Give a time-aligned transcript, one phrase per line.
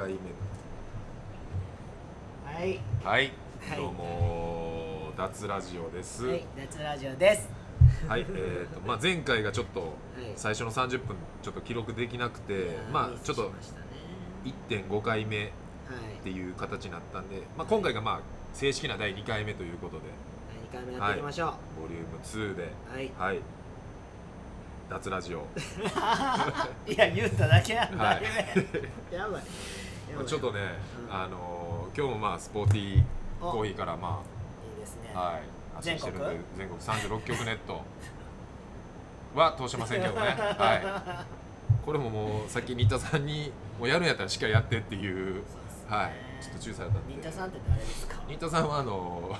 [0.00, 0.18] 回目
[2.42, 2.80] はい。
[3.04, 3.32] はい、
[3.68, 3.76] はい。
[3.76, 6.24] どうも脱ラジオです。
[6.24, 7.50] はい脱ラジオです。
[8.08, 9.90] はい、えーとまあ、前回がちょっとはい。
[10.36, 13.52] 最初の30分ちょっと記録できなくてまあちょっと
[14.70, 15.48] 1.5回目っは
[16.18, 16.22] い。
[16.22, 18.20] ていう形になったんで、まあ、今回がまあ
[18.54, 20.04] 正式な第2回目ということで。
[20.72, 21.82] 2回目やっていきましょう。
[21.82, 22.72] ボリューム2で。
[22.90, 23.40] はい、はい。
[24.88, 25.46] 脱ラジオ。
[26.90, 28.22] い、や言っただけやんだ、はい。
[29.14, 29.42] やばい
[30.26, 30.60] ちょっとね、
[31.08, 31.14] うん。
[31.14, 33.02] あのー今日もまあスポーティー
[33.40, 34.22] コーヒーからま
[34.76, 35.12] いいですね。
[35.14, 35.42] あはい
[35.74, 36.24] 発信してるんで
[36.56, 37.82] 全国全国36局ネット。
[39.34, 40.20] は通しませんけどね。
[40.58, 41.84] はい。
[41.84, 45.42] これももうさっき新田さんにもうやるんやったらしっかりやってっていうね。
[45.88, 46.12] はい。
[46.42, 47.14] ちょっと注意されたんで。
[47.14, 48.16] 新田さんって誰ですか？
[48.28, 49.36] 新田さんはあの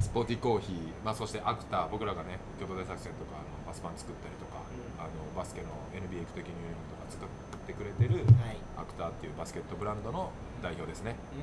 [0.00, 5.00] スポーティーコーヒー、まあ、そしてアクター僕らがね京都大作戦とかあのバスパン作ったりとか、うん。
[5.00, 8.56] あのバスケの NBA 行く時ニフォームとか作ってくれてるはい。
[8.76, 11.14] アクターっていうバスケットブランドの代表ですね。
[11.32, 11.36] う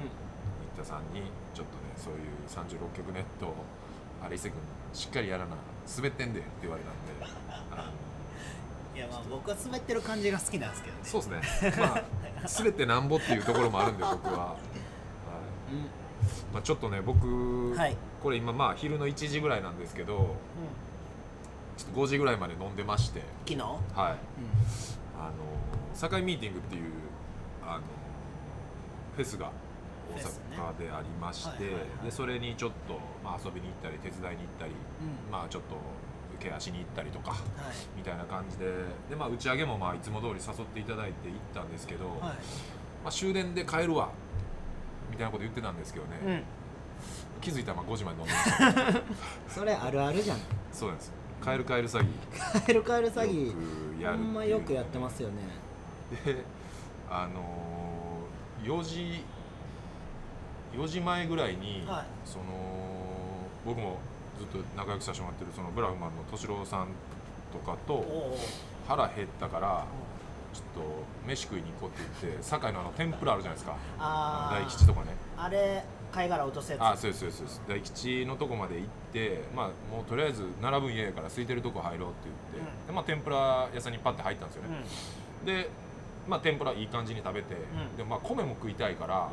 [0.76, 3.56] 新田さんにちょっとねそういう36局ネットを
[4.22, 4.60] あれ伊勢君
[4.94, 5.56] しっかりやらな
[5.96, 6.94] 滑ってんでって言われたん
[7.86, 7.90] で
[9.00, 11.02] いやまあ僕は滑ってる感じが好きなんですけどね。
[11.04, 11.74] そうですね。
[11.80, 12.04] まあ
[12.58, 14.56] 滑ってなんぼっていうところもあるんで僕は、は
[15.72, 15.74] い。
[15.74, 15.82] うん。
[16.54, 17.96] まあ、ちょっとね僕、はい。
[18.22, 20.36] これ今まあ昼の1時ぐらいなんですけど
[21.78, 23.22] ちょっと5時ぐらいまで飲んでまして。
[23.48, 23.60] 昨日？
[23.62, 23.80] はい。
[23.96, 24.18] あの
[26.08, 26.92] 堺ミーティングっていう
[27.62, 27.82] あの
[29.16, 29.52] フェスが
[30.16, 35.76] 大阪でありまして、はいはいはいでそれにちょっと、まあ、遊びに行ったり手伝いに行ったり、うんまあちょっと
[36.40, 37.42] ケアしに行ったりとかはい。
[37.98, 38.66] みたいな感じで
[39.10, 42.18] で、まあ、打ち上げもまあいつも通り誘っていただいて行ったんですけど、はい。
[42.18, 42.30] ま
[43.08, 44.10] あ、終電で帰るわ
[45.12, 46.44] みたいなこと言ってたんですけどね、うん。
[47.42, 49.02] 気づいたらまあ5時まで飲んでました。
[49.60, 50.38] それあるあるじゃん。
[50.72, 51.12] そうなんです。
[51.44, 52.08] 帰る帰る詐欺。
[52.66, 54.12] 帰る帰る詐欺。
[54.12, 55.69] ほんまよくやってますよね
[56.26, 56.44] で
[57.10, 59.24] あのー、4時
[60.74, 62.06] 4時前ぐらいに、はい。
[62.26, 62.46] その
[63.66, 63.98] 僕も
[64.38, 66.88] ずっと仲良くさせてもらってるそのブラフマンの敏郎さん
[67.52, 68.06] とかと
[68.88, 69.86] 腹減ったから
[70.54, 73.78] ちょっと飯食いに行こうって言って堺のあの天ぷらあるじゃないですか。
[74.52, 75.08] 大吉とかね。
[75.38, 76.82] あれ貝殻落とすやつ。
[76.82, 82.18] あそうですそうです大吉のとこまで行ってまあもうとりあえず並ぶん家やから空いてるとこ入ろうって
[82.56, 82.88] 言って、うん。
[82.88, 85.54] でまあ天ぷら屋さんにパッて入ったんですようん。
[85.54, 85.70] ね、で
[86.28, 87.98] まあ天ぷらいい感じに食べて、ん。
[87.98, 89.30] でまあ米も食いたいから、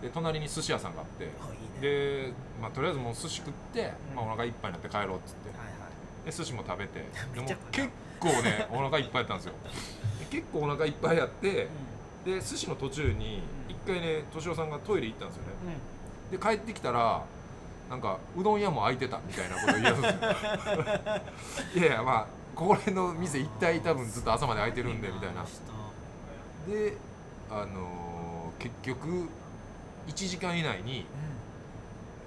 [0.00, 1.88] うで隣に寿司屋さんがあってんあいいね。
[1.88, 4.16] で、まあ、とりあえずもう寿司食って、うん。
[4.16, 5.48] まあ、お腹いっぱいになって帰ろうっつって。
[5.50, 6.26] はいはい。
[6.26, 7.04] で寿司も食べて
[7.34, 9.52] でも結構ね お腹いっぱいやったんですよ。
[10.18, 11.68] で結構お腹いっぱいやって
[12.24, 15.48] で寿司の途中に一回ね敏夫さんがトイレ行ったんですよね。
[15.64, 15.68] うん。
[15.68, 15.94] うん
[16.30, 17.22] で帰ってきたら
[17.90, 21.82] なんかうどん屋も開いてたみたいなこと言い出すんですよ。
[21.84, 25.44] いやいやまあここら辺の店一体多分ずっと朝まで開いてるんでみたいな
[26.68, 26.96] で
[27.50, 29.28] あのー結局
[30.06, 31.06] 1時間以内にうん。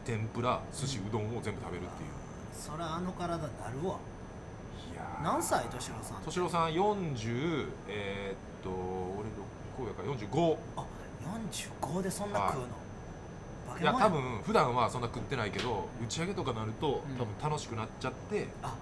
[0.06, 2.10] 天ぷら寿司うどんを全部食べるっていう。
[2.54, 3.98] そりゃあの体なるわ。
[4.94, 5.24] いやー。
[5.24, 6.18] 何歳敏郎さん？
[6.22, 9.34] 敏郎さん40えーっと俺6
[9.78, 10.86] 個やから45あ
[11.92, 12.68] 45でそんな食うの？
[13.76, 13.84] バい。
[13.84, 13.92] や。
[13.94, 17.18] ケモン多分普段はそんな食ってないけど打ち上げとかなるとうん。
[17.18, 18.76] 多分楽しくなっちゃってあ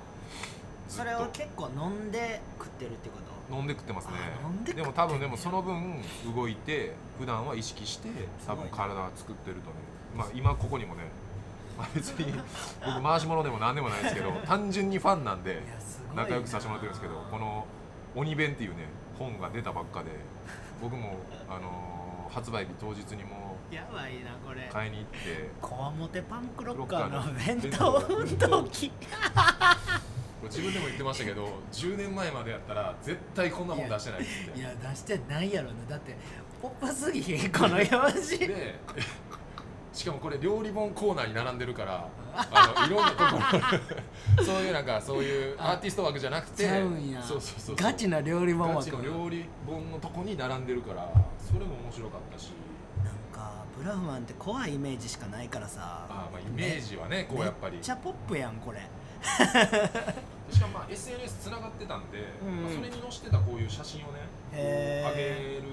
[0.87, 3.24] それを結構飲んで食ってるってこと？
[3.51, 4.13] 飲んで食ってますね。
[4.73, 6.01] でも多分でもその分
[6.35, 8.09] 動いて普段は意識して
[8.45, 9.75] 多分体は作ってるとね
[10.15, 11.03] まあ今ここにもね。
[11.77, 12.33] まあ別に
[12.85, 15.61] 僕回し物でも何でもないですけど 単純にファンなんで
[16.15, 17.65] 仲良くさせてもらってるんですけどこの
[18.15, 18.85] 「鬼弁」っていうね
[19.19, 20.11] 本が出たばっかで
[20.81, 21.17] 僕も
[21.49, 21.95] あのー
[22.33, 24.67] 発売日当日にもやばいなこれ。
[24.69, 30.14] 買いに行ってこわもてパンクロッカーの弁当運動器これ
[30.45, 34.59] 自分でも言ってましたけど10年前までやったら絶対こんな本出してないっつって。
[34.59, 35.75] いや出してないやろな。
[35.89, 36.15] だって
[36.61, 38.11] ポップすぎひんこの表紙
[38.47, 38.75] で
[39.93, 43.41] しかもこれ料理本コーナーに並んでるから あのいろんなとこ
[44.37, 47.21] ろそういうなんかそういうアーティスト枠じゃなくてちゃうんや。
[47.21, 52.51] そうそうそうガチな料理本ガ枠チの料理本のとこに並んでるからそれも面白かったし。
[53.03, 56.05] なんかブラフマンって怖いイメージしかないからさ。
[56.09, 58.79] あーまあイメージはねこうやっぱりめっちゃポップやんこれ
[60.51, 62.63] しかもまあ SNS つながってたんで、うん。
[62.63, 64.19] まあ、それに載せてたこういう写真をね
[64.53, 65.09] へー。
[65.09, 65.63] こう上げる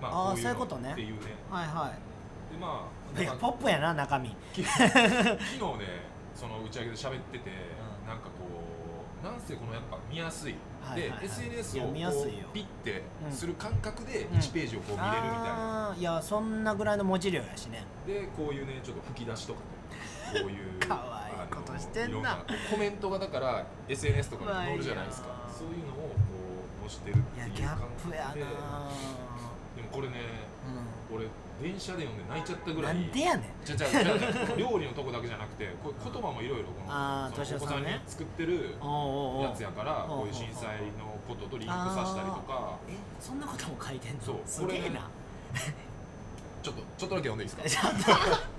[0.00, 0.92] まあーこそういうことね。
[0.92, 1.18] っていうね。
[1.50, 1.92] はいは
[2.50, 4.30] でまあいいやポップやな中身。
[4.52, 5.38] き 昨日ね
[6.34, 8.08] その打ち上げで喋ってて、うん。
[8.08, 8.30] なんかこ
[9.22, 11.20] うなんせこのやっぱ見やすい、はいはいはい。
[11.20, 11.94] で SNS をこう
[12.54, 13.32] ピッてうん。
[13.32, 14.38] する感覚でうん。
[14.38, 17.84] 1ページをこう見れるみたいな、あーいやそんなぐらいの文字量やしね。
[18.06, 19.60] でこういうねちょっと吹き出しとか
[20.32, 21.17] ねこういう かわいい
[21.78, 22.44] ことしてんな。
[22.70, 25.28] コメントがだから SNS とかに載るじゃないですか。
[25.56, 26.14] そういうのをこ
[26.86, 28.28] う載してるっていういやギャ感ップやな。
[28.28, 28.44] 覚で
[29.76, 30.14] でもこれね
[31.10, 31.30] うん。
[31.58, 33.64] 電車で読んで泣いちゃったぐらないんでやねん。
[33.64, 34.02] じゃじゃじゃ
[34.56, 38.76] 料理のとこだけじゃなくてこう 言葉もいろいろこののお子さんに作ってる
[39.42, 42.78] やつやからこういう震災のこととリンクさせたりとか。
[42.88, 44.20] えそんなことも書いてんの？
[44.22, 45.08] そうすげえな。
[46.62, 47.88] ちょっとちょっとだけ読んでいいですか？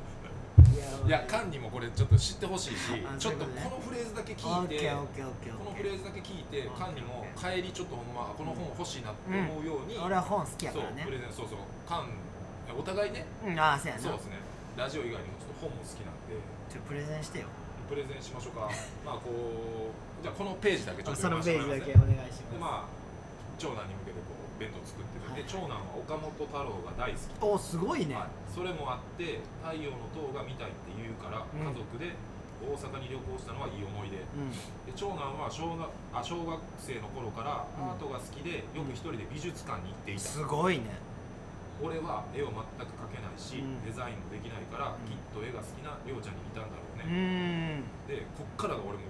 [1.05, 11.05] いやカンにもこれちょっと知ってほしいしあちょっとこのフレーズだけ聞いてこのフレーズだけ聞いてカンにも帰りちょっとほんまこの本欲しいなって思うように、俺は本好きやそうからね。
[11.05, 12.11] プレゼンそうそうカン
[12.77, 13.25] お互いね。
[13.45, 14.39] うんああそうやなそうですね。
[14.77, 16.35] ラジオ以外にもちょっと本も好きなんで。
[16.69, 17.47] ちょプレゼンしてよ。
[17.89, 18.69] プレゼンしましょうか。
[19.05, 19.31] まあこ
[19.89, 22.91] うじゃあこのページだけちょっとそのページだけ読お願いしでままあ
[23.57, 27.21] 長男に向けてこう弁当作ってで長男は岡本太郎が大好き。
[27.21, 28.15] すおすごいね。
[28.15, 31.59] はい、それもあって「太陽の塔」が見たいって言うから、うん。
[31.61, 32.13] 家族で
[32.59, 34.51] 大阪に旅行したのはいい思い出うん。
[34.51, 34.57] で
[34.95, 37.91] 長男は小学あ小学生の頃からうん。
[37.91, 40.99] アートが好きで、よく一人で美術館に行っていた、すごいね。
[41.79, 43.79] 俺は絵を全く描けないし、うん。
[43.87, 45.07] デザインもできないから、うん。
[45.07, 47.83] きっと絵が好きなりょうちゃんに似たんだろううね、ん。
[48.11, 49.07] でこっからが俺も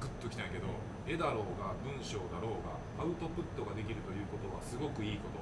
[0.00, 0.68] グッときたんやけど
[1.04, 5.38] 絵だろうが文章だろうがアウトプットができるということはすごくいいこと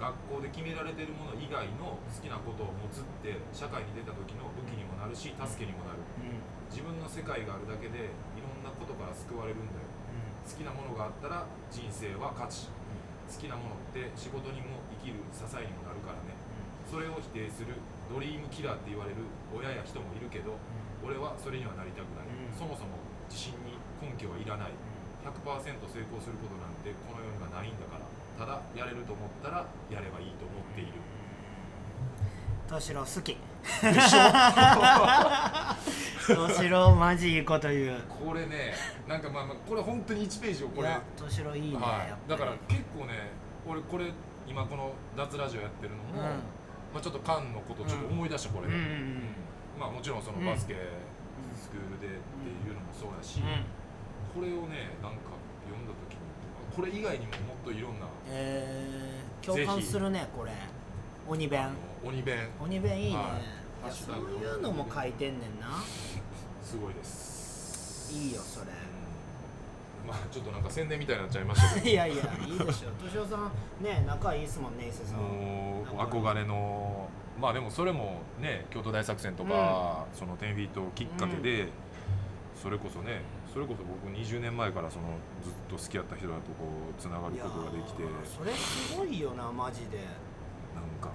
[0.00, 6.00] 学校で決められているもの以外の好きなことを持つって社会に出た時の武器にもなるし助けにもなる。
[6.24, 6.40] うん。
[6.72, 9.84] 自分の世界があるだけでいろんなことから救われるんだよ。
[10.40, 12.72] 好きなものがあったら人生は価値
[13.28, 16.32] 好きなものって仕事にも生きる支えにもなるからね。
[16.88, 17.76] それを否定する
[18.08, 20.58] ドリームキラーって言われる親や人もいるけど
[21.04, 22.56] 俺はそれにはなりたくない、うん。
[22.56, 22.96] そもそも
[23.28, 24.72] 自信に根拠はいらない。
[25.20, 25.44] 100%
[25.84, 27.99] 成功することなんてこの世にはないんだから
[28.40, 30.92] ただやれると思ったらやればいいと思っている。
[32.70, 33.36] 敏郎好き。
[33.36, 34.32] でしょ？
[36.48, 38.00] 敏郎マジいいこと言う。
[38.08, 38.72] これね
[39.06, 40.88] なんかまあまあこれ本当に1ページをこれ。
[41.18, 42.30] 敏郎いいね、はい。
[42.30, 43.28] だから結構ね
[43.68, 44.06] 俺これ
[44.46, 46.40] 今この脱ラジオやってるのも、うん。
[46.94, 48.68] まあ、ちょっとカンのことちょっと思い出したこれ。
[48.68, 49.22] で、うんうんうん。
[49.78, 50.76] まあもちろんそのバスケ
[51.54, 53.66] スクールでっていうのもそうだし、うん。
[54.32, 55.36] これをねなんか
[55.68, 56.29] 読んだ時に
[56.74, 60.52] これ以外にももっといろんなえー、共感するねこれ。
[61.28, 61.68] 鬼弁。
[62.04, 62.48] 鬼弁。
[62.60, 63.40] 鬼弁いいね、は
[63.86, 63.88] い。
[63.88, 65.82] いそういうのも書いてんねんな。
[66.62, 68.12] すごいです。
[68.12, 68.66] いいよそれ。
[68.66, 70.08] うん。
[70.08, 72.90] まあちょっとなんか宣伝みたいになっちゃいましたけ いやいやいいでしょ。
[73.04, 73.52] 敏夫さん
[73.84, 75.24] ね仲いいっすもんね伊勢さどん。
[75.24, 77.08] もう憧れの。
[77.40, 81.68] まあでもそれもね京都大作戦とか、その10フィートきっかけで、
[82.54, 86.66] それこそねそれこそ僕20年前からそのずっと好きやった人だとこ
[86.96, 89.98] うつながることができてーそれすごいよなマジで。
[90.74, 91.10] なんか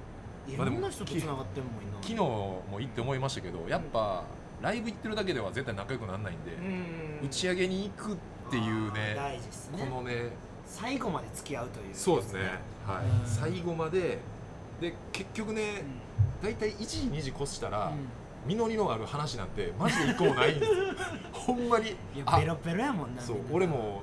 [0.47, 4.25] いろんな人とつながってんもん今昨日も行って思いましたけどやっぱ
[4.61, 8.15] ライブ行ってるだけでは絶対仲良くならないんで、うん打ち上げに行くっ
[8.51, 9.79] ていうね大事っすね。
[9.79, 10.29] このね
[10.65, 11.95] 最後まで付き合うという。
[11.95, 12.41] そうですね、
[12.85, 13.05] はい。
[13.05, 13.25] うん。
[13.25, 14.19] 最後まで。
[14.81, 15.83] で結局ね
[16.43, 17.93] 大体1時2時越したら、
[18.47, 20.77] 実りのある話なんてマジで一個もないんですよ
[21.33, 24.01] ほんまにいやあベロベロやもんなそうみんな俺も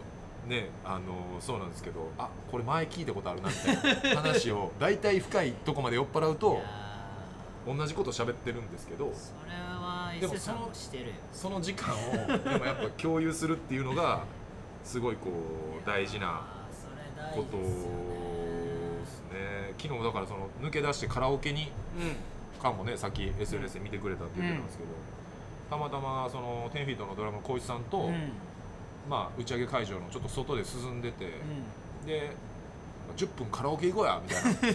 [0.48, 6.60] ねあのそうなんですけどあこれ前聞いたことあるなみたいな話を大体深いとこまで酔っ払ういとや
[7.76, 14.24] 同じこと喋ってるんですけどーそれは伊勢さんもしてるよその時間をでもやっぱ共有するっていうのが
[14.82, 16.88] すごいこう大事なあーそ
[17.20, 17.92] れ大こと事ですよね
[19.02, 22.16] ですね昨日だからその抜け出してカラオケにうん
[22.62, 24.90] かもねさっき SNS で見てくれたって言ってたんですけど、
[25.68, 28.04] たまたまその10フィートのドラムの光一さんと、うん。
[28.06, 28.32] うん
[29.08, 31.28] まあ、打ち上げ会場のちょっと外で進んでて、う
[32.04, 32.06] ん。
[32.06, 32.30] で
[33.16, 34.52] 10分カラオケ行こうやみたいな。
[34.62, 34.68] で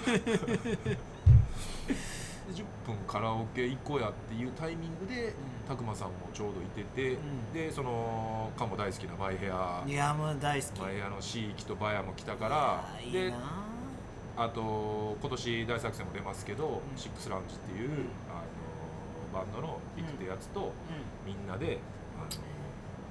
[2.54, 5.34] 10分カラオケ行こうやっていうタイミングでうん。
[5.68, 7.54] 拓磨さんもちょうどいてて、うん。
[7.54, 9.84] でそのカも大好きなマイヘア。
[9.88, 10.82] いやもう大好き。
[10.82, 13.38] マイヘアのシーキとバヤも来たからでいやいいな
[14.38, 16.98] あと今年大作戦も出ますけど、ん。
[16.98, 17.96] シックスラウンジっていう、うん
[18.30, 18.48] あの
[19.34, 20.72] バンドのビクってやつと、う
[21.26, 21.80] みんなで
[22.18, 22.42] あの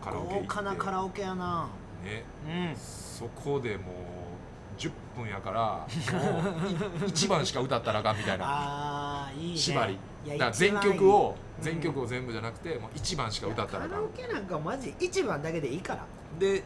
[0.02, 0.48] カラオケ行って。
[0.48, 1.68] 華なカラオケやな。
[2.04, 2.24] ね。
[2.70, 2.76] うん。
[2.76, 5.86] そこでもう10分やから
[6.20, 8.44] もう1番しか歌ったらあかんみたいな。
[8.46, 9.56] ああいいね。
[9.56, 9.98] 縛り。
[10.26, 11.64] だから全曲をうん。
[11.64, 13.90] 全曲を全部じゃなくてもう1番しか歌ったらあかん。
[13.90, 16.04] カラオケなんかマジ一番だけでいいから。
[16.38, 16.62] で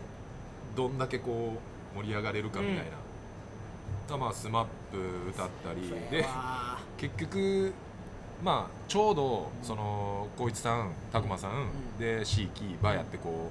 [0.76, 1.54] どんだけこ
[1.94, 2.82] う盛り上がれるかみたいな、
[4.10, 4.98] がまあスマップ
[5.30, 7.72] 歌ったりでわ結局
[8.42, 11.98] まあちょうどその光一さん拓磨さん、ん。
[11.98, 13.50] でシーキーバヤってこ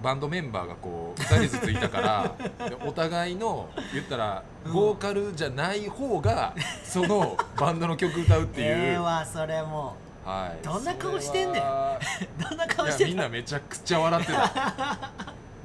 [0.00, 2.36] うバンドメンバーがこう2人ずついたから
[2.68, 4.72] でお互いの言ったらうん。
[4.72, 6.54] ボーカルじゃない方が
[6.84, 9.96] そのバンドの曲歌うっていう、ええわそれも。
[10.24, 11.62] はい、どんな顔してんねん。
[12.38, 15.10] どんな顔してたみんなめちゃくちゃ笑ってた。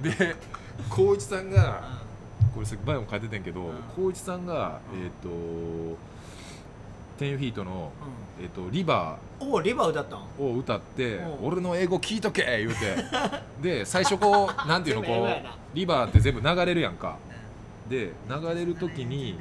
[0.01, 0.36] で
[0.89, 2.03] 光一さんが
[2.54, 3.76] これさっきバイオも書いてたんやけどうん。
[3.96, 5.04] 光一さんがうん。
[5.04, 5.30] えっ、と
[7.20, 7.92] 10フィートの、
[8.40, 10.20] うえっとリバん、おおリバー歌ったん？
[10.40, 12.96] ーを歌ってうん「俺の英語聞いとけ!」言うて。
[13.62, 17.18] で最初こうなんていうのこうリバーって全部流れるやんか。
[17.90, 19.38] で流れる時に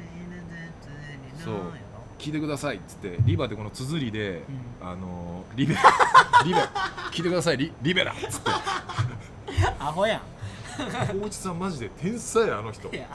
[1.43, 1.55] そう
[2.19, 4.41] 聞いてくださいっつってリバーってこの綴りで、う
[4.81, 5.75] あのーリベ
[6.45, 6.59] リベ
[7.11, 8.51] 聞いてくださいリリベラっつって。
[9.79, 10.21] アホやん
[10.77, 12.89] 大内さんマジで天才やあの人。
[12.91, 13.07] リいや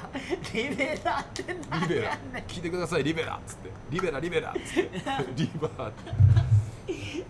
[0.55, 2.45] リベラって何ベラやねん。
[2.45, 3.71] 聞いてくださいリベラっつって。
[3.91, 4.91] リベラリベラっつって。
[5.37, 6.13] リバーって。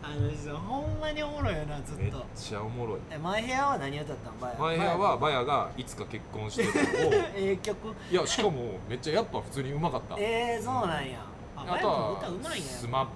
[0.03, 3.01] あの人ほんまにおもろいよなずめっっとちゃおもろい。
[3.11, 4.41] えマイヘアは何歌ったん？
[4.41, 4.55] バヤ。
[4.59, 7.13] 前部屋はバヤがいつか結婚してるのを。
[7.35, 7.77] ええ曲
[8.11, 10.17] いやしかもめっちゃやっぱ普通にうまかった。
[10.19, 11.19] えー、そうなんや。
[11.57, 13.07] あバヤあとも歌うまはスマッ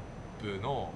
[0.42, 0.90] プの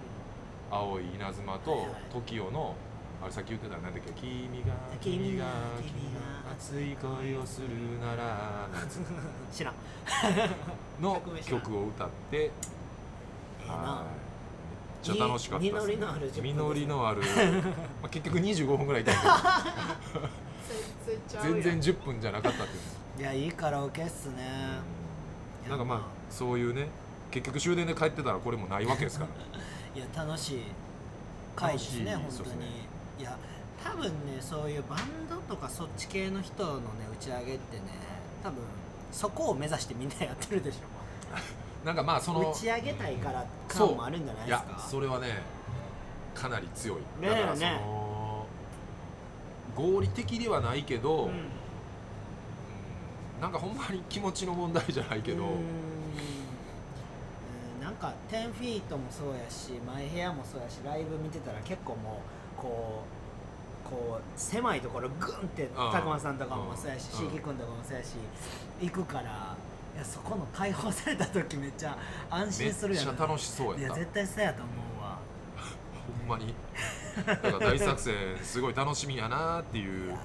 [0.71, 1.91] 青い稲妻とはいはい。
[2.13, 2.75] TOKIO の
[3.23, 4.13] あれさっき言ってたなんだっけ？
[4.13, 5.45] 君が君が
[5.81, 7.69] 君が熱い恋をする
[8.01, 8.69] なら
[9.53, 9.75] 知らん。
[11.03, 12.51] の曲を歌ってえ
[13.65, 13.75] えな。
[13.75, 14.03] は
[15.05, 15.09] い。
[15.09, 16.53] めっちゃ楽しかったです、実りのある10分ですね。
[16.53, 17.23] 実りのある
[18.03, 19.05] まあ結局25分ぐらいい。
[19.05, 19.33] たけど
[21.43, 23.21] 全然10分じゃなかったっていう。
[23.21, 24.79] いやいいカラオケっすね。
[25.69, 26.89] なんかまあそういうね
[27.31, 30.01] 結局終電で帰ってたらこれもないわけですから。
[30.01, 30.63] いや楽しい
[31.55, 32.51] 回ですね楽本当に。
[32.51, 32.55] し
[33.19, 33.37] いや
[33.83, 36.83] 多分ねそういうバンドとかそっち系の人のね
[37.13, 37.83] 打ち上げってね
[38.43, 38.59] 多分
[39.13, 40.79] そこを目指してみんなやってるでし
[41.85, 44.79] なんかまあそょの打ち上げたいからそう感もあるんじゃないですか。
[44.79, 45.43] それはね
[46.35, 46.99] かなり強い。
[47.23, 48.47] だからそねの
[49.77, 51.31] 合理的ではないけど、うん。
[51.31, 51.51] うん
[53.41, 55.45] なんかほんまに気持ちの問題じゃないけど、
[57.83, 63.03] なんか10フィートもそうやしマイヘアもそうやしライブ見てたら結構もうこ
[63.87, 67.31] うこう狭いところグンってああたくまさんとかもそうやしうん。
[67.31, 68.15] しげくんとかもそうやし
[68.81, 69.57] 行くから
[69.95, 71.97] いやそこの解放された時めっちゃ
[72.31, 73.05] 安め心っするやん。
[73.05, 74.01] ちゃ楽しそういややった。
[74.01, 75.19] 絶対そうやと思うわ。
[76.29, 76.55] ほんまに。
[77.27, 80.07] だから大作戦すごい楽しみやなっていう。
[80.07, 80.25] いや大学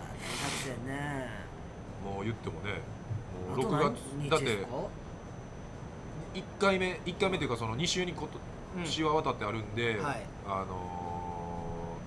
[0.85, 1.27] 生ね。
[2.03, 2.81] もう言ってもね
[3.55, 4.75] もうあと何6月だって日ですか
[6.33, 8.39] ？1回目1回目というかその2週にこと
[8.77, 8.83] うん。
[8.83, 10.21] 年は渡ってあるんで、はい。
[10.47, 11.10] あのー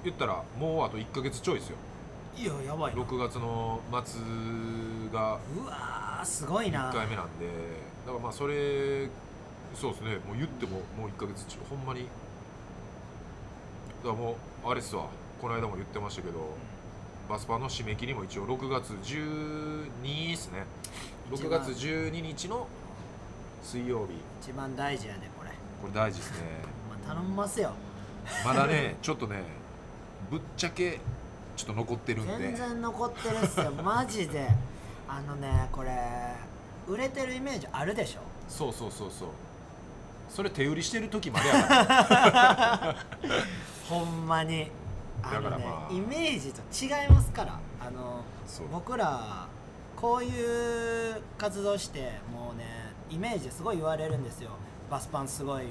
[0.04, 1.76] 言ったらもうあと1か月ちょいですよ。
[2.37, 3.02] いややばいな。
[3.02, 4.20] 6月の末
[5.12, 6.90] がうわーすごいな。
[6.90, 7.46] 1回目なんで
[8.06, 9.08] だからまあそれ
[9.75, 10.16] そうですね。
[10.26, 11.64] もう言ってももう1か月ちょい。
[11.70, 12.00] ほんまに。
[12.02, 12.12] だか
[14.08, 15.06] らもうあれっすわ。
[15.40, 16.54] この間も言ってましたけど
[17.28, 20.64] バスパの締め切りも一応6月12ですね。
[21.30, 22.66] 6月12日の
[23.62, 24.14] 水曜日。
[24.42, 26.38] 一番大事やでこれ、これ大事ですね。
[27.06, 27.73] まあ、頼みますよ。
[28.44, 29.42] まだねちょっとね
[30.31, 31.00] ぶっちゃけ
[31.57, 32.38] ちょっと残ってるんで。
[32.38, 33.71] 全然残ってるっすよ。
[33.73, 34.49] マジで。
[35.09, 35.90] あのねこれ
[36.88, 38.21] 売れてるイメージあるでしょ？
[38.49, 39.28] そうそうそうそう。
[40.28, 42.97] それ手売りしてる時までやから
[43.88, 44.71] ほんまに。
[45.23, 45.93] あのねだからまあ。
[45.93, 47.59] イメージと違いますから。
[47.81, 48.23] あの
[48.73, 49.47] 僕ら
[49.97, 52.64] こういう活動してもうね
[53.11, 54.50] イメージすごい言われるんですよ。
[54.90, 55.64] バスパンすごい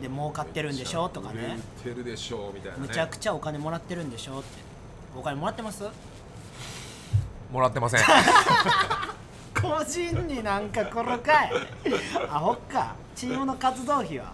[0.00, 1.58] で儲かってるんでしょとかね。
[1.84, 2.86] 売れてるでしょみたいなね。
[2.86, 4.48] むちゃくちゃお金もらってるんでしょって。
[5.16, 5.84] お金もらってます？
[7.52, 8.00] もらってません。
[9.60, 11.52] 個人になんかこのかい
[12.30, 12.94] アホっか。
[13.14, 14.32] チームの活動費は。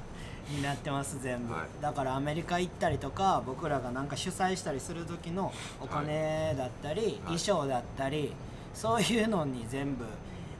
[0.50, 1.62] になってます全部、はい。
[1.80, 8.34] だからアメリカ行ったりとか僕らがなんか主催したりする時のお金だったり、衣装だったり
[8.74, 10.04] そういうのに全部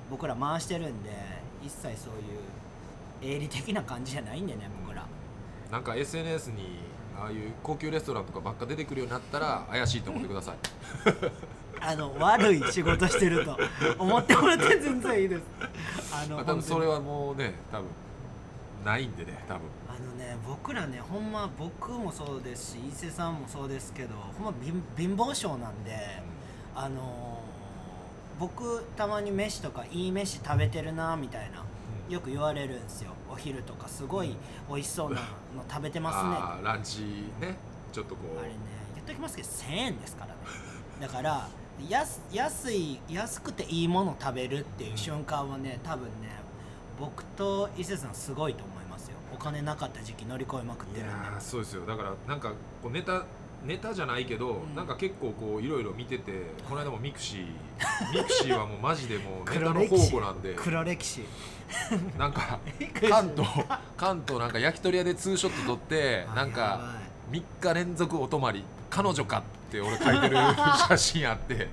[0.08, 1.10] 僕ら回してるんで
[1.62, 4.81] 一切そういう営利的な感じじゃないんでね僕ら
[5.72, 6.80] なんか SNS に
[7.18, 10.56] ああいう高級レストランとかばっか出てくるようになったら怪しいと思ってください。
[11.80, 13.58] あの悪い仕事してると
[13.98, 15.42] 思ってもらって全然いいです。
[16.12, 17.86] あのまあ多分それはもうね多分
[18.84, 19.62] ないんでね多分。
[19.88, 26.22] あのね僕らねほんま僕もそうですし伊勢さんもそうですけどほんま貧貧乏症なんで
[26.76, 27.52] あのー
[28.38, 31.62] 僕たまに飯とかいい飯食べてるなみたいな
[32.08, 33.12] よく言われるんですよ。
[33.30, 34.36] お昼とかすごい
[34.68, 35.26] 美味しそうなの
[35.68, 36.62] 食べてますね。
[36.64, 37.00] ランチ
[37.40, 37.56] ね。
[37.92, 38.38] ちょっとこう。
[38.38, 38.54] あれね
[38.94, 40.40] 言っときますけど1000円ですからね。
[41.00, 41.48] だから
[41.88, 46.30] 安安い安くていいもの食べるっていう瞬間はね多分ね
[47.00, 49.16] 僕と伊勢さんすごいと思いますよ。
[49.34, 51.40] お金なかった時期乗り越えまくっているんで。
[51.40, 51.86] そうですよ。
[51.86, 52.50] だからなんか
[52.82, 53.24] こうネタ
[53.64, 54.74] ネタじゃないけど、ん。
[54.74, 56.32] なんか結構こういろいろ見てて
[56.68, 57.46] この間もミクシー。
[58.12, 60.54] ミクシーはもうマジでもうネタの宝庫なんで。
[60.56, 61.24] 黒歴史。
[62.18, 62.58] なんか
[63.08, 63.64] 関東
[63.96, 66.80] 関東なんか焼き鳥屋でツーショット撮ってなんやか
[67.30, 67.40] ばい。
[67.40, 70.36] 3日連続お泊まり彼女かって俺書いてる
[70.88, 71.68] 写真あって。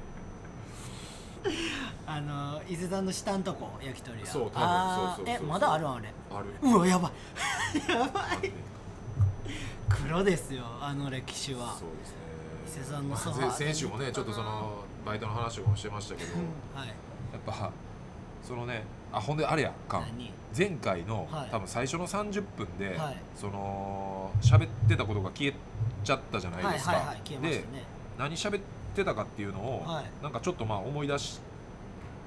[2.06, 4.26] あの伊勢さんの下んとこ焼き鳥屋。
[4.26, 6.14] そう多分そうそうえまだあるんあれ。
[6.32, 6.46] ある。
[6.62, 7.92] うわやばい。
[7.92, 8.52] やばい
[9.90, 11.76] 黒ですよあの歴史は。
[11.78, 12.16] そうですね。
[12.68, 16.88] 伊勢さんのソファーまあ先週もねちょっとそのバイトの話もしてましたけどうんはい。
[16.88, 17.72] やっぱ
[18.44, 20.32] そのねあほんであれやかん何？
[20.56, 21.50] 前回の、はい。
[21.52, 23.18] 多分最初の30分で、はい。
[23.36, 25.54] その喋ってたことが消え
[26.04, 27.64] ちゃったじゃないですか、はいはいはいね。
[28.18, 28.62] 何喋っ
[28.96, 30.06] てたかっていうのを、はい。
[30.24, 31.40] なんかちょっとまあ思い出し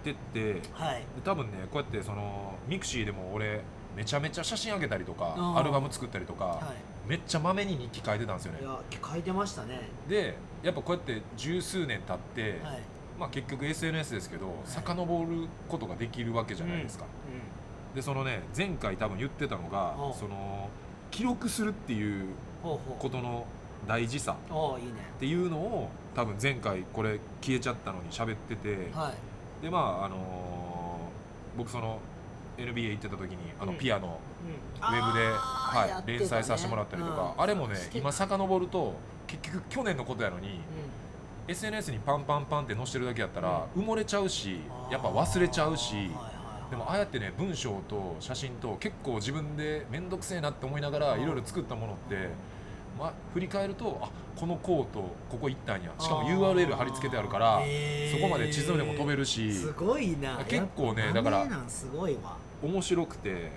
[0.04, 1.04] てってではい。
[1.24, 3.62] 多分ねこうやってそのミクシーでも俺
[3.96, 5.58] めちゃめちゃ写真あげたりとかうん。
[5.58, 6.74] アルバム作ったりとか、は
[7.06, 8.58] めっちゃまめに日記書いてたんですよね。
[8.60, 9.88] いいや書いてましたね。
[10.08, 12.78] でやっぱこうやって十数年経って、はい。
[13.18, 17.04] まあ、結局 SNS ですけど、遡ることができるわけじゃないですか、
[17.94, 20.70] でそのね前回多分言ってたのがおその
[21.10, 22.28] 記録するっていう
[22.62, 23.46] ことの
[23.86, 29.12] 大事さっていうのを多分前回これ消えちゃったのに喋ってて、は
[29.60, 29.62] い。
[29.62, 31.98] でまああのー僕その
[32.56, 33.78] NBA 行ってた時にあのうん。
[33.78, 34.31] ピアノ、ウ
[34.80, 38.94] ウェブで、はい連載させてもらったりとか、あれもね今遡ると
[39.26, 40.60] 結局去年のことやのに、
[41.48, 44.58] SNS にパンパンパンって載せてるだけやったら埋もれちゃうし
[44.90, 45.94] やっぱ忘れちゃうし
[46.70, 52.28] でもああやってね文章と写真と結構自分で面倒くせえなって思いながらいろいろ作ったものって、
[52.98, 54.08] まあ、振り返るとあ
[54.38, 55.92] このコートここ行ったんや。
[55.98, 57.60] しかも URL 貼り付けてあるから
[58.10, 60.38] そこまで地図でも飛べるしすごいな。
[60.48, 61.46] 結構ねだから
[62.62, 63.50] 面白くて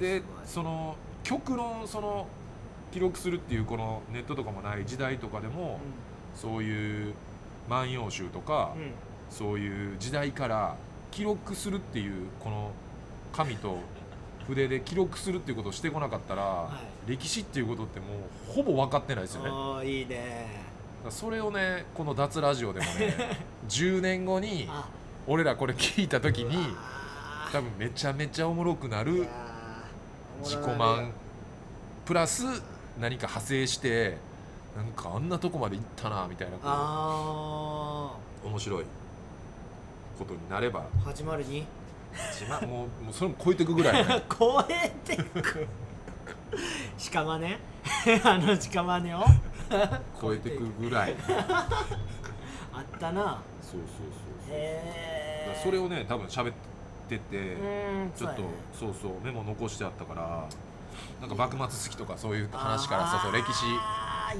[0.00, 2.26] でその曲のその
[2.92, 5.80] 記録するっていうこのネットとかもない時代とかでも
[6.34, 7.14] そういう
[7.68, 8.82] 「万葉集」とかうん。
[8.82, 8.90] うん
[9.34, 10.76] そういう時代から
[11.10, 12.70] 記録するっていうこの
[13.32, 13.78] 紙と
[14.46, 16.68] 筆で記録するっていうことをしてこなかったら、
[17.08, 18.06] 歴史っていうことっても
[18.50, 19.88] うほぼ分かってないですよね。
[19.88, 20.46] いいね。
[21.04, 23.14] らそれをねこの脱ラジオでもね
[23.68, 24.88] 10年後にあ。
[25.26, 26.56] 俺らこれ聞いた時に
[27.50, 29.26] 多分めちゃめちゃおもろくないる
[30.42, 31.12] 自己満
[32.04, 32.44] プラス
[33.00, 34.16] 何か派生して
[34.76, 38.12] なんかあんなとこまで行ったなみたいなこあ
[38.44, 38.84] う面白い
[40.18, 40.84] ことになれば。
[41.02, 41.64] ー始まるに？
[42.68, 44.22] もうもうそれも超えていくぐらいね。
[44.38, 45.66] 超えてく。
[46.98, 47.58] 屍
[48.24, 49.24] あの屍を？
[50.20, 51.16] 超えていくぐらい。
[52.72, 53.38] あったな。
[53.62, 54.06] そうそうそう
[54.46, 54.52] そう。
[54.52, 56.52] えからそれをね多分喋って
[57.08, 58.42] てうんちょっと
[58.78, 60.48] そうそうメモ残してあったから
[61.20, 63.64] なんか幕末好きとかそういう話からそうそう歴史。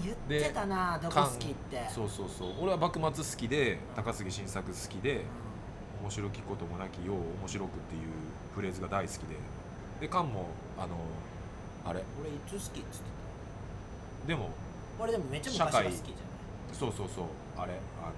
[0.03, 1.89] 言ってたなどこ好きって。
[1.89, 2.49] そうそうそう。
[2.61, 5.25] 俺は幕末好きで高杉晋作好きで
[6.03, 8.03] 面白きこともなきよう面白くっていう
[8.55, 9.37] フレーズが大好きで。
[10.01, 10.47] でカンも
[10.77, 10.97] あの
[11.87, 12.03] あれ？
[12.21, 13.05] 俺いつ好きっつって
[14.27, 14.51] でも
[14.99, 16.03] た俺でもめっちゃ昔が好きじゃない？
[16.73, 17.25] そうそうそう。
[17.57, 17.75] あれ？
[18.03, 18.13] あの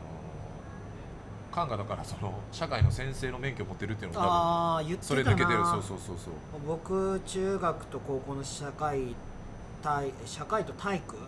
[1.57, 5.23] カンがだからその社会の先生の免許持ってるっていうのも多分ああ言ってたな。
[5.23, 5.65] それ抜けてる。
[5.65, 6.17] そうそうそう。
[6.23, 6.35] そう
[6.67, 9.15] 僕中学と高校の社会
[9.83, 11.17] 体社会と体育？
[11.17, 11.19] う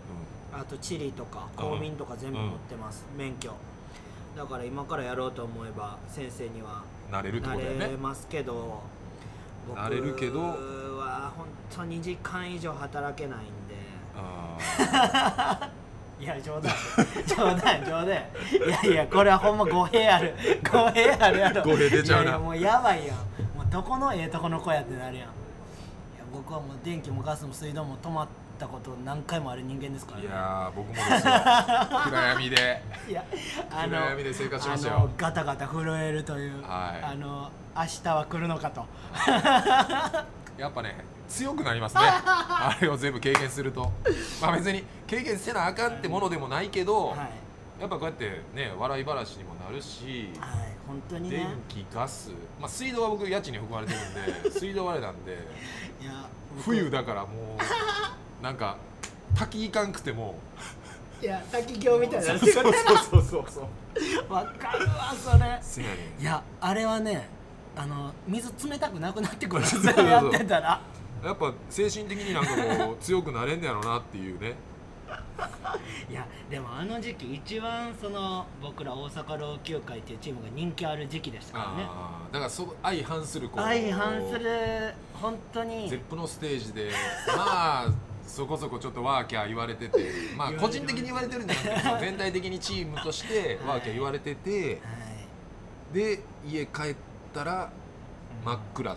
[0.52, 3.54] あと地理とか公民とか全部持ってます、免許。
[4.36, 7.86] だから今からやろうと思えば先生にはんなれるってなことだよね。
[7.86, 8.82] れますけど
[9.66, 10.40] 僕なれるけど。
[10.40, 13.76] は本当2時間以上働けないんで。
[14.14, 15.70] あ
[16.20, 16.74] いや冗談。
[17.26, 18.06] 冗談冗談。
[18.06, 18.14] い
[18.68, 20.34] やいやこれはほんま語弊ある。
[20.70, 21.62] 語弊あるやろ。
[21.62, 22.30] 語弊出ちゃうな。
[22.30, 23.16] いやもうやばいやん。
[23.56, 25.26] もうどこのええとこの子やってなるやん。
[25.26, 25.28] いや
[26.32, 28.28] 僕はもう電気もガスも水道も止まっ
[28.58, 30.24] たこと何回もある人間ですからね。
[30.26, 31.32] ーいやー僕もですよ。
[32.10, 32.82] 暗闇で。
[33.08, 33.24] いや
[33.70, 35.10] あの暗闇で生活しましたよ。
[35.16, 37.04] ガタガタ震えるという、はい。
[37.04, 38.84] あの明日は来るのかと
[40.58, 40.96] やっぱね
[41.28, 42.02] 強くなりますね。
[42.04, 43.92] あれを全部経験すると。
[44.42, 47.18] まあ別に経験せなあかんってものでもないけど、はい、
[47.80, 55.32] やっぱこうやってね笑い話にもなるしはい、本当に電ね気ガス、まあ、水道は僕家賃に含まれてるんで 水道はあれなんで
[56.00, 56.64] いや僕。
[56.64, 57.56] 冬だからも
[58.40, 58.76] う なんか
[59.34, 60.36] 滝行かんくても。
[61.20, 62.26] いや滝行みたいな。
[62.26, 63.44] そうそうそうそうそう。
[63.50, 63.60] そ
[64.28, 65.12] うわかるわ
[65.60, 66.00] それ。
[66.20, 67.28] いやあれはね
[67.78, 69.62] あの水冷たくなくなってくる。
[69.62, 70.80] やってたら。
[71.24, 74.54] やっぱ精神的になんかこう強くなれんねやろなっていうね。
[76.10, 81.88] いやでもあの時期一番その僕ら大阪老朽会っていうチームが人気ある時期でしたからね。
[82.32, 84.92] だからそ相反するこう相反する。
[85.14, 85.88] 本当に。
[85.88, 86.90] ゼップのステージで
[87.28, 87.88] まあ
[88.26, 89.98] そこそこちょっとワーキャー言われてて
[90.36, 94.90] まあ個人的に言われてるんじゃなくて 全体的にチームとしてワーキャー言われてては
[95.92, 95.94] い。
[95.94, 96.96] で家帰っ
[97.38, 97.70] たら
[98.44, 98.96] 真っ暗っ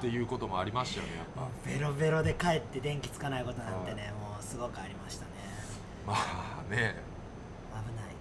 [0.00, 1.48] ていうこともありましたよねやっぱ。
[1.68, 5.30] ベロベロで帰って電気つかないことなんてねもうすごくありましたね。
[6.06, 6.96] まあね。
[7.72, 8.14] 危ない。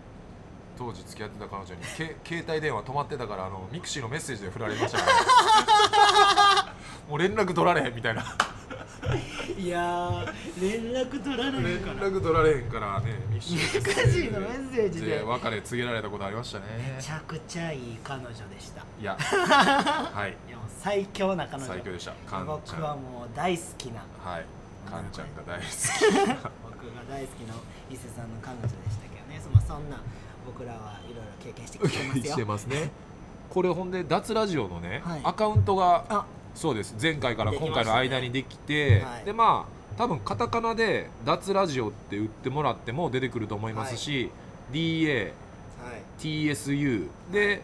[0.78, 6.74] 当時付き合ってた彼女にけ携帯電話止まってたからあのミクシーのメッセージで振られましたから
[7.10, 8.24] もう連絡取られへんみたいな
[9.58, 12.08] いやー連絡取られ連るから。
[12.10, 15.22] 絡取られへんからねミクシーミクシーのメッセージで。
[15.22, 16.66] 別れ告げられたことありましたね。
[16.98, 18.82] めちゃくちゃいい彼女でした。
[19.00, 19.16] いや。
[19.20, 20.38] はい。
[20.48, 21.66] いやもう最強な彼女。
[21.66, 22.12] 最強でした。
[22.30, 22.58] カンちゃん。
[22.78, 24.02] 僕はもう大好きな。
[24.24, 24.46] はい。
[24.90, 25.66] カンちゃんが大好
[26.64, 27.54] 僕が大好きな
[27.90, 29.42] 伊勢さんの彼女でしたけどね。
[29.42, 29.98] そまあそんな
[30.46, 32.32] 僕らはいろいろ経験してきてますきよ。
[32.32, 32.92] してますね。
[33.50, 35.22] これほんで脱ラジオのね、はい。
[35.24, 36.96] アカウントがあそうです。
[37.00, 39.26] 前回から今回の間にできてはい。
[39.26, 44.30] でまあ多分カタカナで「脱ラジオ」って打ってもらっても出てくると思いますし、
[44.72, 45.32] DATSU
[47.32, 47.62] で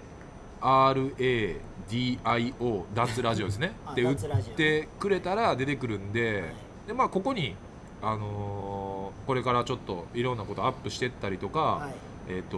[0.61, 3.73] RADIO 脱ラジオですね。
[3.85, 4.15] あで打っ
[4.55, 6.43] てくれたら出てくるんで、はい。
[6.87, 7.55] でまあここに
[8.01, 8.91] あのー
[9.27, 11.93] これからちょっといろんなことアップしてったりとか、はい。
[12.29, 12.57] えっ、と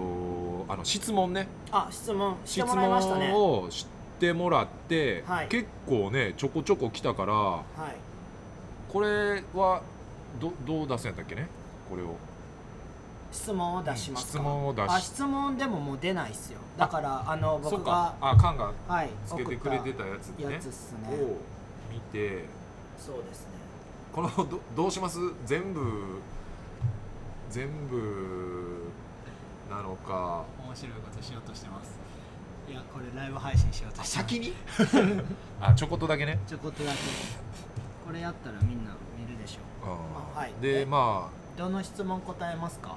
[0.70, 1.48] あの質問ね。
[1.72, 2.38] あ質問。
[2.46, 3.86] し質問をし
[4.24, 5.48] てもらって、はい。
[5.50, 7.96] 結構ねちょこちょこ来たからはい。
[8.92, 9.82] これは
[10.40, 11.48] どどう出すんやったっけね？
[11.90, 12.16] これを。
[13.32, 14.86] 質問を出します質問を出し。
[14.90, 16.60] あ質問でももう出ないっすよ。
[16.78, 18.16] だからあのそっ僕がか。
[18.22, 20.36] あカンがはいつけてくれてたやつね。
[20.38, 21.00] 送ったやつっすね。
[21.10, 21.38] を
[21.92, 22.46] 見て。
[22.98, 23.48] そうですね。
[24.14, 25.20] このどどうします？
[25.46, 25.82] 全部
[27.50, 28.90] 全部
[29.70, 30.46] なのか。
[30.66, 32.00] 面白いことしようとしてます
[32.70, 34.54] いやこれライブ配信しようとあし先に？
[35.62, 36.40] あちょこっとだけね。
[36.48, 36.98] ちょこっとだけ。
[38.06, 39.90] これやったらみんな見るでしょあー。
[39.90, 40.54] まあはい。
[40.62, 42.96] でえまうどの質問答えますか？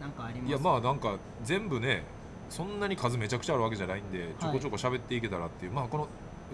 [0.00, 0.46] なんかあります？
[0.46, 2.04] あいやまあなんか全部ね
[2.50, 6.08] そんなに数めちゃくちゃあるわけじゃないんでちょこちょこ喋っていけたらっていう、まあこの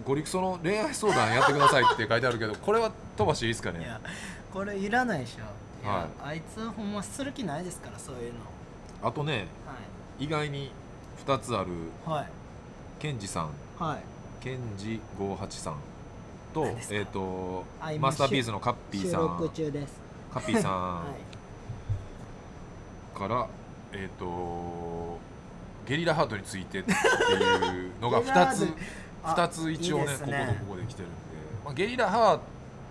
[0.07, 3.81] ゴリクソの恋愛相談やってくださいって書いてあるけど これは飛ばしていいですかね？
[3.81, 4.01] いや
[4.53, 5.39] これいらないでしょ。
[5.85, 5.87] い。
[5.87, 8.39] や、はあいつほんまする気ないですからそういうの。
[9.03, 9.47] あとね
[10.19, 10.71] 意外に
[11.27, 11.71] 2つある
[12.07, 12.15] はい。
[12.17, 12.27] はい
[12.99, 13.99] ケンジさんはい。
[14.41, 15.77] ケンジ58さん
[16.55, 17.65] とえっ、と
[17.99, 19.51] マスターピースのカッピーさん。
[19.53, 20.01] 中です。
[20.33, 21.03] カッピーさは
[23.17, 23.49] んから
[23.93, 25.19] えっ、と
[25.85, 28.69] ゲリラハートについてっていうのが 2つ
[29.25, 31.17] あ2つ一応ねいいですこことここで来てるんで、
[31.65, 32.39] まあ、ゲリラハー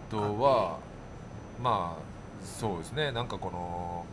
[0.10, 0.78] トは
[1.64, 2.12] まあ
[2.44, 3.12] そうですね。
[3.12, 4.06] なんかこの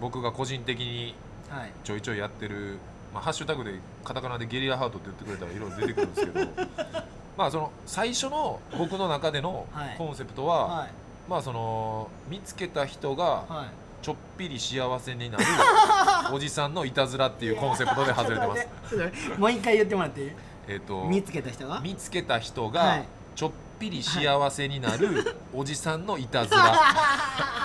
[0.00, 1.14] 僕が個人的に
[1.48, 1.72] はい。
[1.82, 2.78] ちょいちょいやってる、
[3.18, 6.46] まあ、ハッシュタグでカタカナでゲリラハートって言ってくれたらいろいろ出てくるんですけど
[7.36, 9.94] まあその最初の僕の中でのはい。
[9.98, 10.90] コンセプトは、はい。
[11.28, 14.04] まあその見つけた人がはい。
[14.04, 15.44] ちょっぴり幸せになる
[16.32, 18.66] おじさんのいたずらっていうコンセプトで外れてます。
[19.36, 20.32] もう一回言ってもらっていい？
[20.68, 23.04] えっと見つけた人が見つけた人はがい。
[23.34, 23.50] ちょっ
[23.80, 26.72] ぴり幸せになるおじさんのいたずら。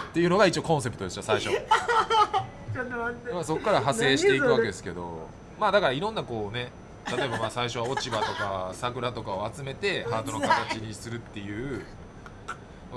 [0.10, 1.50] っていうのが一応コンセプトでした最初。
[2.74, 3.32] ちょっと待って。
[3.34, 5.28] まあ、そこから派生していくわけですけど
[5.64, 6.74] まあだからいろんなこうね
[7.10, 11.86] 例えばまあ最初は落ち葉とか 桜とかを集めてハートの形にするっていう。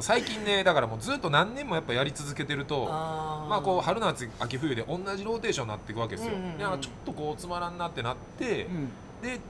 [0.01, 6.59] 最近ねだからもうずっと何年もやっぱやり続けてるとまあこう春夏秋冬で同じローテーションになっていくわけですよ、うんうんうん。
[6.59, 8.91] だからちょっとこうつまらんなってなって、うん。
[9.23, 9.41] で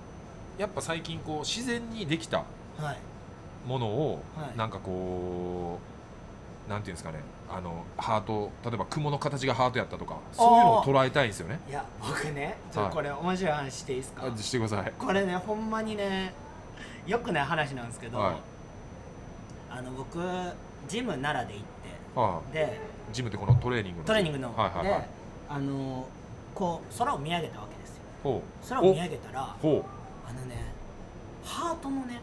[0.56, 2.44] やっぱ最近こう自然にできた
[2.78, 2.98] はい。
[3.66, 4.56] ものをはい。
[4.56, 5.80] なんかこ
[6.68, 11.60] うなんていうんですかねあのハート例えば雲の形がハートやったとかそういうのを捉えたいんですよね。
[11.68, 12.90] いや僕ねちょっはい。
[12.90, 14.92] とこれ面白い話していいですか、あしてください。
[14.98, 16.34] これねほんまにね
[17.06, 18.34] よくない話なんですけど、はい。
[19.70, 20.18] あの僕
[20.88, 21.64] ジム奈良で行っ
[22.24, 22.80] はてで
[23.10, 25.00] あ、ジムってこのトレーニングのトレーニングの、はいはいはい。
[25.00, 25.06] で
[25.48, 26.08] あの
[26.54, 28.02] こう空を見上げたわけですよ。
[28.22, 30.72] ほ空を見上げたらあのね
[31.44, 32.20] ハートのね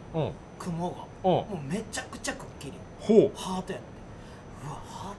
[0.60, 1.32] 雲がうん。
[1.32, 3.32] もうめちゃくちゃくっきりほう。
[3.36, 3.88] ハートやって
[4.66, 5.13] うわハー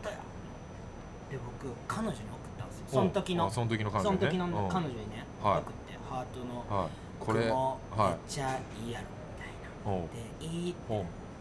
[1.30, 2.22] で僕彼女に送っ
[2.58, 2.84] たんですよ。
[2.88, 4.18] その時のあその時の彼女ね。
[4.18, 4.52] その時のうん。
[4.68, 5.58] 彼女にね、はい。
[5.58, 6.88] 送ってハートのはい。
[7.20, 10.08] これ雲めっはいちゃいいやろみたいな、ほ
[10.40, 10.74] でいい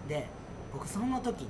[0.08, 0.28] で
[0.72, 1.50] 僕その時ね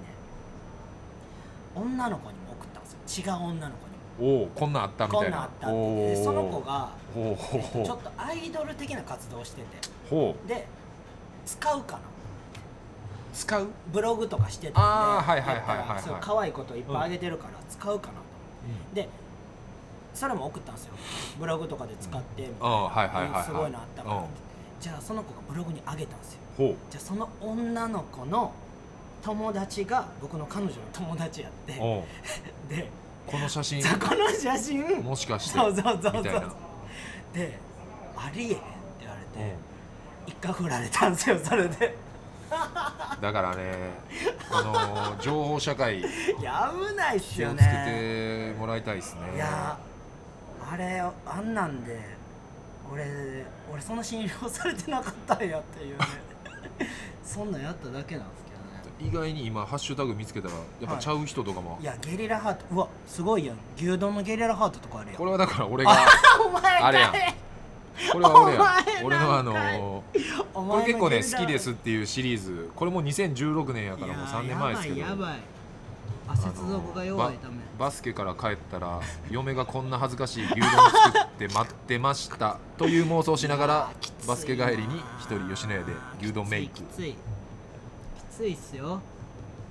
[1.76, 3.36] 女の子にも送ったんですよ。
[3.36, 3.88] 違う女の子
[4.22, 4.42] にも。
[4.42, 5.26] おおこんなんあったみたいな。
[5.26, 5.76] こんなんあったって。
[6.16, 7.36] でおその子がほう。
[7.36, 9.68] ほうほうちょっとアイドル的な活動をしてて。
[10.48, 10.68] で
[11.46, 12.00] 使うかな。
[13.34, 13.68] 使う？
[13.92, 15.42] ブログとかしてたんで。
[16.22, 18.14] 可愛いこといっぱいあげてるから使うかな
[18.94, 19.10] で
[20.14, 20.94] それも送ったんですよ。
[21.40, 23.44] ブログとかで使ってみたいな、はいはいはいはい。
[23.44, 24.16] すごいのあったから。
[24.18, 24.32] ってうん。
[24.80, 26.40] じゃあその子がブログにあげたんですよ。
[26.58, 26.76] ほう。
[26.90, 28.52] じゃあその女の子の
[29.24, 31.78] 友達が僕の彼女の友達やって。
[31.80, 32.04] おう
[32.70, 32.90] で
[33.26, 33.82] この写真？
[33.82, 35.02] この写真？
[35.02, 35.58] もしかして。
[35.58, 36.14] そうそうそうそう。
[36.14, 36.42] みたいな。
[37.34, 37.60] で
[38.16, 38.62] ありえへんって
[39.00, 39.74] 言われてうん。
[40.28, 41.96] 一回振られたんですよそれで
[43.22, 43.72] だからね
[44.52, 44.62] あ
[45.16, 46.04] の情報社会い
[46.42, 49.36] や危ないっすよ気をつけねてもらいたいですね。
[49.36, 49.78] いや
[50.70, 52.00] ああれあんなんで
[52.92, 56.06] 俺俺そんな信用されてなかったんやっていうね。
[57.24, 59.10] そんなんやっただけなんですけどね。
[59.10, 63.58] 意外に今ハッシュタグ見つけたらやっぱちゃう人とかも、いやゲリラハートうわすごいやん。
[63.78, 65.18] 牛丼のゲリラハートとかあるやん。
[65.18, 65.92] これはだから俺が
[66.46, 67.12] お前あれやん。
[67.14, 67.36] 誰
[68.12, 68.62] これは俺や
[69.04, 70.04] 俺のあの
[70.54, 72.70] おこれ結構ね好きですっていうシリーズ。
[72.76, 75.00] これも2016年やからもう3年前ですけど。
[75.00, 75.40] やばいやばい。
[76.26, 83.92] あ接続が弱いためバスケから帰ったら嫁がこんな恥ずかしい牛丼を作って待ってましたという妄想をしながら
[84.26, 86.76] バスケ帰りに一人吉野家で牛丼メイク。
[86.78, 87.12] きつい。
[87.12, 87.16] き
[88.32, 89.02] ついっすよ。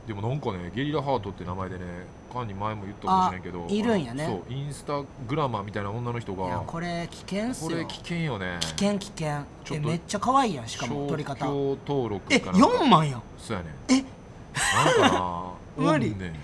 [0.07, 1.85] でもなんかねゲリラハートって名前でね
[2.33, 3.67] カンに前も言ったかもしれんけど。
[3.69, 4.27] あいるんやね。
[4.27, 7.71] そうインスタグラマーみたいな女の人いやがこれ危険っすよ。
[7.71, 8.59] これ危険よね。
[8.61, 9.45] 危険危険。
[9.65, 11.45] ちょっとえめっちゃ可愛いやんしかも撮り方。
[11.45, 12.67] 商標登録えかなんか。
[12.69, 13.23] 4万やん。
[13.39, 13.95] そうやねえ？
[13.95, 16.17] なんかな 無理。
[16.17, 16.35] ねん。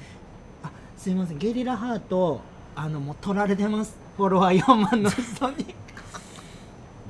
[0.62, 1.38] あすいません。
[1.38, 2.40] ゲリラハート
[2.76, 3.96] あのもう取られてます。
[4.16, 5.74] フォロワー4万の人に。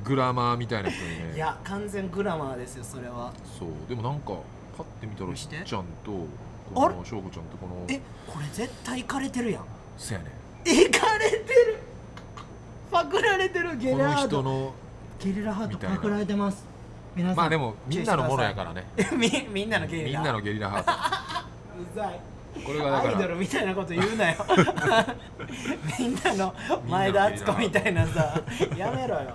[0.03, 1.35] グラマーみたいな人にね。
[1.35, 3.31] いや完全グラマーですよそれは。
[3.59, 3.69] そう。
[3.87, 4.33] でもなんか
[4.77, 5.57] パッて見たらして。
[5.57, 6.25] っちゃんと
[6.73, 9.63] この翔子ちゃんとこのえこれ絶対いかれてるやん。
[9.97, 10.31] そうやね
[10.65, 11.79] いかれてる？
[12.91, 14.73] パクられてるゲこのリラハート人の
[15.19, 15.95] ゲリラハートみたいな。
[15.95, 16.65] パクられてます。
[17.15, 18.85] 皆さんまあでもみんなのものやからね。
[19.17, 20.19] み みんなのゲリラ？
[20.19, 20.91] みんなのゲリラハート。
[21.81, 22.19] うざい。
[22.65, 24.45] これがだアイドルみたいなこと言うなよ。
[25.99, 26.53] みんなの
[26.87, 28.41] 前田敦子みたいなさ。
[28.75, 29.31] やめろよ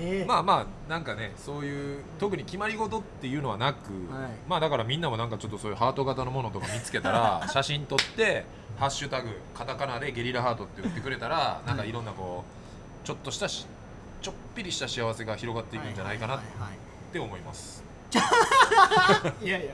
[0.00, 4.30] ええまあまあなんかねそういう特に決まり事っていうのはなく、はい。
[4.48, 8.44] まあだからみんなもなんかちょっとそういうハート型のものとか見つけたら 写真撮って
[8.78, 12.44] 「ハッシュタグカタカナでゲリラハート」って打ってくれたらなんかいろんなこ
[13.02, 13.66] うちょっとしたし
[14.22, 16.40] ちょっぴりした幸せが広がっていくんじゃないかなっ
[17.12, 17.84] て思います。
[18.14, 19.44] はい。
[19.46, 19.72] いやいや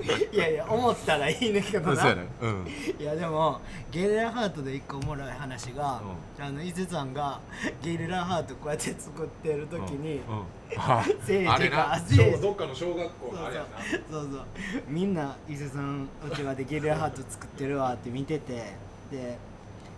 [0.32, 1.96] いやいや思ったらいいねんけどな。
[2.00, 2.28] そうやね。
[2.40, 2.68] うん。
[2.98, 3.60] いやでも
[3.90, 6.00] ゲリラハートで一個おもろい話が、
[6.38, 7.40] うあの伊勢さんが
[7.82, 10.38] ゲリラハートこうやって作ってる時に、うん。
[10.38, 10.44] うん。
[10.76, 11.98] あ聖司があれな。
[11.98, 13.68] 聖司小どっかの小学校そうのあれやな。
[14.10, 14.44] そうそう。
[14.88, 18.72] みんな伊勢さんうちわでゲリラハート作ってるわって見てて
[19.10, 19.38] で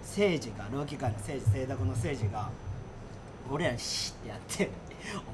[0.02, 2.50] 聖司が老期会の聖司聖卓の聖司が
[3.50, 4.70] 俺らにシッてやって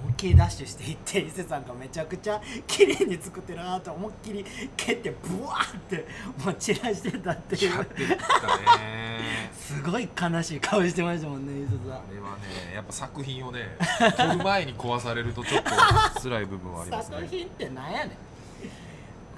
[0.00, 4.44] 思いっきりダッシュしていって伊勢さんがめちゃくちゃ綺麗に作ってるなと思いっきり
[4.76, 6.06] 蹴ってブワーって
[6.44, 7.86] もう散らしてたっていう。
[9.52, 11.98] すごい悲しい顔してましたもんね伊勢さん。
[11.98, 13.76] あれはねやっぱ作品をね
[14.16, 15.70] 撮る前に壊されるとちょっと
[16.20, 17.16] 辛い部分はありますね。
[17.16, 18.10] 作品ってなんやねん。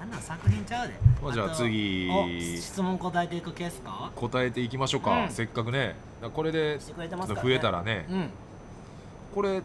[0.01, 0.93] あんなん作品ちゃうで。
[1.21, 2.09] まあじゃあと次。
[2.09, 2.27] お
[2.59, 4.11] 質問答えていくケースか？
[4.15, 5.29] 答えていきましょうか、うん。
[5.29, 5.95] せっかくね。
[6.33, 7.03] これで増
[7.51, 8.05] えたらね。
[8.09, 8.29] うん。
[9.35, 9.61] これ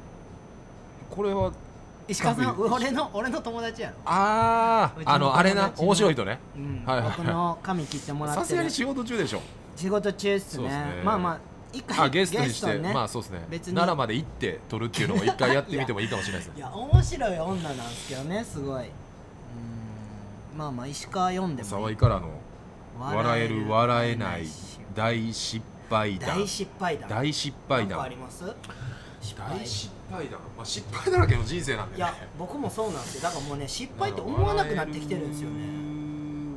[1.10, 1.52] これは
[2.08, 3.96] 石川さん俺の俺の友達やろ。
[4.04, 6.38] あああのあれな面白い人ね。
[6.56, 8.46] うん、はい僕の髪切ってもらってる。
[8.46, 9.40] さすがに仕事中でしょ。
[9.74, 11.02] 仕事中っすね。
[11.04, 11.40] まあまあ
[11.72, 12.92] 一回あゲストにしてね。
[12.94, 13.44] まあそうですね。
[13.50, 13.74] 別に。
[13.74, 18.84] 奈良まで行って撮るっていうのを一回やってみてもいいかもしれないですねいや面白い女なんですけどねすごい。
[18.84, 18.86] う
[20.54, 20.58] ん。
[20.58, 22.30] まあまあ石川読んでも沢井からの
[22.98, 24.46] 笑える笑えない
[24.94, 26.38] 大失敗談。
[26.38, 27.08] 大失敗談。
[27.10, 28.44] 大失敗なんかあ談ります？
[29.36, 31.98] 大失敗談まあ失敗だらけの人生なんでね。
[31.98, 33.22] いや僕もそうなんですよ。
[33.22, 35.66] だからもうね失敗って思わなくなってきてるんですよね。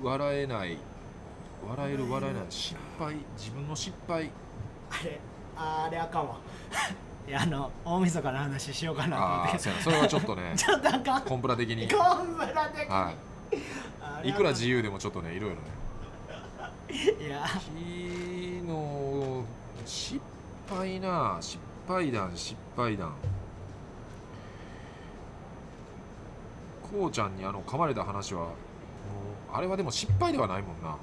[0.01, 0.77] 笑えない。
[1.67, 2.43] 笑える笑えない。
[2.49, 3.15] 失敗。
[3.37, 4.31] 自分の失敗。
[4.89, 5.19] あれ
[5.57, 6.37] あれあかんわ。
[7.27, 9.69] いやあの大晦日の話しようかなと思って。
[9.69, 11.21] ああそれはちょっとね ちょっとあかん。
[11.23, 11.87] コンプラ的に。
[11.87, 13.13] コンブラ的に、は
[14.23, 14.29] い。
[14.29, 15.61] いくら自由でもちょっとねいろいろね。
[17.27, 17.45] いや。
[17.45, 18.63] 昨日
[19.85, 20.19] 失
[20.69, 21.37] 敗な。
[21.41, 21.59] 失
[21.89, 23.13] 敗談失敗談。
[26.91, 28.52] こうちゃんにあの噛まれた話はもう
[29.56, 30.95] あれはでも失敗ではないもんな。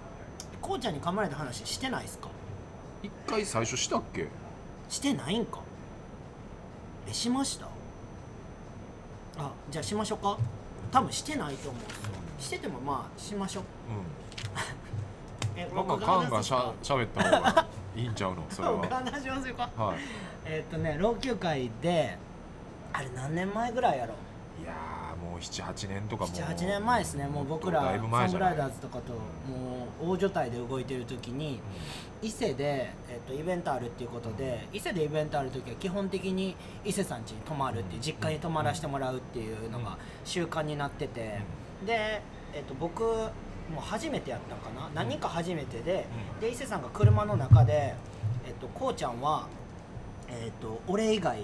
[0.62, 2.28] こうちゃんに噛まれた話してないっすか？
[3.02, 4.28] 一回最初したっけ？
[4.88, 5.58] してないんか？
[7.08, 7.66] えしました？
[9.38, 10.38] あじゃあしましょうか？
[10.92, 12.12] 多分してないと思うんですよ。
[12.38, 13.62] しててもまあしましょう。
[13.62, 13.66] う
[15.58, 16.74] えんまあまあ僕カンがし話すか？
[16.80, 18.44] ゃしゃべった方が いいんちゃうの？
[18.50, 19.70] それ僕は話しますよか。
[19.76, 19.96] はい。
[20.44, 22.18] えっとね老朽会で
[22.92, 24.14] あれ何年前ぐらいやろ
[24.62, 26.34] いやーもう78年とかもう。
[26.34, 27.26] 78年前ですね。
[27.26, 31.60] もう僕らサンブライダーズとかともう大所帯で動いてる時に
[32.22, 41.40] 伊勢で、えっと、イベントあるっていうことで伊勢でイベントある時は基本的に伊勢さん家に泊まるっていう実家に泊まらせてもらうっていうのが習慣になってて。
[41.84, 42.22] で、
[42.54, 43.02] えっと、僕
[43.72, 44.88] もう初めてやったんかな？
[44.94, 46.06] 何人か初めてで
[46.40, 47.94] で伊勢さんが車の中で、
[48.46, 49.46] えっと、こうちゃんは、
[50.28, 51.38] えっと、俺以外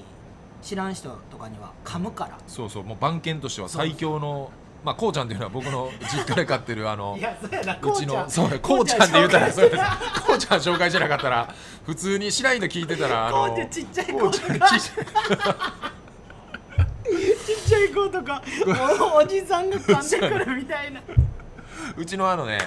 [0.62, 2.38] 知らん人とかには噛むから。
[2.46, 4.50] そうそうもう番犬としては最強の
[4.84, 9.82] まあこうちゃんっていうのは僕の実家で飼ってるあのいやそうやなうちのそうねここうちゃんって言うたらこそうです
[10.26, 11.54] こうちゃん紹介しなかったら
[11.86, 14.80] 普通に白いの聞いてたらあのこうちゃんちっちゃい子こうちゃんが ちっ
[17.68, 18.42] ちゃい子とか。
[19.14, 21.00] おおじさんが噛んでくるみたいな
[21.96, 22.58] うちのあのね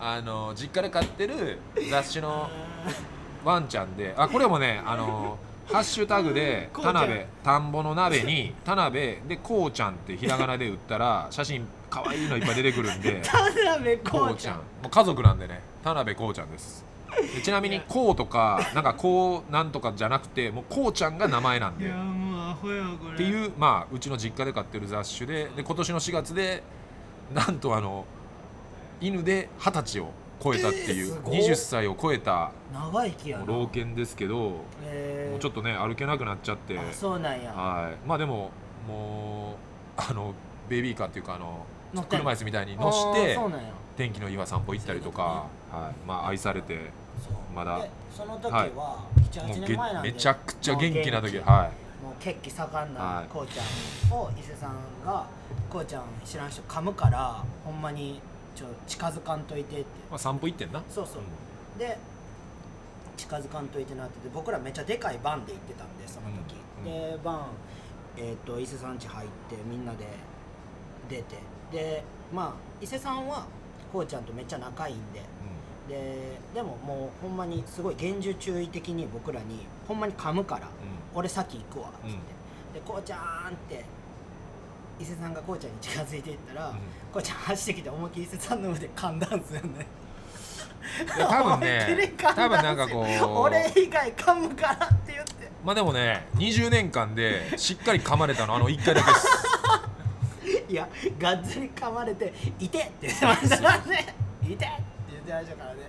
[0.00, 1.58] あの実家で飼ってる
[1.90, 2.48] 雑種の
[3.44, 14.56] ワンちゃんであこれもねあのハッシュタグで田辺田んぼの鍋に田辺でこうちゃんってひらがなで打ったら写真可愛いのいっぱい出てくるんで 田辺ここうちゃん。
[14.56, 16.84] もう家族なんでね田辺こうちゃんです。
[17.34, 21.88] でちなみにこうとかなんかこうなんとかじゃなくてもうこうちゃんが名前なんで。
[21.88, 23.16] っもうアホやこれ。
[23.16, 26.62] ていうまあうちの実家で飼ってる雑種でで今年の4月で
[27.32, 28.04] なんとあの
[29.00, 30.10] 犬で二十歳を
[30.42, 31.34] 超えたっていう、えーすごっ。
[31.34, 33.46] 20歳を超えた長生きやな。
[33.46, 36.78] 老犬ですけどもえーうちょっとね歩けなくなっちゃって。
[36.78, 37.52] あそうなんや。
[37.52, 38.08] はい。
[38.08, 38.50] まあでも
[38.88, 39.56] も
[39.98, 40.34] うあの
[40.68, 41.66] ベビーカーっていうかあの
[42.08, 43.38] 車椅子みたいに乗して
[43.96, 46.90] 天気のいいは散歩行ったりとか、はい、まあ愛されて
[47.54, 47.78] まだ。
[47.78, 48.70] でその時はい。
[48.74, 51.70] は78もうめちゃくちゃ元気な時もうは
[52.02, 53.28] もう血気盛んはない。
[53.28, 53.62] こうちゃ
[54.14, 55.26] んを伊勢さんが
[55.70, 58.20] 「こうちゃん知らん人噛むからほんまに
[58.54, 59.84] ちょ近づかんといて」って。
[59.84, 60.82] い、まあ、散歩行ってんな。
[60.88, 61.78] そうそう。
[61.78, 61.98] で
[63.16, 66.84] 近づかんといてなってて僕らめっちゃでかいバンで行ってたんでその時、うん。
[66.84, 67.46] でバン
[68.16, 70.06] えっ、と伊勢さん家入ってみんなで
[71.08, 71.36] 出て。
[71.72, 73.46] でまあ伊勢さんは
[73.92, 75.22] こうちゃんとめっちゃ仲いいんで。
[75.88, 80.68] ででももうほんまにすごい厳重注意的に僕らにほんまに噛むから
[81.14, 82.10] 俺先行くわっつって、
[82.72, 83.84] でこうちゃんって
[85.00, 86.74] 伊勢さんがこうちゃんに近づいていったら、うん。
[87.12, 89.86] こうちゃん走ってきて思いっきり伊勢さんの腕噛んだんすよね。
[91.18, 95.50] 多分ね多分なんかこう俺以外噛むからって言って。
[95.64, 99.28] まあでもね20年間でしっかり噛まれたのあの1回だけです。
[100.68, 104.68] いやがっつり噛まれて「いて!」って言ってましたからね「いて!」って
[105.10, 105.80] 言ってましたからね。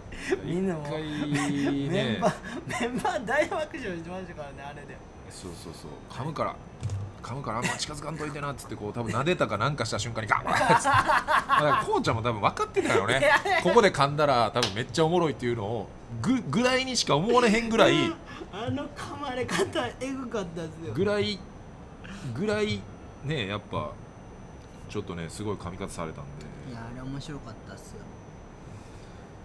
[0.44, 4.98] みんなも一回メねンバーメンバー大爆笑してましたからねあれで。
[5.30, 5.92] そうそうそう。
[6.10, 6.56] 噛むから
[7.26, 13.20] 噛むからま近づかんといてなっつってこう多分撫でたかなんかした瞬間にガンガンっつって こうちゃんも多分分かってたよね。
[13.64, 15.90] ここで噛んだら多分めっちゃおもろいっていうのを
[16.22, 18.14] ぐぐらいにしか思われへんぐらい
[18.54, 20.94] あの噛まれ方エグかったっすよ。
[20.94, 21.40] ぐらい
[22.36, 22.80] ぐらい
[23.24, 23.90] ねやっぱ
[24.88, 28.02] ちょっとねすごい噛み方されたんで、いやあれ面白かったっすよ。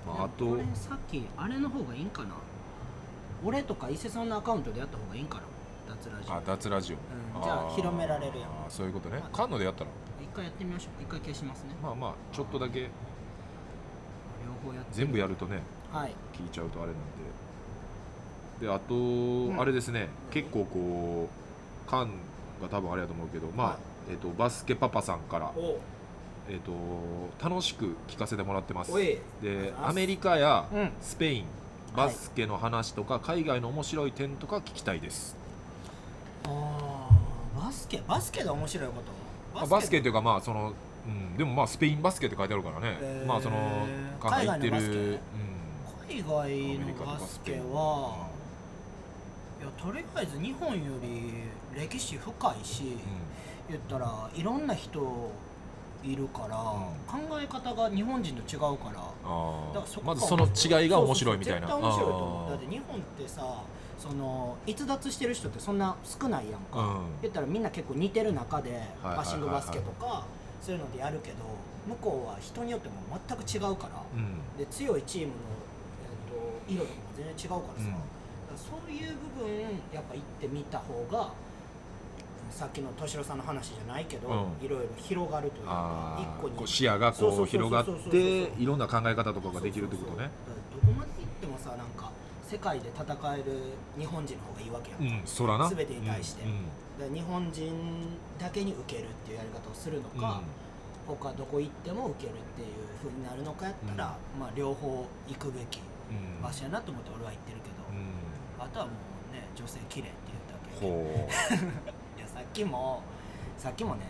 [0.07, 2.29] まあ、あとこれさっきあれの方がいいんかな？
[3.43, 5.43] 俺とか伊勢さんのアカウントでやった方がいいんかな？
[6.31, 7.43] あ脱ラジオ、うん。
[7.43, 8.49] じゃあ広められるやん。
[8.49, 9.23] あーそういうことね。
[9.33, 9.91] カンノでやったら。
[10.23, 11.03] 一回やってみましょう。
[11.03, 11.71] 一回消しますね。
[11.83, 12.81] まあまあちょっとだけ。
[12.81, 12.89] 両
[14.71, 15.61] 方やって全部やるとね
[15.93, 16.15] はい。
[16.33, 17.01] 聞いちゃうとあれなん
[18.61, 18.67] で。
[18.67, 19.61] であと、ん。
[19.61, 20.09] あれですね。
[20.31, 21.29] 結構こ
[21.87, 22.13] うカン
[22.63, 23.77] が多分あれやと思うけどまあ、はい。
[24.13, 25.79] えっとバスケパパさんから、お。
[26.49, 26.73] えっと
[27.43, 28.93] 楽しく聞かせてもらってます。
[29.43, 30.93] であアメリカやうん。
[31.01, 31.45] スペイン、
[31.97, 35.35] バスケの話とか海外の面白い点とか聞きたいです。
[35.35, 35.40] あー
[36.45, 38.95] バスケバスケで面白いこ
[39.61, 39.67] と？
[39.67, 40.09] バスケって？
[40.09, 40.73] いうかまあその、
[41.07, 43.27] うん、でもまあスペインバスケって書いてあるからね、へー。
[43.27, 43.87] まあその
[44.21, 44.97] 海外のバスケ。
[44.97, 45.21] ね
[46.09, 48.27] 海外のバスケは
[49.61, 51.33] いやとりあえず日本より
[51.79, 52.97] 歴史深いし、
[53.69, 55.31] 言ったらいろんな人
[56.03, 56.57] いるから、
[57.07, 59.01] 考え方が日本人と違うから。
[59.23, 61.69] あだからそこまずその違いが面白いみたいな。
[61.69, 62.51] そうそうそう絶対面白いと思う。
[62.51, 63.63] だって日本ってさ
[64.01, 67.21] その逸脱してる人ってそんな少ないやんか、うん。
[67.21, 70.25] 言ったらみんな結構似てる中ではいパッシングバスケとか
[70.63, 71.37] そういうのでやるけど
[71.87, 72.95] 向こうは人によっても
[73.29, 74.59] 全く違うから、うん。
[74.59, 75.35] で強いチームの、
[76.67, 77.91] えっと色とかも全然違うからさ、
[78.51, 78.59] うん。
[78.59, 79.61] そういう部分
[79.93, 81.33] やっぱ行ってみた方が
[82.51, 84.33] さっきの敏郎さんの話じゃないけど、う
[84.63, 84.65] ん。
[84.65, 86.67] いろいろ広がるというかあ一個に。
[86.67, 90.31] 視野がこう広がっていろんな考え方とかができるってことね。
[90.73, 92.11] どこまで行ってもさなんか
[92.51, 93.45] 世界で戦える
[93.97, 95.69] 日本人の方がいいわけやんか、うんそらな。
[95.69, 96.43] 全てに対して。
[96.43, 96.65] うん
[96.99, 100.21] だから日本人だけに受けるっていうやり方をするのうん。
[100.21, 100.43] か、
[101.07, 105.79] 他どこ行っても受けるっていう風になるのかやったら、まあ両方行くべき
[106.11, 108.67] うん場所やなと思って俺は言ってるけど、うん。
[108.67, 108.93] あとはも
[109.31, 111.65] うね女性綺麗って言っただけほ
[112.19, 113.01] いやさっきも
[113.57, 114.03] さっきもね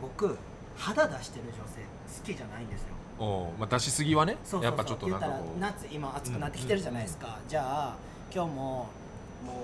[0.00, 0.38] 僕
[0.76, 2.94] 肌出してる女性好きじゃないんですよ。
[2.94, 4.64] うおうまあ出しすぎはねそうそうそう。
[4.64, 7.96] やっぱちょっとなんから夏今暑くなってきてるじゃないですか、じゃあ
[8.34, 8.88] 今日もも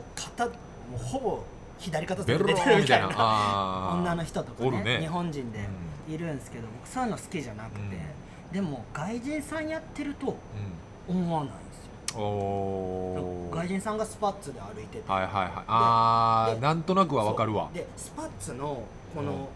[0.00, 0.52] う肩も
[0.94, 1.42] うほぼ
[1.78, 3.24] 左肩ベロ全部出てるーみたいなみたいな。
[3.24, 3.98] あー。
[4.00, 4.98] 女の人とかねね。
[5.00, 5.68] 日本人で
[6.08, 7.96] いるんですけど僕そういうの好きじゃなくて、
[8.52, 10.36] でも外人さんやってると
[11.08, 12.20] 思わないんですよ。
[12.20, 13.54] うんおー。
[13.56, 15.10] 外人さんがスパッツで歩いてて。
[15.10, 15.52] はいはいはい。
[15.66, 17.64] あでーなんとなくはわかるわ。
[17.66, 17.74] そう。
[17.74, 18.82] でスパッツの
[19.14, 19.48] この、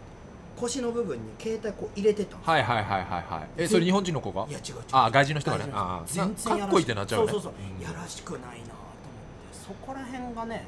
[0.59, 3.47] 腰の部分に携帯こう入れてたはいはいはいはいはい。
[3.57, 4.47] えそれ日本人の子が？
[4.49, 5.65] いや違う違うあ外人の人がね。
[5.71, 7.31] ああ全然やらしかっこいいってなっちゃうよね。
[7.31, 7.83] そうそうそう、うん。
[7.83, 9.57] やらしくないなと思って。
[9.67, 10.67] そこら辺がね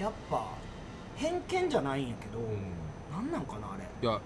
[0.00, 0.46] やっぱ
[1.16, 2.44] 偏見じゃないんやけど、うん。
[2.46, 2.50] うん
[3.12, 3.84] なんなんかなあれ。
[4.02, 4.20] いや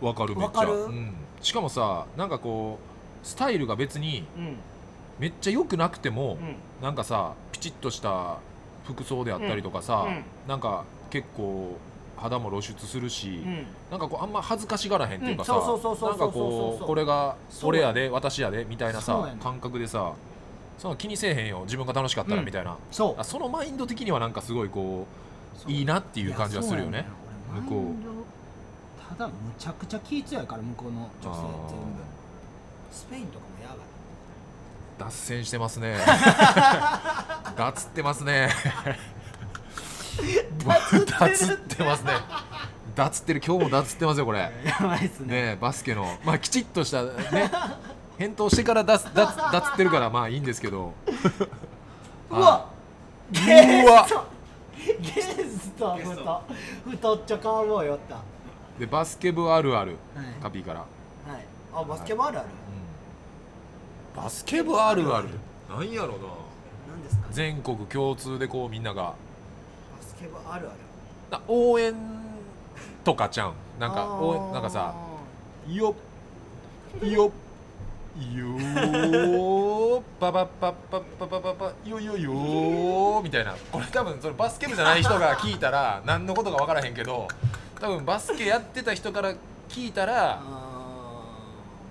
[0.00, 0.60] わかるめっちゃ。
[0.60, 0.72] わかる？
[0.72, 2.78] うん、しかもさなんかこ
[3.22, 4.56] うスタイルが別にうん。
[5.18, 6.56] めっちゃ良くなくても、うん。
[6.82, 8.36] なんかさピチッとした
[8.84, 10.22] 服装であったりとかさ、うん。
[10.46, 11.78] なんか結構
[12.16, 13.66] 肌も露出するし、うん。
[13.90, 15.64] なんかこうあんま恥ずかしがらへんっていうかさ、うん。
[15.64, 19.38] そうそうそうそうなんかこうこれが俺やで私やでみたいなそうやね。
[19.38, 20.12] さ感覚でさ
[20.78, 22.44] その気にせえへんよ自分が楽しかったらうん。
[22.46, 23.20] みたいな、そう。
[23.20, 25.06] あそのマインド的にはなんかすごいこ
[25.56, 25.72] そう。
[25.72, 27.06] いいなっていう感じはするよね。
[27.68, 29.16] 向こう。
[29.18, 32.02] ただむちゃくちゃ気強いから向こうの女性全部
[32.92, 33.78] スペインとかもやばい。
[34.98, 35.96] 脱線してますね。
[37.56, 38.50] 脱ってますね
[41.18, 42.12] 脱ってますね。
[42.94, 43.42] 脱ってる。
[43.44, 44.38] 今日も脱ってますよこれ。
[44.40, 44.50] や
[44.80, 45.42] ばいっすね。
[45.52, 46.18] ねバスケの。
[46.24, 47.50] まあきちっとしたね。
[48.18, 50.94] 返答してから脱脱脱ってるからまあいいんですけど。
[52.30, 52.66] うわ。
[53.32, 54.06] うわ。
[55.00, 56.42] ゲスト太
[56.90, 58.14] 太っちょカウボーイおった。
[58.16, 58.22] は
[58.78, 59.92] でバスケ部あるある。
[59.92, 59.96] い、
[60.42, 60.88] カピーから、はい、
[61.74, 62.48] あバスケ部あるある。
[64.14, 65.28] バスケ部あるある。
[65.68, 66.14] なんやろな。
[66.88, 67.26] 何ですか？
[67.26, 69.02] ね全国共通でこうみんなが。
[69.02, 69.14] バ
[70.16, 70.78] スケ部あるある。
[71.30, 71.94] な応援
[73.04, 73.54] とかちゃうん。
[73.80, 74.94] なんか応援なんかさ
[75.68, 75.94] よ
[77.04, 77.30] っよっ
[78.34, 83.54] よーパパパパパパパパよよよーみたいな。
[83.70, 87.28] これ多分それバスケ部じゃない人が聞いたら 何のことか分からへんけど
[87.80, 89.34] 多分バスケやってた人から
[89.68, 91.22] 聞いたらあ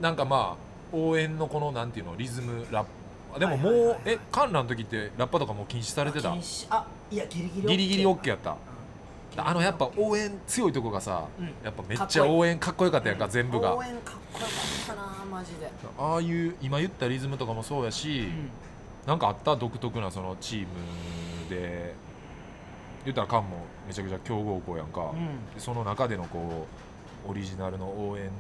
[0.02, 2.86] なんかまあ応援のこのなんていうのリズムラッ
[3.34, 3.40] プ。
[3.40, 4.16] でももう、はいはいはいはい。
[4.16, 6.32] え観覧の時ってラッパとかもう禁止されてた？
[6.32, 6.66] 禁止。
[6.72, 8.52] あいやギリギリギリギリ OK やった。
[8.52, 9.48] うん。
[9.48, 11.46] あのやっぱ応援強いとこがさ、うん。
[11.64, 13.76] やっぱめっちゃ応援かっこよかったやんか、全部が。
[13.76, 18.50] 応援かっこよかったなマジで、ああいう今言ったリズムとかもそうやし、うん。
[19.06, 19.56] なんかあった？
[19.56, 21.94] 独特なそのチームで。
[23.06, 25.12] 言ったらカンもめちゃくちゃ強豪校やんか、
[25.56, 26.66] うその中でのこ
[27.28, 28.32] うオリジナルの応援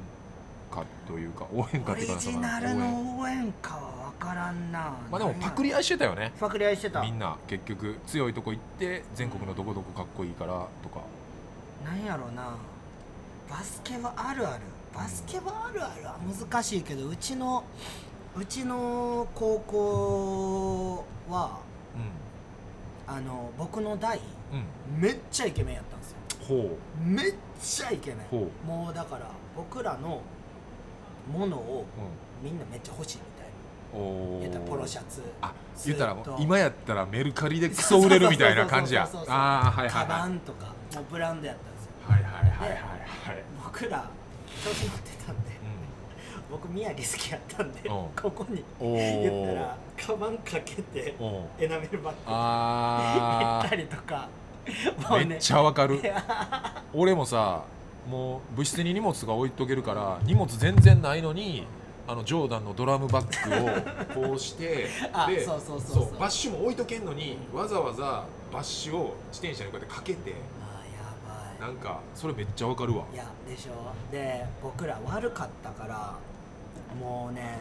[0.72, 3.82] 歌というか応援歌オリっていうかジナル応援の応援歌は？
[3.82, 4.94] 分からんな。
[5.12, 6.34] まあでもパクリ合いしてたよね。
[6.40, 7.02] パクリ合いしてた。
[7.02, 7.38] みんな。
[7.48, 11.02] 結局強いとこ行って全国のどこどこかっこいいからとか。
[11.84, 12.56] なんやろうな。
[13.50, 14.62] バスケ部あるある。
[14.94, 16.18] バスケ部あるあるは
[16.50, 17.66] 難しいけどうちの
[18.38, 21.60] うちの高校は
[21.96, 25.02] うあの僕の代んうん。
[25.02, 26.18] めっちゃイケメンやったんですよ。
[26.48, 28.20] ほめっちゃイケメン。
[28.28, 30.22] うほう、もうだから僕らの
[31.32, 31.86] ものを
[32.42, 33.52] うみんなめっちゃ欲しいみたいな
[33.94, 35.22] 言ったらポロシャツ。
[35.42, 35.54] あ
[35.86, 39.08] 言ったら今やったらメルカリでクソ売れるみたいな感じや。
[39.28, 40.66] ああはいはいカバはいンとか
[40.96, 41.92] もうブランドやったんですよ。
[42.08, 43.44] はいはいはいはいはい。
[43.64, 44.10] 僕ら
[44.64, 45.56] 調子乗ってたんで。
[46.52, 47.88] 僕宮城好きやったんでうん。
[47.90, 48.64] ここに。
[48.80, 52.20] 言ったおらカバンかけておエナメルバッグ。
[52.28, 54.30] あ行ったりとか。
[54.98, 55.26] もーうね。
[55.26, 56.00] めっちゃわかる。
[56.94, 57.64] 俺もさ
[58.08, 61.66] もう部室に荷物とか置いとけるから荷物全然ないのに
[62.08, 66.20] あのジョーダンのドラムバッグをこうして あでそうそうそうそう。
[66.20, 70.32] バッシュも置いとけんのにわざわざバッシュを自転車にこうやってかけて。
[70.32, 71.70] あやばい。
[71.74, 73.06] なんかそれめっちゃわかるわ。
[73.14, 73.72] いやでしょ。
[74.12, 76.14] で僕ら悪かったから
[77.00, 77.60] もうね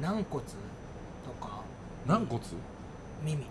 [0.00, 1.60] 軟骨とか。
[2.06, 2.40] 軟骨？
[3.22, 3.46] 耳。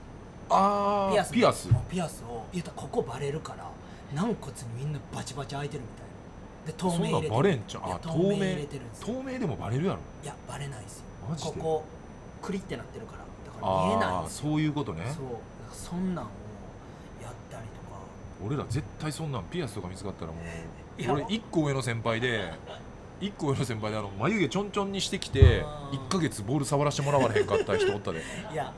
[0.49, 1.70] あピアスピアス。
[1.88, 3.70] ピアスを言ったらここバレるから
[4.16, 6.09] 軟骨みんなバチバチ開いてるみたいな
[6.70, 7.36] で透そんなん明入れてる。
[7.36, 7.88] バレんちゃう？
[7.88, 9.07] いやあ透明透明入れてるんですよ。
[9.07, 9.99] 透明でもバレるやろ。
[10.24, 11.05] いやバレないですよ。
[11.30, 11.51] マジで？
[11.51, 11.84] ここ
[12.41, 13.20] クリってなってるから。
[13.20, 14.43] だから見えないんああですよ。
[14.51, 15.01] そういうことね。
[15.07, 15.24] そう。
[15.24, 15.36] だか
[15.70, 16.28] らそんなんを
[17.24, 17.99] やったりとか。
[18.45, 20.43] 俺ら絶対そんなんピアスとか見つかったらもい
[20.99, 21.13] うや。
[21.13, 22.53] 俺1個上の先輩で
[23.22, 28.20] 1個上の先輩であの眉毛ちょんちょんにしてきてあー1ヶ月ボール触らせてもらわれへんかった人おったで。
[28.53, 28.72] いや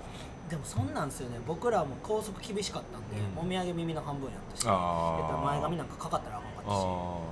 [0.49, 1.39] でもそんなんですよね。
[1.47, 3.47] 僕らも校則厳しかったんで、うん。
[3.47, 5.19] お土産耳の半分やったしあー。
[5.19, 6.71] やっぱ前髪なんかかかったらああ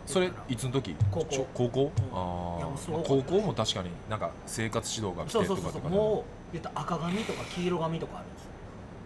[0.05, 0.11] ー。
[0.11, 0.95] それいつの時？
[1.11, 1.47] 高校。
[1.53, 1.89] 高校、うん。
[2.13, 6.05] あ高校も確かになんか生活指導が来そうそうそうてとかとかねそう。
[6.05, 6.23] もう
[6.53, 8.49] 言ったら赤髪とか黄色髪とかあるんですよ。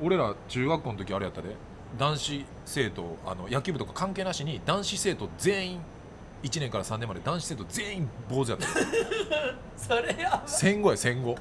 [0.02, 1.56] 俺ら中学校の時あれやったで。
[1.98, 5.80] 男子生徒あの野球部とか関係なしに男子生徒全員
[6.42, 8.66] 1年から3年まで男子生徒全員坊主やった。
[8.66, 8.74] で
[9.78, 11.36] それや戦後や戦後。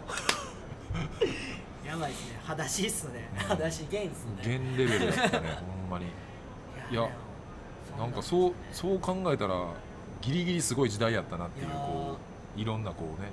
[1.86, 2.40] やばいっすね。
[2.44, 3.30] 裸足っすね。
[3.36, 4.56] 裸足ゲンっすね。
[4.56, 5.48] 現レベルやったね
[5.80, 6.06] ほんまに。
[6.90, 7.08] いや
[8.02, 9.54] なんかそうそう考えたら
[10.20, 12.16] ギリギリすごい時代やったなっていうこ
[12.56, 13.28] ういろんなこうね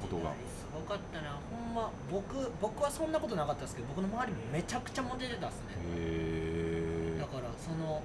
[0.00, 0.30] ことが。
[0.30, 1.90] すごかったなほんま。
[2.10, 5.60] 僕僕はそんなことなかったですけど僕の周りめちゃくちゃモテてたっすね。
[5.96, 8.02] へだからその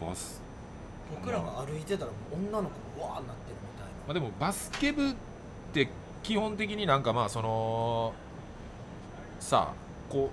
[0.00, 0.40] ーバス。
[1.10, 5.14] 僕らが歩いてたら女の子がわーなってるみたいまあ、でもバスケ部っ
[5.72, 5.88] て
[6.24, 8.12] 基本的になんかまあその
[9.38, 10.30] さあこ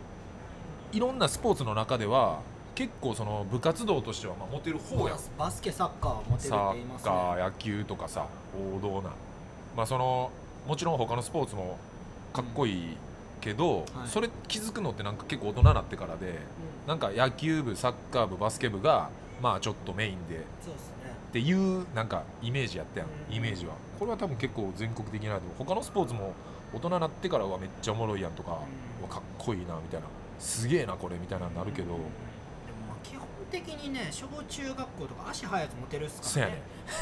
[0.92, 2.40] ういろんなスポーツの中では
[2.76, 5.16] 結構その部活動としてはまあモテるな方や。
[5.16, 7.12] んバスケサッカーはモテるサって言いますね。
[7.12, 8.28] ッカー野球とかさ
[8.76, 9.12] 王道な。
[9.76, 10.32] まあその
[10.68, 11.78] もちろん他のスポーツも
[12.32, 12.98] かっこいい
[13.42, 14.08] けど、はい。
[14.08, 16.40] それ気づくのってなんか結構大人になってからで
[16.88, 19.10] なんか野球部サッカー部バスケ部が
[19.42, 20.94] まあちょっとメインでそうですね。
[21.30, 23.36] っていうなんかイメージやったやん、うん。
[23.36, 23.74] イメージは。
[24.00, 26.34] これは多分結構全国的なでも他のスポーツも
[26.74, 28.60] 大人になってからはめっちゃおもろいやんとか、
[29.02, 29.08] うん。
[29.10, 30.08] かっこいいなみたいな。
[30.40, 32.33] すげえなこれみたいなのになるけど、でもまあ基本
[33.54, 36.56] 的にね小中学校とか足速いやつモテるっすそうやか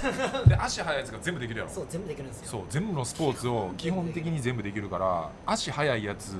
[0.03, 0.43] らね。
[0.43, 1.71] ね で足速いやつが全部できるやろ。
[1.71, 2.47] そう全部できるんですよ。
[2.47, 6.35] そう全部のスポーツを基本的に全部できるから足速いやつ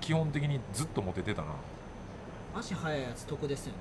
[0.00, 1.48] 基本的にずっとモテてたな、
[2.54, 3.78] うん、足速いやつ得ですよね。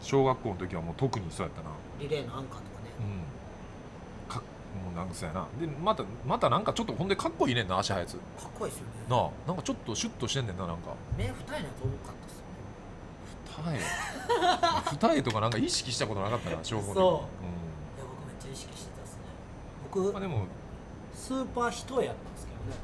[0.00, 1.70] 小学校の時はもう特にそうやったな。
[2.00, 2.90] リレーのアンカーとかね。
[2.98, 4.28] うん。
[4.28, 5.46] かもうなんかそうやな。
[5.60, 8.14] でまたまたなんかちょっとほんでかっこいいねんな足速いやつ。
[8.16, 8.92] かっこいいですよね。
[9.08, 10.94] なあなんかちょっとシュッとしてんねんななんか。
[11.16, 12.41] 目二重のやつ多かったっす
[13.60, 13.80] 二重。
[14.92, 17.10] 二重とかなんか意識したことなかったな小学校の時そう。
[17.10, 19.18] いや僕めっちゃ意識してたっすね。
[19.84, 20.46] 僕うんまあ、でも。
[21.14, 22.76] スーパー一重やったんですけどね。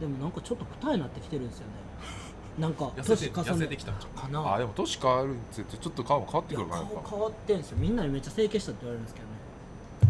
[0.00, 1.72] でもなんかちょっと二重になってきてるんですよね。
[2.58, 4.54] なんか年重ね痩せてきたんちゃうかな。
[4.54, 7.00] あでも年変わるって言ってちょっと顔も変わってくるからやっぱ。
[7.00, 7.76] 顔変わってんすよ。
[7.78, 9.32] みんなにめっちゃ整形したって言われるんですけどね。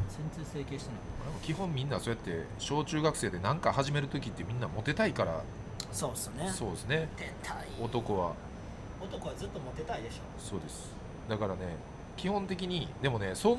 [0.08, 1.00] 全然整形してない。
[1.42, 5.42] 基本みんなそうやって小中学生で何か始める時ってみんなモテたいから。
[5.92, 6.50] そうっすね。
[6.50, 7.08] そうですね。
[7.80, 8.34] 男は
[9.04, 10.18] 男はずっとモテたいでしょ。
[10.38, 10.92] そうです。
[11.28, 11.60] だからね
[12.16, 13.58] 基本的にでもねそん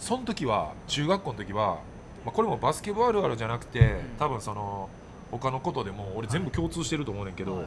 [0.00, 1.78] そん時は中学校の時は、
[2.24, 3.98] まあ、これもバスケ部あるあるじゃなくて、ん。
[4.18, 4.88] 多分その
[5.30, 7.66] 他のことでも俺全部共通してると思うねんけど、はい。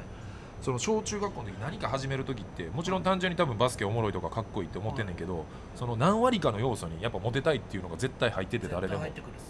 [0.61, 5.45] その小中学校の時何か始める時ってもちろん単純に多分バスケおもろいとかかっこいいって思ってんねんけど、
[5.75, 9.07] その何割かの要素にやっぱモテたいっていうのが絶対入ってて誰でも、ま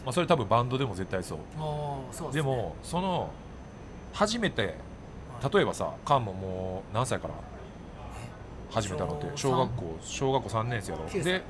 [0.07, 1.39] あ、それ多分バンドでも絶対そう。
[2.34, 3.32] でもその
[4.13, 4.76] 初めて
[5.51, 7.34] 例えばさカンももう何歳から？
[8.70, 9.28] 始めたのって。
[9.36, 11.05] 小小学校小学校3年生やろ。
[11.05, 11.24] 9歳。
[11.24, 11.41] で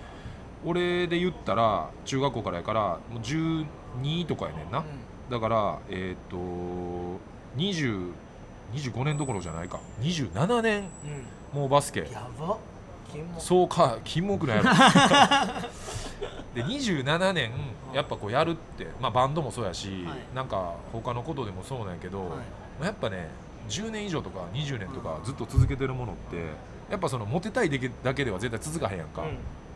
[0.65, 4.85] 俺で言ったら中学校からやからもう12とかやねんな、うん。
[5.29, 6.37] だからえっ、と
[7.57, 8.11] 20
[8.73, 9.79] 25年どころじゃないか。
[10.01, 10.83] 27年
[11.53, 12.01] うもうバスケ。
[12.01, 12.57] んやば。
[13.39, 14.69] そうかキモくないやろ。
[16.53, 17.51] で27年
[17.93, 20.35] やっぱこうやるって、まあ、バンドもそうやし、はい。
[20.35, 22.29] なんか他のことでもそうなんやけど、はい。
[22.29, 22.35] ま
[22.81, 23.29] あやっぱね
[23.69, 26.37] 10年以上とか20年とかずっと続けてるものって
[26.89, 29.29] やっぱそのモテたいだけだけでは絶対続かへんやんか、うん。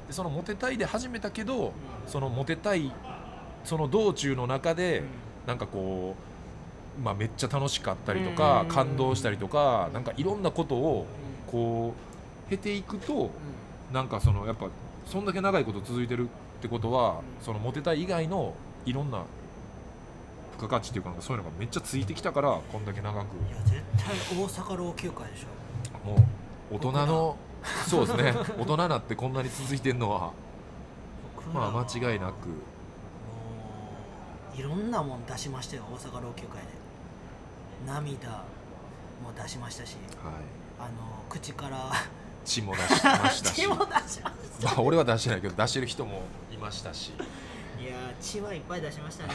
[0.08, 1.72] でそのモテたいで始めたけど、ん。
[2.08, 2.92] そのモテたい
[3.64, 5.06] その道中の中で、うん。
[5.48, 6.16] なんかこ
[7.00, 8.68] う、まあ、めっちゃ楽しかったりとか、うん。
[8.70, 11.06] 感動したりとかなんかいろんなことを
[11.48, 11.94] こ
[12.48, 13.30] う経ていくと、
[13.92, 14.68] なんかそのやっぱ
[15.06, 17.46] そんだけ長いこと続いてるってことは、うん。
[17.46, 18.54] そのモテたい以外の
[18.86, 19.24] いろんな
[20.54, 23.16] 付加価値っていうかそういうのがめっちゃついてきたからこんだけ長く。
[23.16, 26.08] いや絶対大阪老朽化でしょ。
[26.08, 26.20] もう
[26.74, 27.38] 大人の
[27.88, 28.34] そうですね。
[28.60, 30.32] 大人になってこんなに続いてるのは
[31.54, 32.48] まあ間違いなく。
[32.50, 32.56] も
[34.56, 36.62] ういろんなもん出しましたよ大阪老朽化で。
[37.86, 38.30] 涙
[39.24, 40.34] も出しましたしはい。
[40.80, 40.90] あの
[41.30, 41.92] 口から
[42.46, 43.56] 血も出しましたし。
[43.62, 44.22] 血も出しまし
[44.62, 44.66] た。
[44.66, 46.22] まあ俺は出してないけど出してる人も
[46.52, 47.14] いましたし。
[47.80, 49.34] いやー血はいっぱい出しましたね。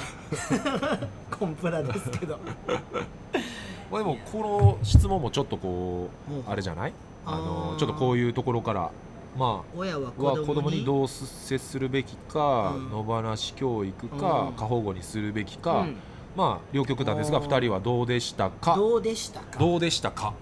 [1.39, 2.39] コンプラですけど。
[3.91, 6.93] まあでもこの質問もちょっとこうあれじゃない？
[7.31, 8.91] あのちょっとこういうところから
[9.37, 10.85] ま親は子供に？
[10.85, 12.91] どう接するべきか、うん。
[12.91, 14.55] 野放し教育か、うん。
[14.55, 15.97] 過保護にするべきか、うん。
[16.35, 17.47] まあ両極端ですがおー。
[17.47, 18.75] 2人はどうでしたか？
[18.75, 19.59] どうでしたか？
[19.59, 20.33] どうでしたか、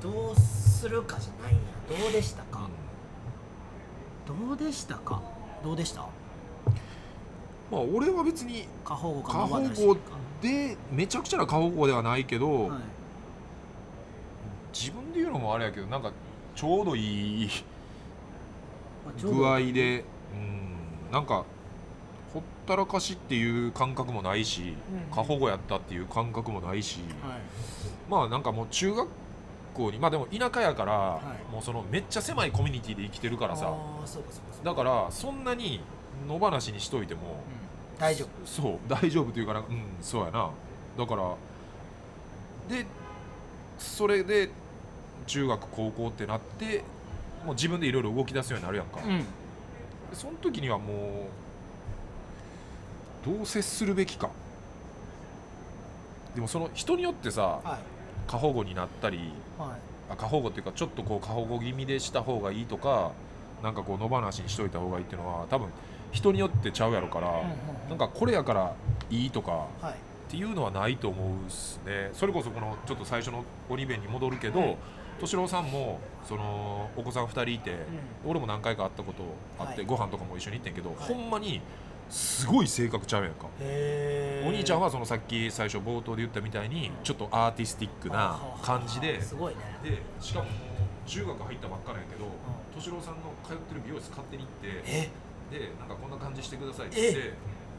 [0.00, 1.62] どうするかじゃないんや
[2.02, 2.68] どうでしたか、
[4.26, 5.20] どうでしたか？
[5.64, 6.02] どうでした？
[7.70, 9.32] まあ俺は別に過保護か。
[9.32, 9.96] 過保護
[10.40, 12.80] でめちゃくちゃな過保護ではないけど、はい
[14.72, 16.12] 自分で言うのもあれやけどなんか
[16.54, 17.50] ちょうどいい
[19.22, 21.12] 具合でうん。
[21.12, 21.44] なんか
[22.32, 24.74] ほったらかしっていう感覚もないし、
[25.10, 25.14] うん。
[25.14, 27.40] 過保護やったっていう感覚もないし、はい。
[28.08, 29.08] まあなんかもう中学
[29.74, 31.52] 校にまあでも田舎やから、い。
[31.52, 33.74] もうそのめっちゃ狭いコミュニティで生きてるからさ。
[34.62, 35.80] だからそんなに
[36.28, 37.24] 野放しにしといても、う
[37.96, 38.00] ん。
[38.00, 38.46] 大丈夫。
[38.46, 40.50] そう大丈夫というかなうんそうやな。
[40.96, 41.34] だから
[42.68, 42.86] で
[43.78, 44.50] それで
[45.30, 46.82] 中学高校ってなって
[47.44, 49.18] もう自分でいろいろ動き出すようになるやんか、うん。
[49.20, 49.24] で
[50.14, 51.28] その時にはも
[53.24, 54.30] うどう接するべきか。
[56.34, 57.78] でもその人によってさはい。
[58.26, 59.68] 過保護になったりはい。
[60.12, 63.12] あ過保護っていうかちょっとこう過保護気味でした方がいいとか
[63.62, 65.68] なんかこう野放しにしといた方がいいっていうのは多分
[66.10, 67.50] 人によってちゃうやろから、うんうんうん
[67.88, 68.74] なんかこれやから
[69.10, 69.92] いいとかはい。
[69.92, 72.10] っていうのはないと思うっすね。
[72.12, 74.76] それこそこのちょっと最初の鬼弁に戻るけど、はい
[75.20, 77.76] 敏郎さんもそのお子さん2人いて、
[78.24, 79.22] 俺も何回か会ったこと
[79.58, 79.84] あって、はい。
[79.86, 80.98] ご飯とかも一緒に行ってんけど、はい。
[81.00, 81.60] ほんまに
[82.08, 83.46] すごい性格ちゃうやんか、
[84.44, 89.60] お兄ちゃんはそのさっき最初冒頭で言ったみたいにちょっとアーティスティックな感じですごいね。
[89.84, 90.46] でしかも
[91.06, 92.26] 中学入ったばっかなんやけど
[92.74, 95.10] 敏郎さんの通ってる美容室勝手に行ってえ？
[95.50, 97.32] でなんかこんな感じしてくださいって言って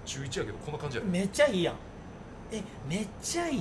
[0.06, 1.76] 中1やけどこんな感じやめっちゃいいやん。
[2.54, 3.60] えめっちゃいい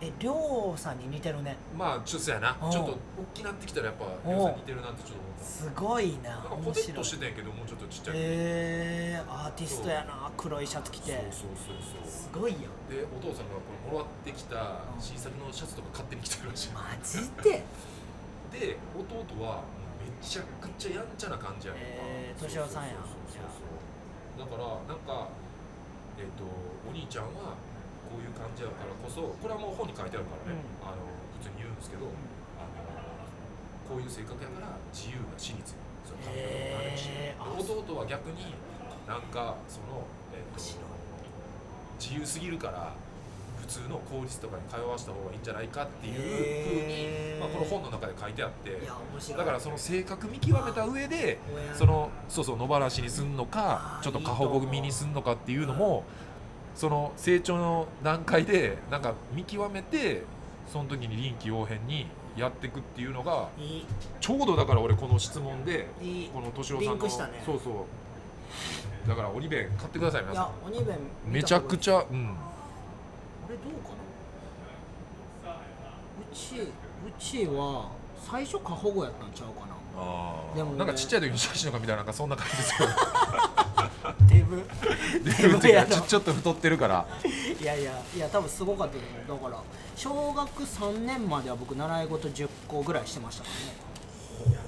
[0.00, 1.56] えりょうさんに似てるね。
[1.76, 2.56] まあちょっとやな。
[2.62, 2.70] うん。
[2.70, 2.96] ちょっと大
[3.34, 5.44] きなってきたらやっぱうんりょうさん似てるなってちょっと思った。
[5.44, 6.30] すごいな。
[6.30, 10.30] なんかポテッとしてたんやけどもうちょっとちっちゃいえー、アーティストやな。
[10.36, 11.12] 黒いシャツ着て。
[11.32, 12.10] そうそうそうそう。
[12.10, 12.62] すごいやん。
[12.92, 16.70] でお父さんがこれもらってきた新作のシャツとか勝手に着てるらしい。
[16.72, 17.64] マジで？
[18.52, 19.62] で弟は
[19.98, 21.82] めちゃくちゃやんちゃな感じやんか。
[21.82, 23.48] えー敏郎さんやそうそう
[24.36, 24.44] そうそう。
[24.44, 25.28] だからなんか
[26.18, 26.44] えっ、と
[26.88, 27.56] お兄ちゃんは
[28.16, 30.88] こういう感じやからこそこれはもう本に書いてあるからね、うん。
[30.88, 31.04] あの
[31.36, 32.08] 普通に言うんですけど、
[32.56, 32.80] あの
[33.84, 35.76] こういう性格やから自由な私立。
[35.76, 37.12] にその髪の毛もなれるし、
[37.76, 38.54] 弟は逆に
[39.06, 40.62] なんかその、えっと
[41.98, 42.94] 自由すぎるから
[43.60, 48.78] 普通の公立とかに通わせた方がいいんじゃないかっていうふうに、まあ、この本の中で書いてあって。
[49.36, 56.04] だからその性格見極めた上で親そのそうそう野放しにすんのかあーちょっと過保護気味にすんのかっていうのも
[56.76, 60.22] その成長の段階でなんか見極めて
[60.70, 62.06] その時に臨機応変に
[62.36, 63.48] やっていくっていうのが
[64.20, 65.88] ちょうどだから俺この質問で
[66.34, 67.08] この敏郎さんの
[67.44, 69.08] そうそう。
[69.08, 70.44] だから鬼弁買ってください皆いさん。
[70.44, 72.26] や鬼弁めちゃくちゃうん。
[72.26, 72.30] ゃ
[73.46, 75.52] あれどうかな？
[75.52, 76.68] うちう
[77.18, 77.88] ちは
[78.22, 79.65] 最初過保護やったんちゃうか
[80.54, 80.78] でもね。
[80.78, 82.88] なんかちっちゃい時の写真とか見たらなんかそんな感じですよ
[84.28, 84.62] デブ。
[85.24, 87.06] デブやちょちょっと太ってるから。
[87.60, 89.42] いやいやいや多分すごかったと思う。
[89.42, 89.62] だから
[89.96, 93.50] 小学3年までは僕習い事10個ぐらいしてましたか
[94.44, 94.58] らね。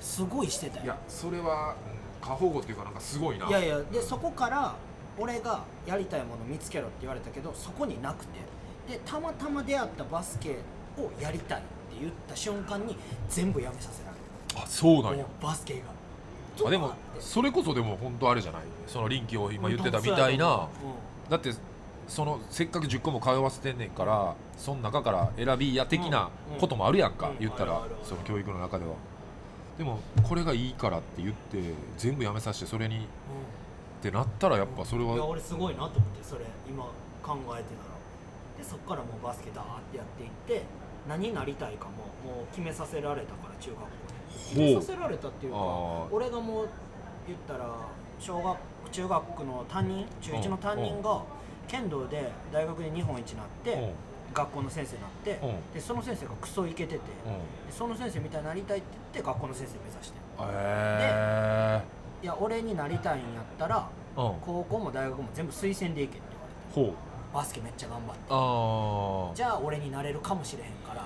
[0.00, 0.84] すごいしてたよ。
[0.84, 3.46] いやそれはうん過保護っていうかなんかすごいな。
[3.48, 4.74] いやいやでそこから
[5.18, 8.40] 俺がやりたいもの見つけろって言われたけどそこになくて。
[8.88, 10.58] でたまたま出会ったバスケ
[10.98, 11.66] をやりたいって
[11.98, 12.98] 言った瞬間に
[13.30, 14.13] 全部やめさせられ
[14.56, 16.66] あそうなんるやバスケが。
[16.66, 18.62] あでもそれこそでも本当あれじゃない？
[18.86, 20.68] その臨機を今言ってたみたいな。
[21.28, 21.52] だって
[22.06, 26.28] そのせっかく10個も通わせてんねんからその中から選びや的な
[26.60, 27.38] こともあるやんか、うん。
[27.40, 28.92] 言ったらその教育の中では。
[29.78, 31.58] でもこれがいいからって言って
[31.98, 33.00] 全部やめさせてそれにっ
[34.00, 36.84] てなったらやっぱそれいやは俺すごいなと思ってそれ今
[37.22, 37.94] 考えてたら。
[38.56, 40.30] でそっからもうバスケダーってやっていっ
[40.60, 40.64] て
[41.08, 41.90] 何になりたいかも
[42.24, 43.86] もう決めさせられたから中学校
[44.34, 45.58] で決めさせられたっていうか
[46.10, 46.68] 俺がもう
[47.26, 47.70] 言ったら
[48.18, 48.58] 小学
[48.90, 51.22] 中学の担任中1の担任が
[51.66, 53.92] 剣道で大学で日本一になって
[54.32, 55.40] 学校の先生になって
[55.72, 57.00] でその先生がクソイケててで
[57.70, 61.82] その先生みたいになりたいって言って学校の先生目指してへ
[62.22, 66.26] いや俺になりたいんやったら高校も大学も全部推薦で行けって
[66.74, 66.92] 言われて。
[66.92, 67.34] ほう。
[67.34, 69.36] バスケめっちゃ頑張って。
[69.36, 71.04] じゃあ俺になれるかもしれへんから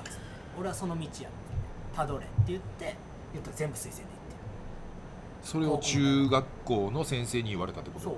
[0.58, 1.26] 俺はその道やって。
[1.96, 2.94] たどれって言って
[3.32, 4.16] 言ったら全部推薦で行って
[5.42, 8.04] それを中学校の先生に言われたってこと？
[8.04, 8.14] そう。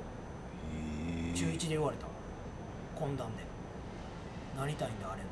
[1.35, 2.07] 中1で言われた。
[2.97, 3.45] 懇談で。
[4.59, 5.23] なりたいんだあれ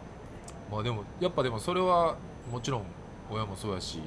[0.70, 2.16] まあでもやっぱでもそれは
[2.50, 2.84] もちろん
[3.30, 4.00] 親もそうやし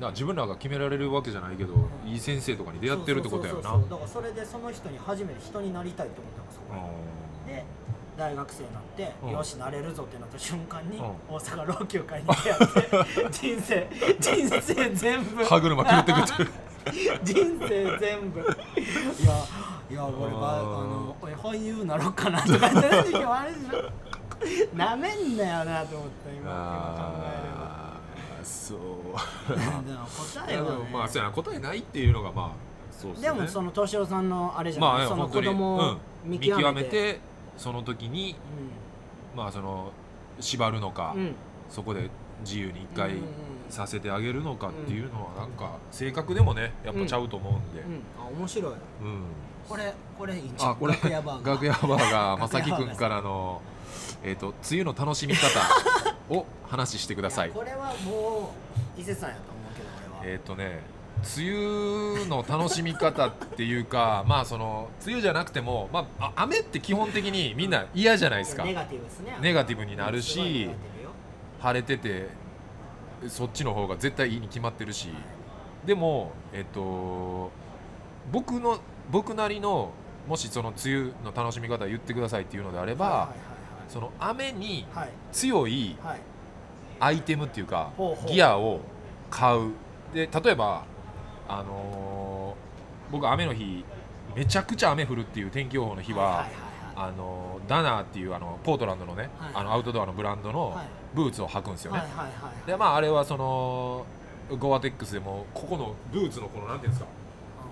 [0.00, 1.74] な自分らが決められるわけじゃないけど、
[2.06, 3.72] いい先生とかに出会ってるってことやよな。
[3.72, 6.66] だからそれでその人に初めて人になりたいと思ったのがそこ。
[7.46, 7.64] うんで
[8.18, 9.30] 大学生になって、うん。
[9.30, 11.04] よしなれるぞってなった瞬間に、うん。
[11.28, 13.88] 大阪老朽会に出会って 人生
[14.18, 15.44] 人生全部。
[15.44, 16.24] 歯車狂ってくっ
[17.22, 18.40] 人生全部。
[18.40, 19.44] いや
[19.90, 23.58] いや俺ばあの俺俳優なろうかなとかって時もあるし
[24.74, 27.78] なめんなよなと思った今考えれば。
[28.68, 32.50] でも答えは、ね、まあそうやな答えないっていうのがまあ
[32.90, 33.28] そうっすね。
[33.28, 35.98] でもその敏郎さんのあれじゃない、まあねその子供をうん。
[36.24, 37.20] 見見極極めて,、めて
[37.58, 38.36] その時に
[39.36, 39.92] まあその
[40.40, 41.14] 縛るのか、
[41.68, 42.08] そこで
[42.40, 43.16] 自由に一回
[43.68, 48.00] させてあげるのかっていうのはなんか性格でもねやっぱちゃうと思うんで、うん。
[48.18, 48.72] あ面白い。
[48.72, 48.78] うん。
[49.68, 50.42] これこれいい。
[50.42, 51.54] ん楽屋バーガー。
[51.54, 52.96] 楽屋バーガーまさきくん楽屋バーガー。
[52.96, 53.60] からの
[54.22, 55.48] えっ、と梅雨の楽しみ方
[56.28, 58.52] を話してくださいやこれはも
[58.96, 59.88] う伊勢さんやと思うけど
[60.20, 60.80] 俺は、えっ、とね
[61.36, 68.64] 梅雨の楽しみ方っていうか まあその梅雨じゃなくても、まあ、あ雨って基本的にみんな嫌じゃないですか。
[68.64, 69.36] ネガティブですね。
[69.40, 70.70] ネガティブになるし
[71.60, 72.28] 晴れてて
[73.26, 75.10] そっちの方が絶対いいに決まってるし。
[75.84, 77.50] でもえっと
[78.30, 78.78] 僕の
[79.10, 79.90] 僕なりの
[80.26, 83.58] もしその梅雨の楽しみ方言ってくださいっていうのであれば、はい
[83.88, 85.04] その雨にはい。
[85.04, 86.20] はい強いはいはい。
[87.00, 88.30] アイテムっていうかほうほう。
[88.30, 88.80] ギアを
[89.30, 89.72] 買う。
[90.12, 90.84] で例えば
[91.48, 93.84] あのー僕雨の日
[94.36, 96.52] めちゃくちゃ雨降るっていう天気予報の日は、はいはいはい
[97.00, 99.52] あのダナーっていうあのポートランドのね、はい。
[99.54, 100.86] あのアウトドアのブランドのはい。
[101.14, 104.04] ブーツを履くんですよね、はいはいはいでまああれはその
[104.58, 107.08] ゴアテックスでもここのブーツのこのなんていうんですか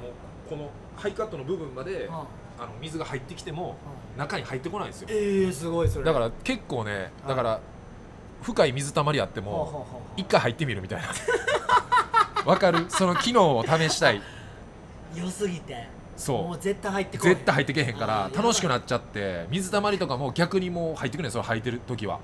[0.01, 3.77] もうこのハイカットの部分まであの水が入ってきても
[4.15, 4.21] うん。
[4.21, 5.09] 中に入ってこないんですよ。
[5.11, 6.05] ええすごいそれ。
[6.05, 7.61] だから結構ねだから
[8.43, 11.09] 深い水たまりあっても一回入ってみるみたいな
[12.47, 12.87] わかる？
[12.89, 14.23] その機能を試したい。
[15.15, 15.89] 良すぎて。
[16.17, 16.43] そう。
[16.45, 17.29] もう絶対入ってこい。
[17.31, 22.21] 絶対入ってけへんから楽しくなっちゃって水たまりとかも逆にもう入ってくるねんそれ履いてる時は。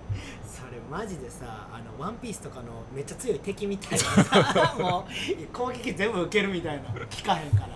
[0.47, 2.63] それマジでさあのワンピースとかの
[2.95, 6.95] めっちゃ強い敵みたいなさ もう攻撃全部受けるみたいな効
[7.25, 7.69] かへんから。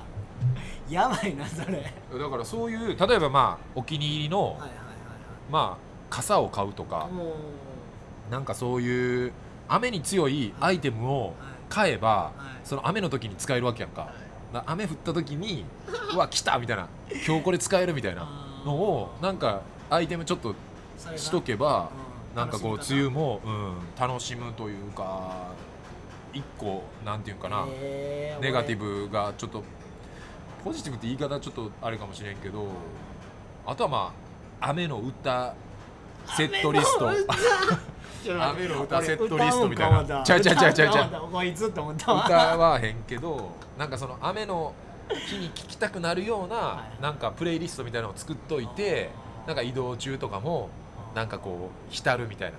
[0.88, 1.78] やばいなそれ。
[1.78, 4.70] はいだからそういう例えばまあお気に入りの、はいはい
[5.50, 7.08] まあ傘を買うとか
[8.30, 9.32] なんかそういう
[9.68, 11.34] 雨に強いアイテムを
[11.76, 12.32] 買えば、は
[12.64, 12.66] い。
[12.66, 14.12] その雨の時に使えるわけやんか,、
[14.52, 14.62] はい。
[14.66, 15.66] 雨降った時に
[16.14, 16.88] うわ来たみたいな。
[17.26, 18.26] 今日これ使えるみたいな
[18.64, 19.60] のをなんか
[19.90, 20.54] アイテムちょっと
[21.16, 21.90] しとけば
[22.32, 22.36] うん。
[22.36, 25.48] なんかこう梅雨も、うん、楽しむというか
[26.32, 29.62] 一個なんていうんかな、ネガティブがちょっと
[30.62, 32.66] ポジティブって言い方ちょっとあれかもしれんけど
[33.66, 34.12] あとはま
[34.60, 35.54] あ雨の歌
[36.36, 37.10] セットリスト
[38.26, 40.22] ちょっと待って雨の歌セットリストみたいな。
[40.24, 41.30] ちゃうちゃうちゃうちゃうちゃう。
[41.30, 44.74] こいつって思ったわ歌はへんけどなんかその雨の
[45.28, 47.02] 日に聴きたくなるようはない。
[47.02, 49.10] なんかプレイリストみたいなのを作っといて
[49.46, 50.70] なんか移動中とかも
[51.14, 52.58] なんかこう浸るみたいな。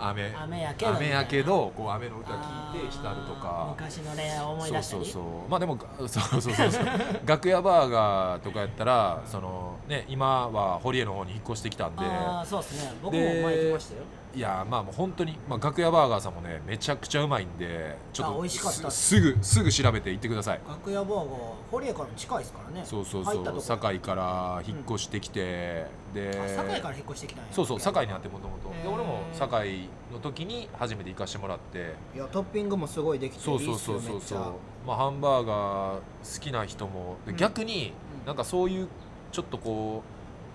[0.00, 0.42] あ雨ー。
[0.44, 0.62] 雨。
[0.62, 2.36] やけど雨やけどこう雨の歌聴
[2.74, 3.66] いて浸るとか。
[3.76, 5.50] 昔の恋愛を思い出したりそうそうそう。
[5.50, 6.84] まあでもが そうそうそうそう。
[7.26, 12.04] 楽屋バーガーとかやったらそのね今は堀江の方に引っ越してきたんで。
[12.04, 12.92] ああそうですね。
[13.02, 14.02] 僕もで前行きましたよ
[14.38, 18.88] いやまあもう本当にまあ楽屋バーガーさんもねめちゃくちゃうまいんでちょっあと美味しかった。
[18.88, 20.60] すすぐすぐ調べて行ってください。
[20.68, 21.26] 楽屋バーガー
[21.72, 22.82] 堀江からも近いですからね。
[22.84, 23.34] そうそうそう。
[23.34, 27.52] 入ったとこ堺から引っ越してきて、であ堺から引っ越してきたんや。
[27.52, 28.68] そうそう堺にあってもともと。
[28.68, 28.82] へー。
[28.84, 31.94] で俺も堺の時に初めて行かしてもらって。
[32.14, 34.38] いやトッピングもすごいできてそうそうそうそうそう。
[34.86, 37.16] まあハンバーガー好きな人も。
[37.26, 37.36] でうん。
[37.36, 38.26] 逆にうん。
[38.26, 38.86] なんかそういう
[39.32, 40.04] ちょっとこ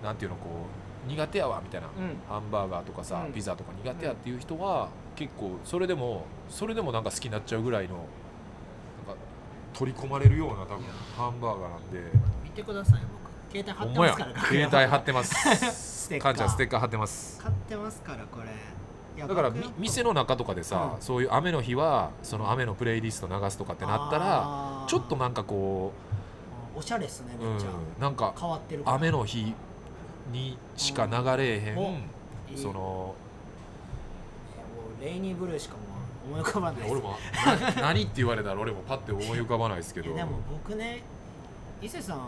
[0.02, 0.46] うなんていうのこ
[0.80, 2.16] う苦手やわみたいな、うん。
[2.28, 3.32] ハンバーガーとかさ、うん。
[3.32, 8.06] ピザとか苦手やっていう人は結構それでもそれでもなんか好きになっちゃうぐらいのなんか
[9.72, 10.84] 取り込まれるような多分
[11.16, 12.00] ハンバーガーなんで。
[12.42, 13.24] 見てください僕。
[13.50, 16.04] 携帯貼ってますから携帯貼ってます。
[16.04, 16.32] ステッカー。
[16.32, 17.40] かんちゃんステッカー貼ってます。
[17.40, 18.48] 買ってますからこれ。
[19.16, 21.02] だから店の中とかでさ、うん。
[21.02, 25.92] そういう雨の日はその雨のプレイリスト流すとかってなったらちょっとなんかこ
[26.74, 28.96] おしゃれっすねう、めっちゃ、うん、なんか変わってるから。
[28.96, 29.54] 雨の日
[30.32, 31.90] にしか流れへん、お
[32.50, 32.74] いいその。
[32.74, 33.14] も
[35.00, 35.80] うレイニーブルーしかも
[36.30, 36.92] う思い浮かばないです。
[36.92, 37.16] 俺も
[37.76, 40.14] な何って言われたら俺もパッて思い浮かばないですけど。
[40.14, 41.02] でも僕ね
[41.82, 42.18] 伊勢さん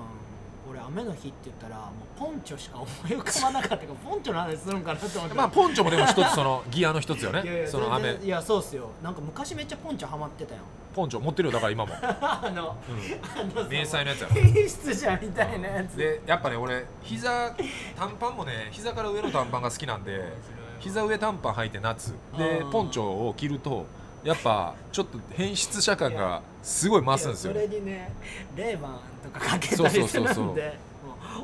[0.69, 5.35] 俺雨の日って言ったらもうポンチョしか思い浮かばなかったからポンチョの話するんかなと思って。
[5.37, 7.43] まあポンチョもでも一つそのギアの一つよね。
[7.45, 8.15] いやいやその雨。
[8.17, 8.91] いやそうっすよ。
[9.03, 10.63] なんか昔めっちゃポンチョハマってたよ
[10.95, 11.53] ポンチョ持ってるよ。
[11.53, 14.35] だから今も、 あのうん、あの迷彩のやつやろ。
[14.35, 15.97] 品質者みたいなやつ。
[15.97, 17.55] でやっぱね俺膝
[17.97, 20.33] 短パンもね膝から上の短パンが好きなんで
[20.81, 22.15] 膝上短パン履いて夏。
[22.37, 23.87] でポンチョを着ると
[24.27, 28.11] やっぱちょっと変質者感がすごい増すんですよそれにね
[28.57, 29.01] レーバン
[29.31, 30.55] とかかけたりするんでそうそうそうそう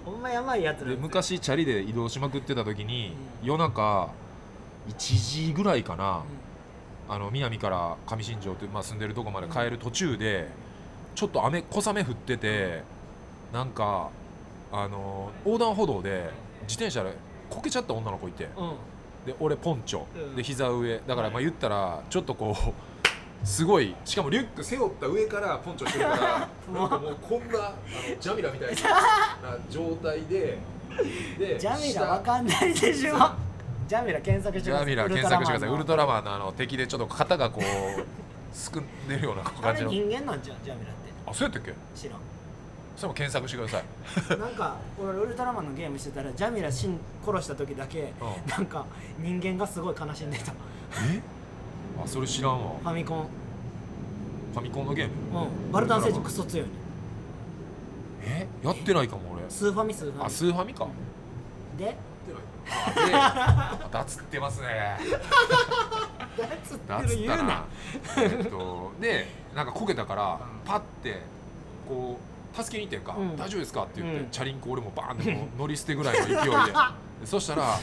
[0.05, 3.49] ほんまやばいやつで昔チャリで移動しまくってた時にうん。
[3.49, 4.11] 夜中
[4.89, 6.18] 1時ぐらいかな。
[6.18, 6.22] う
[7.09, 10.49] あの南から上新庄って、まあ、住んでるとこまで帰る途中で
[11.14, 12.83] ちょっと雨小雨降ってて
[13.53, 14.09] なんか
[14.72, 16.30] あの横断歩道で
[16.62, 17.14] 自転車で
[17.51, 18.45] こけちゃった女の子いて。
[18.45, 18.74] んうん。
[19.26, 20.37] で俺ポンチョ、うん。
[20.37, 21.01] で膝上。
[21.07, 22.72] だからまあ言ったらちょっとこう
[23.45, 23.95] すごい。
[24.05, 26.49] しかもリュック背負った上からポンチョしてるから
[26.80, 28.76] なんかもうこんなあのジャミラみたいな
[29.70, 30.59] 状態で
[31.38, 33.16] でジャミラ下わかんないでしょ。
[33.88, 35.74] ジャミラ検索してジャミラ検索してください。
[35.74, 38.05] ウルトララマンのあの敵でちょっと肩がこう
[38.57, 39.90] すくんでるような感じの。
[39.90, 41.12] れ人間なんじゃんジャミラって。
[41.26, 41.74] あそうやったっけ？
[41.95, 42.18] 知らん。
[42.97, 43.80] それも検索してくださ
[44.36, 44.38] い。
[44.38, 48.51] なんか俺ウルトラマンのゲームしてたらジャミラ死ん殺した時だけうん。
[48.51, 48.84] なんか
[49.18, 50.53] 人間がすごい悲しんでた。
[50.53, 51.20] え？
[52.05, 52.72] あそれ知らんわ。
[52.82, 53.26] ファミコン。
[54.53, 55.40] ファミコンのゲーム？
[55.40, 55.72] うん。
[55.72, 56.72] バルタン星人クソ強いね
[58.24, 58.46] え？
[58.62, 59.42] やってないかも俺。
[59.48, 60.86] スーファミスーファあミスーファミか。
[61.78, 61.96] で？
[62.70, 64.96] あでまたつってますね。
[66.64, 67.64] つってだっつったらる言うな。
[68.18, 70.68] えっとでなんかこけたからうん。
[70.68, 71.20] パッて
[71.88, 73.36] こう助けに行ってんか、うん。
[73.36, 73.82] 大丈夫ですか？
[73.82, 74.30] って言って、うん。
[74.30, 77.26] チャリンコ俺もバーンってこう 乗り捨てぐらいの勢いでで。
[77.26, 77.78] そしたら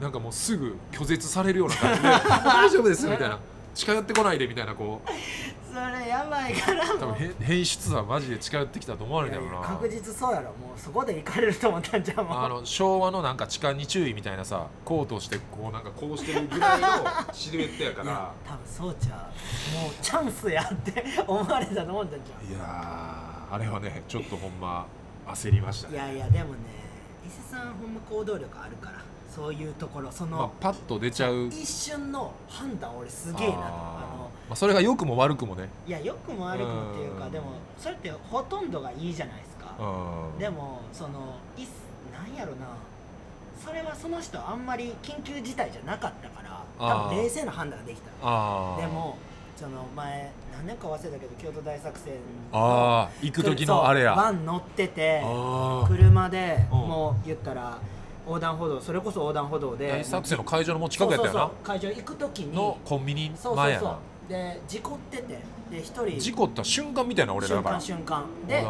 [0.00, 2.08] なんかもうすぐ拒絶されるような感じで
[2.44, 3.38] 「大丈夫です」みたいな。
[3.74, 5.08] 近寄ってこないでみたいなこう。
[5.74, 9.66] それやばいから多分へ変質はマジで近寄ってきたと思われるんだろうな。
[9.66, 12.38] 確実そうやろもうそこで行かれると思ったんじゃんもう。
[12.38, 16.88] あの昭和のなんか痴漢に注意みたいなさコートをしてこうなんかこうしてるぐらいの
[17.32, 19.82] シルエットやかいやら多分そうちゃう。
[19.82, 22.56] もうチャンスやって思われたと思ったんじゃん。
[22.56, 24.86] いやーあれはねちょっとほんま
[25.26, 25.96] 焦りましたね。
[25.96, 26.58] いやいやでもね
[27.26, 28.98] 伊勢さんほんま行動力あるから
[29.34, 31.46] そういうところその、まあ、パッと出ちゃう。
[31.48, 33.58] 一瞬の判断俺すげえなと。
[33.62, 33.66] あ
[34.16, 35.68] のまあ、それが良くも悪くもね。
[35.86, 37.32] いや良くも悪くもっていうかうん。
[37.32, 37.46] でも
[37.78, 39.74] それってほとんどがいいじゃないですか。
[39.78, 40.38] うん。
[40.38, 41.66] でもそのい
[42.12, 42.66] なんやろな。
[43.64, 49.16] それはその人あんまり緊急事態じゃなかったから多分冷静な判断ができたああでも
[49.56, 52.12] その前何年か忘れたけど京都大作戦
[52.52, 54.14] ああ行く時のあれや。
[54.14, 56.78] バン乗っててあ車でうん。
[56.80, 57.78] もう言ったら
[58.26, 59.88] 横断歩道それこそ横断歩道で。
[59.88, 61.40] 大作戦の会場のもう近くやったよな。
[61.40, 62.54] そうそうそう会場行く時に。
[62.54, 63.56] のコンビニそうそうそう。
[63.56, 63.98] 前やな。
[64.28, 65.38] で事故ってて。
[65.70, 66.18] で一人。
[66.18, 67.74] 事故った瞬間みたいな俺ら瞬だから。
[67.76, 68.24] 間瞬間。
[68.48, 68.66] で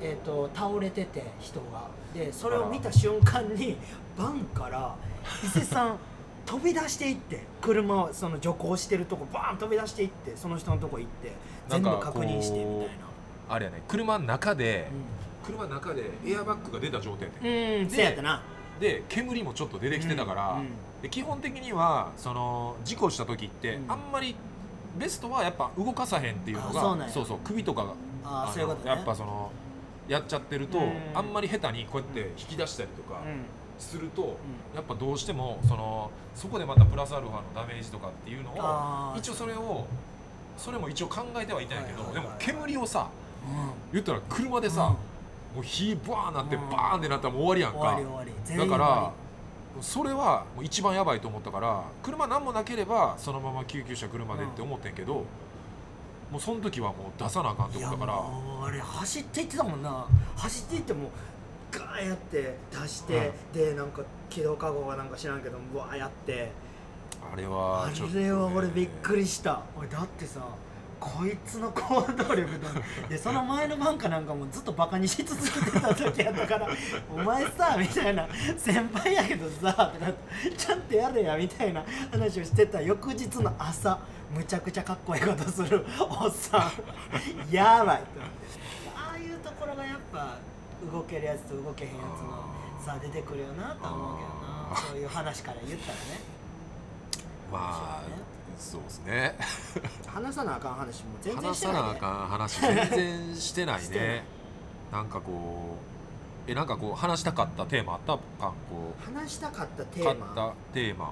[0.00, 1.88] えー、と倒れてて人が。
[2.14, 3.76] でそれを見た瞬間に
[4.16, 4.94] バンから
[5.44, 5.98] 伊勢さん
[6.46, 7.42] 飛び出していって。
[7.60, 11.32] 車をその徐行してるとこバーン飛び出していってその人のとこ行って
[11.68, 13.08] 全部確認してみたいな。
[13.50, 14.88] あれやね車の中で、
[15.44, 18.42] 車の中でエアバッグが出た状態やってうん、うん、でせやったな
[18.80, 20.62] で煙もちょっと出てきてたから、
[21.02, 23.92] で基本的にはその事故した時って、うん。
[23.92, 24.34] あんまり
[24.98, 28.52] ベストはやっぱ動かさへんっていうのがあそうそうそう首とかが
[28.86, 29.50] やっぱその
[30.08, 30.92] やっちゃってると、うん。
[31.14, 33.44] あんまり下手にこうやって引き出したりとかうん。
[33.78, 34.28] すると、うん。
[34.74, 39.86] やっぱどうしてもそのそこでまたプラスアルファのダメージとかっていうのを一応それを
[40.56, 43.08] それも一応考えてはいたんやけど、でも煙をさ
[43.46, 43.92] うん。
[43.92, 45.56] 言ったら車でさ、うん。
[45.56, 46.70] もう火バーンなってうん。
[46.70, 48.00] バーンってなったらもう終わりやんか
[48.56, 49.12] だから
[49.80, 55.24] それはもう一番やばいと思ったから車何もなければそのまま救急車車でって思ってんけど、
[56.30, 58.12] もうその時はもう出さなあかんって思ったから。
[58.14, 60.06] もうあれ走っていってたもんな。
[60.36, 61.10] 走っていっても
[61.70, 66.50] ガーやって出して、でなんか起動カゴがなんか知らんけどうわーやって。
[67.32, 69.62] あれあはちょっとね、れは俺びっくりした。
[69.78, 70.40] 俺だってさ
[71.00, 76.68] こいつの行動力だでその前の晩かなんかもずっとバカにし続けてた時やったから
[77.12, 78.26] 「お前さ」みたいな
[78.58, 80.12] 「先輩やけどさ」とか
[80.56, 83.98] ちゃんとやれや」みたいな話をしてた翌日の朝
[84.34, 87.52] むちゃくちゃかっこいいことするおっさん。
[87.52, 88.04] やばいと。
[88.94, 90.36] ああいうところがやっぱ
[90.92, 94.76] 動けるやつと動けへんやつのさ出てくるよなとは思うけどな。
[94.90, 96.20] そういう話から言ったらね。
[97.50, 98.02] まあ
[98.58, 99.36] そうですね。
[100.06, 101.78] 話さなあかん話も全然話してないね。
[101.78, 104.24] さなあかん話全然してないしてないね。
[104.92, 105.76] なんかこ
[106.46, 108.18] うえなんかこう話したかったテーマあった？
[108.42, 111.06] かんこ話したかったテう買っーマたテーマ。
[111.06, 111.08] う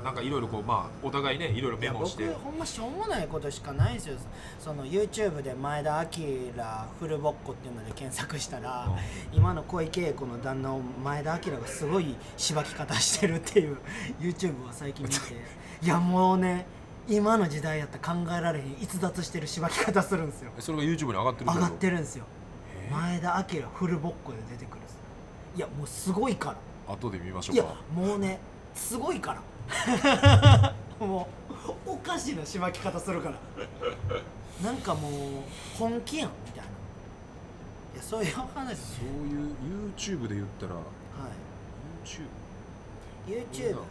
[0.00, 0.04] ー。
[0.04, 2.24] なんかいろいろこうまあお互いねいろいろメモして。
[2.24, 4.18] いや僕ほんましょうもないことしかないんですよ。
[4.58, 6.52] その YouTube で前田明
[6.98, 8.88] フルボッコっていうので検索したら、
[9.32, 13.78] 今の小池栄子の旦那を前田明がすごいしばき方してるっていう
[14.20, 15.18] YouTube を最近見て
[15.82, 16.64] いやもうね
[17.08, 20.52] 今の時代やったら考えられへん逸脱してるしばき方するんですよ。
[20.56, 22.24] えそれが YouTube に上がってる上がってるんですよ。
[22.86, 24.98] へ前田明フルボッコで出てくるんです
[25.56, 26.56] いやもうすごいから。
[26.88, 28.38] え後で見ましょいうやかもうね
[28.74, 30.74] すごいから。
[31.04, 31.26] も
[31.86, 33.36] うおかしいなしばき方するから。
[34.64, 35.12] なんかもう
[35.76, 36.70] 本気やんみたいな。
[37.94, 39.56] いやそういう話そういう
[39.96, 40.84] YouTube で言ったらはい。
[42.08, 42.41] YouTube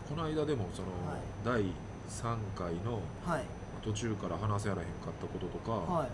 [0.10, 1.64] この間でもその、はい。
[1.64, 1.74] 第
[2.10, 3.44] 3回のはい。
[3.82, 6.10] 途中から話せやらへんかったこととか、はい。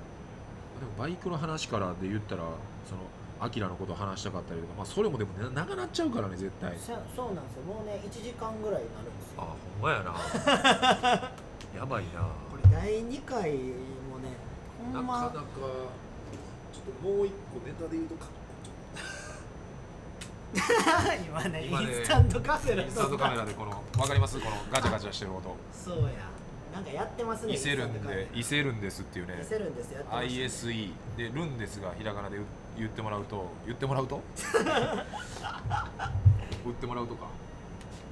[0.80, 2.44] でもバイクの話からで言ったら
[2.88, 3.02] その
[3.40, 6.78] アキラのことを話したかったりとか、まあ、それもでも、ね、長なっちゃうからね絶対。
[6.78, 7.64] そそうなんですよ。
[7.68, 9.42] もうね1時間ぐらいになるんですよ。
[9.42, 11.32] あほんまやな。
[11.82, 12.22] やばいな。
[12.22, 14.38] これ第2回もね
[14.94, 15.22] ほんま。
[15.22, 15.48] なかなか
[16.72, 18.26] ちょっともう一個ネタで言うとか
[21.26, 22.84] 今ね今ねインスタントカフェの。
[22.84, 24.40] インスタントカメラでこの分かります？
[24.40, 25.56] このガチャガチャしてる音。
[25.72, 26.10] そうや。
[26.74, 29.40] なんかやってますね伊勢るんで伊勢るんですっていうね。
[29.42, 30.30] 伊勢るんですやってますね。
[30.30, 32.38] ISE でルンですがひらがなで
[32.78, 33.50] 言ってもらうと？
[33.66, 34.22] 言ってもらうと？
[36.66, 37.26] 売ってもらうとか。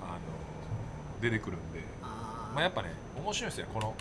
[0.01, 0.19] あの
[1.21, 1.83] 出てくるんで。
[2.01, 3.67] まあやっぱね面白いですよ。
[3.73, 3.93] この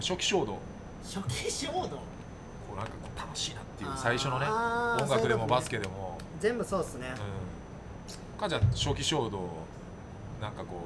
[0.00, 0.54] 初期衝動。
[0.54, 0.60] こ
[1.04, 1.80] 初期衝動？
[1.82, 1.86] う
[2.76, 3.90] なんかこう楽しいなっていう。
[3.96, 4.46] 最初のね。
[4.46, 6.18] 音楽でもバスケでも。
[6.40, 7.14] 全部そうっすね、うん
[8.40, 9.48] かじゃあ初期衝動
[10.40, 10.80] なんかこ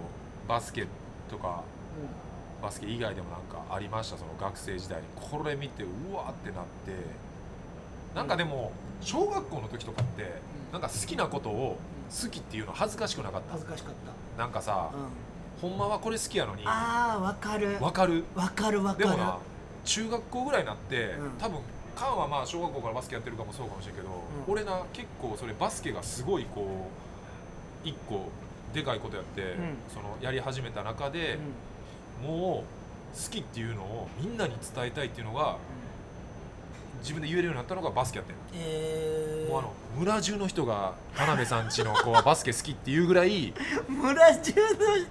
[0.45, 0.87] うバスケ
[1.31, 1.63] とか
[2.61, 4.19] バスケ以外でもなんかありました？
[4.19, 6.93] その学生時代にこれ見てうわーってなって。
[8.15, 10.73] なんかでも小学校の時とかってうん。
[10.73, 11.79] なんか好きなことを
[12.11, 13.53] 好きっていうの恥ずかしくなかった？
[13.53, 13.95] 恥ずかしかっ
[14.37, 14.43] た。
[14.43, 14.91] なんかさ
[15.63, 15.71] うん。
[15.71, 17.77] ほんまはこれ好きやのにあーわかる。
[17.81, 18.25] わかる？
[18.35, 19.05] わかるわかる。
[19.11, 19.39] でもな
[19.85, 21.31] 中学校ぐらいになって、うん。
[21.39, 21.61] 多分
[21.95, 24.53] カンはまあ小学校からバスケやってるかもそうかもしれんけど、うん。
[24.53, 27.04] 俺な結構それバスケがすごいこう
[27.85, 28.29] 一個
[28.73, 29.47] でかいことやって、ん。
[29.93, 31.39] そのやり始めた中で、
[32.23, 32.65] も
[33.15, 35.57] う好きっていうのをみんなに伝えたいっていうのが
[37.01, 43.53] 自分で言えるようになったのがバスケやってんえー、もうあの村中の人が田辺さんちの子はバスケ好きっていうぐらい
[43.89, 44.53] 村中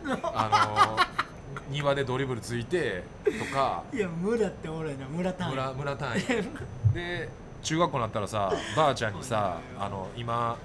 [0.04, 0.30] の人。
[0.34, 1.24] あの
[1.70, 3.84] 庭でドリブルついてとか。
[3.94, 5.06] いや村っておもろいな。
[5.06, 5.52] 村単位。
[5.52, 6.22] 村村単位。
[6.94, 7.30] で
[7.62, 10.58] 中学校になったらさばあちゃんにさあの今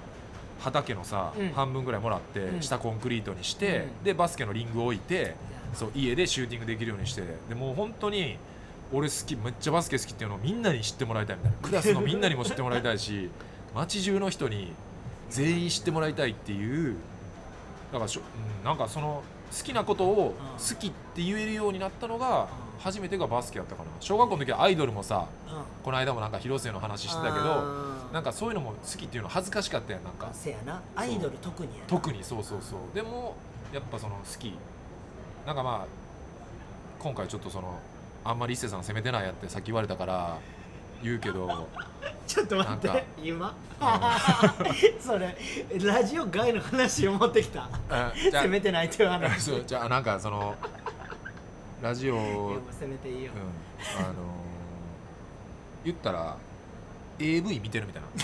[0.59, 1.49] 畑のさ、うん。
[1.49, 2.61] 半分ぐらいもらって、うん。
[2.61, 4.03] 下コンクリートにして、うん。
[4.03, 5.35] でバスケのリング置いて
[5.73, 8.37] そう家でシューティングできるようにしてでもう本当に
[8.91, 11.57] 俺好きめっちゃバスケ好きっていうのをみんなに知ってもらいたいみたいな。
[11.61, 13.29] クラスのみんなにも知ってもらいたいし
[13.75, 14.73] 街中の人に
[15.29, 16.95] 全員知ってもらいたいっていう
[17.91, 19.23] だからしょ、うん、なんかその
[19.55, 25.83] 好きなことを好きって言えるようになったのがうん初めてがバスケやったかな小学校の時はアイドルもさうん。
[25.83, 30.29] この間もなんか広瀬の話してたけどなんかそういうのも好きっていうの恥ずかしかったやんなんか。
[30.33, 30.81] せやな。
[30.95, 31.87] アイドル特にやな。
[31.87, 32.95] 特にそうそうそう。
[32.95, 33.35] でも
[33.73, 34.53] やっぱその好き。
[35.45, 35.87] なんかまあ
[36.99, 37.79] 今回ちょっとその
[38.23, 40.37] あんまり一星さん責めてないやってさっき言われたから
[41.01, 41.67] 言うけど
[42.27, 43.55] ちょっと待って今？
[44.99, 45.35] それ
[45.81, 47.69] ラジオ外の話を持ってきた。
[47.89, 48.43] あじゃあ。
[48.43, 49.41] 責めてないっていう話。
[49.41, 50.55] そうじゃあなんかその
[51.81, 53.31] ラジオ、うん、いやもう責めていいよ、
[53.97, 54.13] あのー
[55.85, 56.35] 言ったら
[57.19, 58.07] AV 見てるみたいな。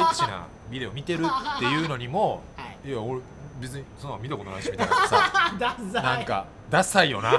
[0.00, 2.88] エッチなビデオ見てるっていうのにもはい。
[2.88, 3.20] いや俺
[3.60, 4.94] 別にそんなの見たことないしみたいな。
[5.06, 7.32] さなんかダサいよな。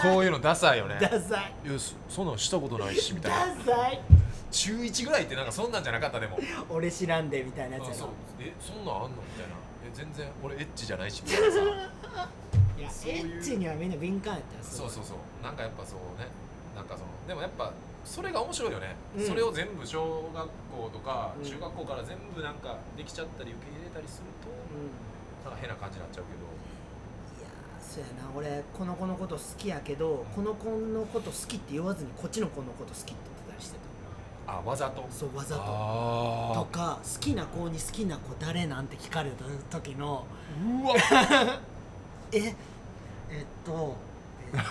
[0.00, 0.98] こういうのダサいよね。
[1.00, 1.52] ダサい。
[1.68, 3.54] いやそそんなのしたことないしみたいな。
[3.64, 4.00] ダサい。
[4.52, 6.38] 中1ぐらいってなんかそんなんじゃなかったでも。
[6.70, 9.08] 俺知らんでみたいなやつやあそえそんなんあんの？
[9.08, 9.54] みたいな。
[9.84, 12.28] え全然俺エッチじゃないしみたいなさ
[12.78, 14.90] いやそういうエッチにはみんな敏感やったよそう。
[14.90, 16.26] そうそうなんかやっぱそうね。
[16.74, 17.72] なんかそのでもやっぱ
[18.04, 19.26] それが面白いよね、うん。
[19.26, 21.44] それを全部小学校とかうん。
[21.44, 24.90] 中学校から全部なんかできちゃったり受け入れたりするとうん。
[25.44, 26.42] なんか変な感じになっちゃうけど。
[27.38, 28.30] いやーそうやな。
[28.34, 33.76] 俺この子のこと好きやけどこの子のこと好きって言わずにこっちの子のこと好きって言ってたりして
[34.46, 35.02] あわざと？
[35.02, 35.62] たそうわざと。
[35.62, 39.44] あとか好きな子に好きな子誰なんて聞かれた
[39.78, 40.26] 時の
[40.82, 40.94] うわ
[42.32, 42.54] ええっ
[43.64, 43.96] と
[44.52, 44.64] えっとあの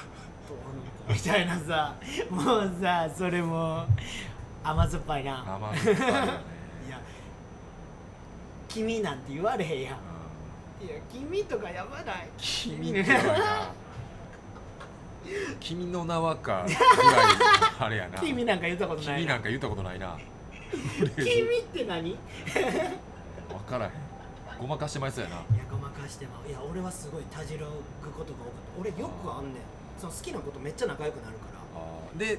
[1.08, 1.96] 子みたいなさ
[2.30, 3.86] もうさそれも
[4.64, 5.44] 甘酸っぱいな。
[5.46, 6.32] 生酸っぱいよね。
[6.88, 7.00] いや
[8.68, 9.98] 君なんて言われへんやん。
[10.82, 10.88] うん。
[10.88, 12.30] いや君とかやばない？
[12.38, 13.06] 君って
[15.60, 15.86] 君。
[15.92, 16.82] の名はか ぐらい
[17.80, 18.20] あれやな。
[18.20, 20.18] 君なんか言ったことない君なんか言ったことないな。
[20.72, 22.12] 君って何？
[22.12, 22.18] い
[23.50, 23.92] 分からへん
[24.62, 25.36] ごまかしてまいそうやな。
[25.38, 25.42] や
[25.72, 26.48] ごまかしてまう。
[26.48, 27.66] いや俺はすごいたじろ
[28.04, 28.82] ぐことが多かった。
[28.82, 29.64] 俺よくあんねん。
[30.00, 31.82] その好きな子とめっちゃ仲良くなるから。
[31.82, 32.18] あー。
[32.20, 32.38] で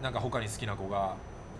[0.00, 1.16] なんか他に好きな子が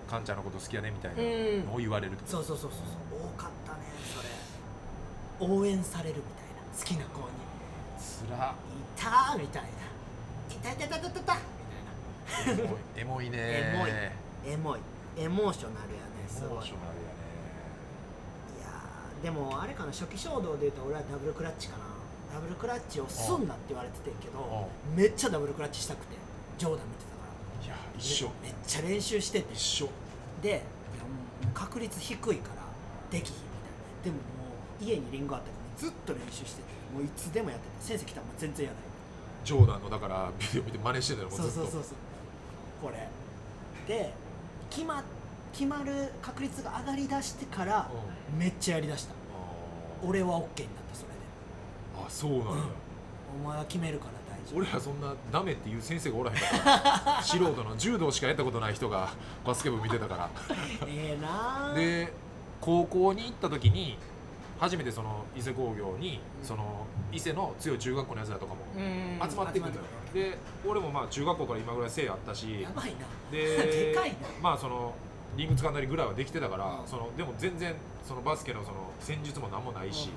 [0.09, 2.24] カンちゃんのこと好きやねみたいなのを言われると。
[2.26, 2.80] そうそうそうそう
[3.11, 3.20] そう。
[3.20, 3.78] 多かったね
[4.14, 5.53] それ。
[5.53, 6.78] 応援されるみたいな。
[6.78, 7.26] 好きな子に。
[7.99, 8.55] つら「い
[8.96, 9.68] た!」みたいな
[10.55, 11.34] 「いたいたいたいたいたいた!」
[12.46, 13.90] みたいなエモいエモいねエモい
[14.53, 14.80] エモい
[15.16, 16.97] エモーショナルやねすごいいエモーショナル
[19.22, 21.84] でもあれかな初期衝動で言うと俺はダブルクラッチかな。
[22.32, 26.16] ダブルクラッチをすんなって言われててんけどめっちゃダブルクラッチしたくて
[26.58, 27.24] ジョーダン見てたか
[27.58, 27.66] ら。
[27.66, 28.28] いや一緒。
[28.42, 29.54] めめっちゃ練習してて。
[29.54, 29.88] 一緒。
[30.42, 30.62] でいやも
[31.44, 32.62] う確率低いから
[33.10, 33.40] できひんみ
[34.04, 34.10] たいな。
[34.10, 34.22] でもも
[34.80, 38.82] う家にリンゴあったからずっと練習しててもういつでもやってて先生来たらもう全然やない
[39.44, 41.54] ジョーダンのだからビデオ見て真似してたよもうずっと。
[41.54, 41.94] そうそうそうそう。
[42.82, 43.08] これ。
[43.86, 44.12] で
[44.70, 45.02] 決ま
[45.53, 47.90] 決まる確率が上がりだしてから
[48.32, 48.38] うん。
[48.38, 49.14] めっちゃやりだした。
[50.03, 52.07] 俺は OK になったそれで。
[52.07, 52.64] あそうなんや、
[53.44, 54.59] お前は決めるから大丈夫。
[54.61, 56.46] 俺らそんなダメっていう先生がおらへんか
[57.16, 57.22] ら。
[57.22, 59.09] 素人の柔道しかやったことない人が
[59.44, 60.30] バスケ部見てたから。
[60.86, 62.12] ええなーで
[62.61, 63.99] 高校に行った時に
[64.59, 69.82] 初めてその伊勢工業にその伊勢の強い中学校のやつらとかもうん集まってくるのよ。
[70.12, 72.62] で俺もまあ中学校から今ぐらい背あったし。
[72.62, 73.07] やばいな。
[73.30, 73.57] で
[73.92, 74.16] でかいな。
[74.42, 74.92] まあその
[75.39, 76.89] リング掴んだりぐらいはできてたから、うん。
[76.89, 77.72] そのでも全然
[78.05, 80.11] そのバスケのその戦術も何もないし、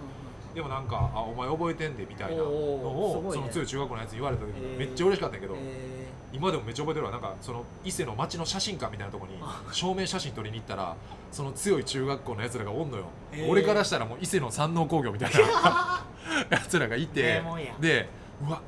[0.56, 3.32] でもなんか「あお前覚えてんで」みたいなのを、ね。
[3.32, 4.80] その強い中学校のやつに言われた時えー。
[4.80, 7.12] めっちゃ嬉しかったんやけど、え今でもめっちゃ覚えてるわ。
[7.12, 9.62] なんかその伊勢の町の写真館みたいなとこにあ。
[9.72, 10.96] 証明写真撮りに行ったら
[11.32, 13.48] その強い中学校のやつらがおんのよ、えー。
[13.48, 16.04] 俺からしたらもう伊勢の山王工業みたいな
[16.50, 17.44] やつらがいえて
[17.80, 18.10] で
[18.44, 18.60] うわ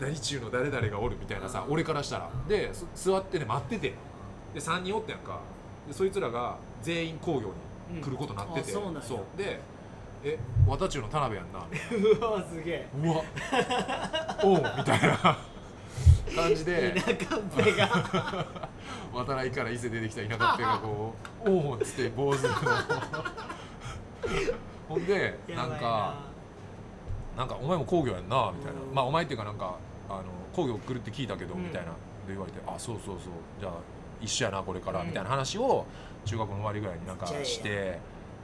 [0.00, 1.74] 何中の誰々がおるみたいなさうん。
[1.74, 2.30] 俺からしたら。
[2.48, 3.94] です座ってね待ってて。
[4.54, 5.38] で3人おったやんか
[5.86, 7.52] でそいつらが全員工業
[7.90, 8.96] に来ることになってて、うん。
[8.96, 9.60] あそうで
[10.24, 12.88] 「え綿中の田辺やんな」 うわすげえ。
[13.02, 13.22] うわ。
[14.42, 15.38] おうみたいな。
[16.34, 16.92] 感じで。
[16.92, 18.46] 田舎っぺが。
[19.14, 21.14] 渡来から伊勢出てきた田舎っぺがこ
[21.44, 22.54] う「おお」っつって坊主の。
[24.88, 26.14] ほんでなんか
[27.36, 28.94] なんかお前も工業やんなみたいな、うん。
[28.94, 29.76] まあお前っていうかなんか
[30.08, 30.24] あの
[30.54, 31.64] 工業来るって聞いたけど、うん。
[31.64, 31.92] みたいな。
[32.26, 33.32] で言われてあそうそうそう。
[33.60, 33.72] じゃあ
[34.24, 35.06] 一緒やなこれから、うん。
[35.08, 35.86] みたいな話を
[36.24, 37.98] 中学の終わりぐらいになんかして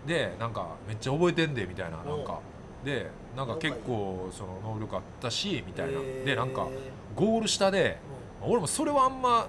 [0.06, 2.40] でなんかめっちゃ覚えてんでみたいななんか。
[2.84, 6.66] でなんか結構その能力あったしみたいな、でなんか
[7.14, 7.98] ゴール下で
[8.40, 9.48] 俺もそれはあんま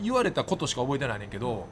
[0.00, 1.66] 言われたことしか覚えてないねんけど、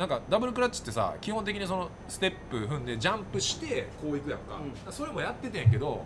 [0.00, 4.56] なんかダブルクラッチってさ基本的にそのステップ踏んでジャンプしてこういくやんか、
[4.86, 4.92] うん。
[4.92, 6.02] それもやっててんけど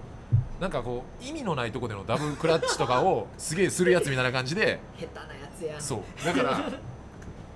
[0.61, 5.28] なんかこう意味のないとこでのダブルクラッチとかをすげえするやつみたいな感じで 下手なや
[5.59, 6.26] つやそう。
[6.26, 6.70] だから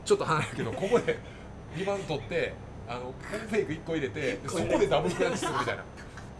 [0.08, 0.56] ちょっと離れる。
[0.56, 1.18] けどここで
[1.76, 2.54] 2番取って
[2.88, 5.82] あのフェイク1個入れてでそこでダブルクラッチするみたいな。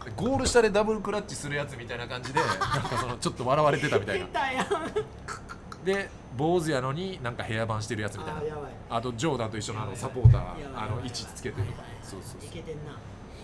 [0.05, 4.27] でゴール下でダブルクラッチするやつみたいな感じでなんかそのちょっと笑われてたみたいな。
[5.85, 8.41] で坊主やのになんかヘアバンしてるやつみたいな。
[8.89, 10.41] あとジョーダンと一緒のあのサポーター
[10.75, 11.83] あの位置つけてとか。
[12.01, 12.97] そうそういけてんな。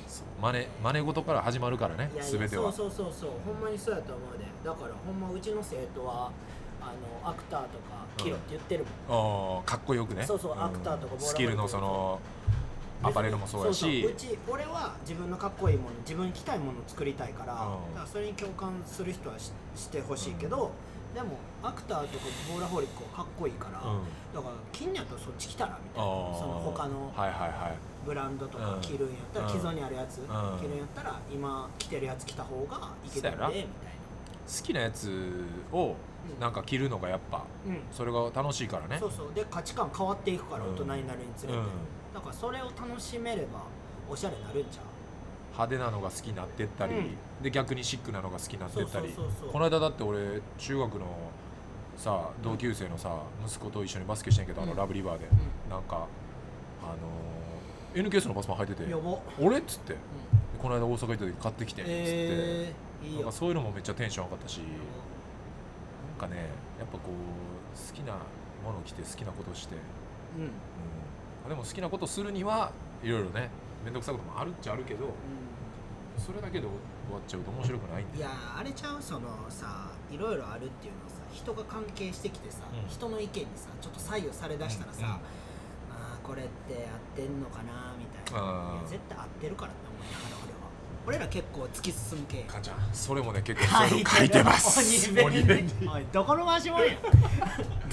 [0.07, 0.25] そう。
[0.41, 2.71] 真似真似事から始まるからねいやいや全ては。
[2.71, 3.29] そうそうそうそう。
[3.45, 4.45] ほんまにそうやと思うで。
[4.63, 6.31] だからほんまうちの生徒は
[6.85, 10.23] あのアクターとかキロって言ってるもん、あーかっこよくね。
[10.23, 10.63] そうそうん。
[10.63, 12.19] アクターとかボーラースキルのその
[13.03, 14.03] アパレルもそうやし。
[14.03, 20.71] そうち俺は自分のかっこいいもの自分に着たいものを作りたいから,、からそれに共感する人はししてほしいけど、
[21.13, 23.99] でもアクターとかボーラホリックはかっこいいから、うん。
[24.33, 27.77] だから金やとそっち着たらみたいなその他のはいはいはい。
[28.05, 28.81] ブランドとかうん。
[28.81, 29.51] 着るんやったら、うん。
[29.51, 30.21] 既存にあるやつ、ん。
[30.59, 33.51] 着るんやったら今着てるやつ着た方がいけるんでみたいな
[34.47, 35.95] 好きなやつを
[36.39, 37.79] なんか着るのがやっぱうん。
[37.91, 38.97] それが楽しいからね。
[38.99, 39.33] そうそう。
[39.33, 40.71] で価値観変わっていくからうん。
[40.73, 41.65] 大人になるにつれて、うん。
[42.13, 43.63] だからそれを楽しめれば
[44.09, 44.85] おしゃれになるんちゃう？
[45.53, 47.17] 派手なのが好きになってったり、うん。
[47.43, 49.13] で逆にシックなのが好きになってったり。
[49.51, 51.05] この間だって俺中学の
[51.97, 54.77] さ同級生のさ息子と一緒にバスケしてんけど、あのうん。
[54.77, 55.29] ラブリバーで、ん。
[55.69, 56.07] なんか
[56.83, 59.99] あのー NKS のバスマン履いててやば、「俺?」っつってうん
[60.61, 62.73] 「この間大阪行った時買ってきて」っつって、えー、
[63.13, 66.49] なんかそういうのもめっちゃテンション上がったしなんかね
[66.79, 68.13] やっぱこう好きな
[68.63, 69.75] ものを着て好きなことして、
[70.37, 70.49] うん、うん。
[70.49, 72.71] うん、でも好きなことするには
[73.03, 73.49] いろいろね
[73.83, 75.13] 面倒くさいこともあるっちゃあるけど
[76.17, 79.01] それだけで終わっちゃうと面白くないんでいやーあれちゃう？
[79.01, 82.89] そのさいろいろあるっていうのはさ人が関係してきてさ、うん。
[82.89, 85.11] 人の意見にさちょっと左右されだしたらさ、うん。
[85.11, 85.13] うん。
[85.13, 88.81] あーこれって合ってんのかなみたいな。
[88.87, 89.71] 絶対合ってるから
[91.07, 92.43] 俺ら結構突き進む系。
[92.43, 94.01] かんちゃんそれもね結構そうい。
[94.01, 95.11] うの書いてます。
[95.21, 95.87] 鬼鬼弁弁に。
[95.87, 96.87] おいどこの回しもんや。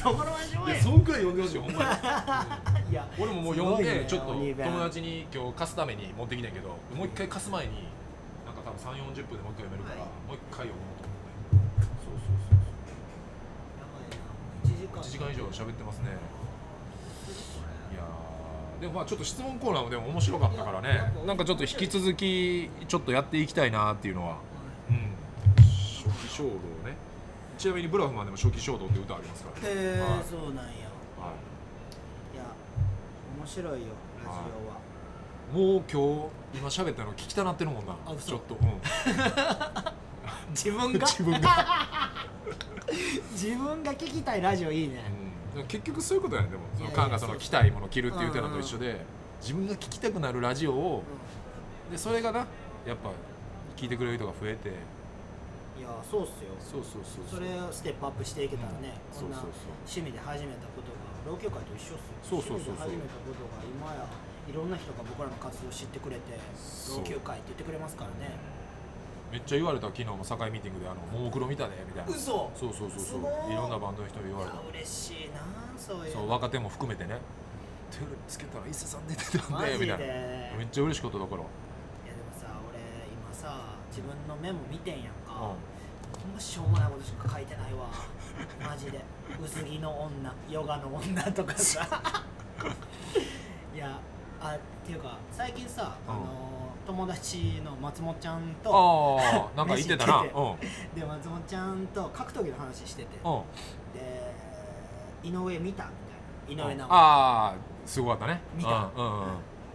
[0.02, 0.74] どこの回しもんや。
[0.74, 1.84] いやそうくらい読んでほしいほんま
[2.86, 2.92] に。
[2.92, 3.06] いや。
[3.18, 7.88] 俺ももう読んすごいねでちょっと鬼弁友達に今日貸すために持ってきたんやけどもう一回貸す前に
[8.46, 10.08] なんか多分3 4 0分でもう一回読めるから、はい。
[10.26, 11.92] もう一回読もうと思って。
[12.00, 12.64] そうそうそう
[13.76, 14.24] やばいな
[14.64, 15.04] 1時間。
[15.04, 16.16] 1時間以上喋ってますね
[18.83, 21.12] でもまあちょっと質問コーナーもでも面白かったからね。
[21.24, 24.39] なんかちょっと引き続きちょっとやっていきたいなっていうのは。
[24.91, 25.14] うん。
[25.57, 26.97] 初期衝動ね。
[27.57, 30.24] ちなみにブラフマンでも初期衝動って歌ありますからね、へえはい。
[30.28, 30.62] そうなんや。
[30.62, 32.37] はい。
[32.37, 32.43] や
[33.39, 33.76] 面白いよ
[34.24, 34.39] ラジ
[35.55, 37.93] オは、もう今日今喋ったの聞きたなってるもんな。
[38.05, 38.30] あ嘘。
[38.30, 38.62] ちょっと、うん、
[40.51, 41.07] 自分が？
[41.07, 41.66] 自分が、
[43.30, 45.21] 自分が聞きたいラジオいいね、うん、
[45.68, 46.62] 結局そういうことやねでも。
[46.76, 49.04] そのカンがその着たいもの着るって言ってるのと一緒で
[49.41, 51.03] 自分が聞きたくなるラジオを
[51.91, 52.46] でそれがな
[52.87, 53.11] やっぱ
[53.76, 54.68] 聞いてくれる人が増えて。
[54.68, 54.76] うん
[55.72, 56.54] いやそうっすよ。
[56.61, 59.18] そうそうそうそれをステップアップしていけたらね、うん。
[59.18, 59.42] こんな
[59.83, 62.38] 趣味で始めたことが老朽会と一緒っすよ。
[62.38, 62.87] そうそうそうそう。
[62.87, 64.07] 趣味で始めたことが今や
[64.46, 66.38] いろんな人が僕らの活動を知ってくれて
[66.91, 68.37] 老朽会って言ってくれますからね
[69.33, 72.13] めっちゃ言われた昨日も境ミーティングであの「ももクロ見たね」みたいな。
[72.14, 72.53] 嘘。
[72.54, 73.50] そうそうそうそう。
[73.50, 74.61] いいろんなバンドの人に言われた。
[74.68, 75.41] 嬉しいな
[75.75, 76.13] そういう。
[76.13, 77.18] そう若手も含めてね
[77.91, 79.79] 「テレビつけたら伊勢さん出てたんで」マジで。
[79.79, 80.04] みたいな。
[80.59, 81.41] めっちゃ嬉しかっただから。
[81.41, 81.45] い
[82.07, 82.79] やでもさ俺
[83.09, 83.57] 今さ
[83.88, 85.57] 自分のメモ見てんやんか、ほ
[86.29, 87.88] んましょうもないことしか書いてないわ。
[88.68, 89.00] マジで。
[89.42, 91.88] 薄着の女ヨガの女とかさ。
[93.75, 93.99] いや
[94.42, 96.14] あっていうか最近さ、うん。
[96.14, 96.24] あの
[96.84, 100.22] 友達の松本ちゃんとああなんか言ってたな。
[100.26, 103.18] 飯行ってで松本ちゃんと格闘技の話してて。
[103.24, 103.32] うん。
[103.32, 103.42] うん
[103.94, 104.32] で
[105.22, 105.84] 井上見た
[106.48, 106.72] みたいな。
[106.72, 107.54] 井上直ああ
[107.86, 108.40] すごかったね。
[108.56, 108.70] 見た。
[108.70, 109.26] うんうんう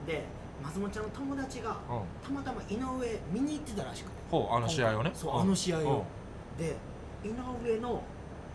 [0.03, 0.05] ん。
[0.05, 0.25] で
[0.61, 2.01] 松本ちゃんの友達がうん。
[2.21, 4.17] たまたま井上見に行ってたらしくて。
[4.29, 5.11] ほうあの試合をね。
[5.13, 6.05] そうあの試合を。
[6.59, 6.63] うん。
[6.63, 6.75] で
[7.23, 8.01] 井上の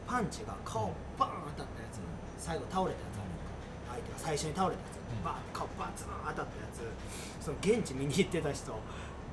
[0.07, 2.01] パンチが顔バーン当たったやつ
[2.37, 3.95] 最後倒れたやつあるやんか。
[3.95, 4.92] 相手が最初に倒れたや
[5.25, 8.79] バーンって顔バツン当たったやつその現地見に行ってた人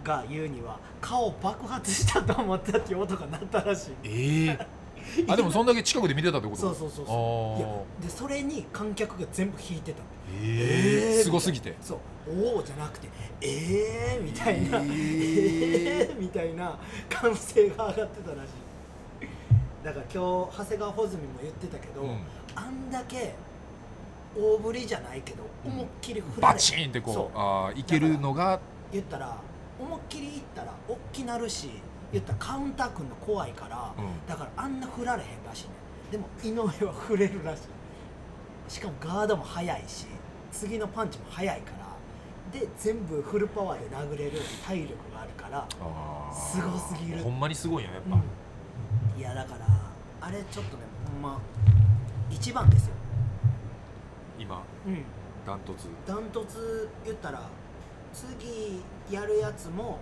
[0.03, 3.91] が言うには顔爆発したと思ったっていう音が鳴ったらしい。
[4.03, 4.79] ええ
[5.27, 6.61] あでもそんだけ近くで見てたってこと？
[6.61, 7.59] そうそうそうあそう。
[7.59, 8.03] いやー。
[8.03, 10.03] でそれに観客が全部引いてた。
[10.29, 11.23] えええー。
[11.23, 11.75] すごすぎて？
[11.81, 11.99] そう。
[12.29, 13.07] おおじゃなくて
[13.41, 14.77] ええー、みたいな。
[14.79, 16.09] ええー。
[16.11, 16.77] えー、みたいな
[17.09, 19.85] 歓声が上がってたらしい。
[19.85, 22.19] だから今日長谷川穂積も言ってたけど、うん。
[22.53, 23.33] あんだけ
[24.39, 25.71] 大振りじゃないけどうん。
[25.71, 27.29] 思いっきり振られバチンってこそう。
[27.35, 28.59] あーいけるのが。
[28.91, 29.37] 言ったら
[29.79, 31.69] 思いっきりいったら大きなるし
[32.11, 34.27] 言ったらカウンターくんの怖いから、うん。
[34.27, 35.69] だからあんな振られへんらしいね
[36.11, 38.71] でも井上は振れるらしい。
[38.71, 40.05] しかもガードも速いし
[40.51, 41.71] 次のパンチも速いか
[42.53, 44.31] らで全部フルパワーで殴れる
[44.65, 46.35] 体力があるから、あー。
[46.35, 47.19] すごすぎる。
[47.19, 48.17] ほんまにすごいんややっぱ、
[49.17, 49.67] いやだから
[50.21, 50.83] あれちょっとね
[51.13, 51.39] ほんま
[52.31, 52.93] 一番ですよ
[54.49, 55.03] 今うん。
[55.45, 55.87] ダントツ。
[56.07, 57.47] ダントツ言ったら
[58.11, 58.81] 次
[59.11, 59.99] やるやつも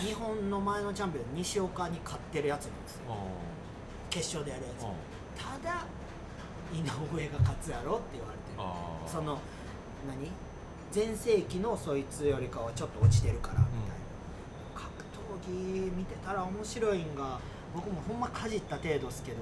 [0.00, 3.02] 日本の前のチャンピオン西岡に勝ってるやつなんですよ。
[4.10, 4.84] 決勝でやるやつ。
[4.84, 4.90] うん
[5.38, 5.86] ただ
[6.74, 8.62] 井上が勝つやろって言われてる。
[9.06, 9.38] その
[10.06, 10.30] 何？
[10.90, 13.94] 全盛期のそいつよりかはちょっと落ちてるからみたいな、
[14.74, 14.90] 格
[15.46, 17.38] 闘技見てたら面白いんが
[17.72, 19.38] 僕もほんまかじった程度っすけど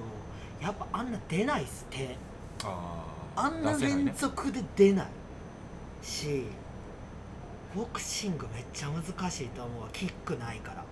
[0.61, 2.15] やっぱあんな出ないっす手。
[2.63, 5.07] あーあんな連続で出ない
[6.01, 6.45] し
[7.75, 9.89] ボクシングめっちゃ難しいと思うわ。
[9.93, 10.83] キックないから。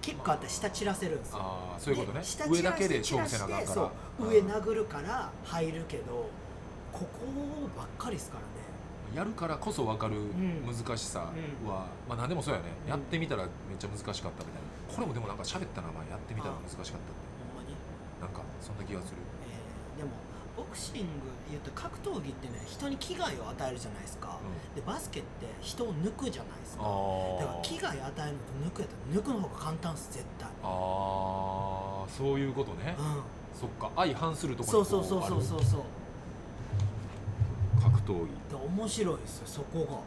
[0.00, 1.38] キックあったら下散らせるんですよ。
[1.40, 2.20] あーそういうことね。
[2.20, 3.74] で下上だけで勝負せなあかんから。
[3.74, 6.28] そう上殴るから入るけど
[6.92, 7.08] ここ
[7.76, 8.46] ばっかりですからね。
[9.14, 10.66] やるからこそ分かるん。
[10.66, 11.36] 難しさは、うん。
[11.64, 12.90] まあ何でもそうやね、うん。
[12.90, 14.94] やってみたらめっちゃ難しかったみたいな。
[14.94, 16.10] これもでもなんか喋ったな前。
[16.10, 16.98] やってみたら難しかったって。
[17.54, 17.76] ほんまに、
[18.20, 19.18] なんかそんな気がする。
[19.46, 20.10] えーでも
[20.56, 21.06] ボクシング
[21.50, 26.84] 言うと格闘技ってね人に危害を与えるじゃないですか、うでバスケって人を抜くじゃないですか。
[26.84, 30.48] あだから危害与えるのと抜くやったら抜くの方が簡単っす絶対。
[30.62, 32.10] あー。
[32.10, 33.02] そういうことね、う
[33.58, 33.90] そっか。
[33.96, 35.82] 相反するとんころそうそうそうそうそうそう。
[37.82, 38.28] 格闘技。
[38.50, 40.04] で面白いですよそこ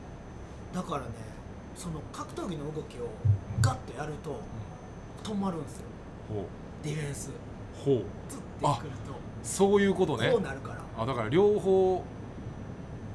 [0.74, 0.82] が。
[0.82, 1.08] だからね
[1.76, 3.10] その格闘技の動きを
[3.62, 4.40] ガッとやると
[5.24, 5.84] 止まるんですよ。
[6.30, 6.46] ほ
[6.84, 7.30] ディフェンス。
[7.30, 7.34] う
[7.84, 7.96] ほう。
[8.30, 8.92] ずってくる
[9.48, 10.30] そういうこととね。
[10.32, 10.82] こうなるから。
[10.98, 12.04] あだから両方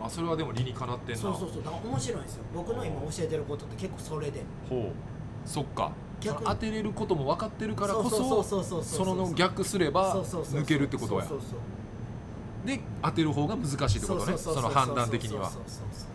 [0.01, 1.21] あそれはでも理にかなってんな。
[1.21, 1.63] そうそうそう。
[1.63, 2.45] だから面白いんですよ。
[2.55, 4.43] 僕の今教えてることって結構それで。
[4.69, 5.49] ほう。
[5.49, 5.93] そっか。
[6.21, 11.23] 逆当てれることも分かってるからこそうそそうそうそうその逆すれば抜けるってことや。
[11.23, 14.39] そうそうそうで当てる方が難しいってことね。
[14.39, 15.51] その判断的には。
[15.51, 16.13] そうそうそう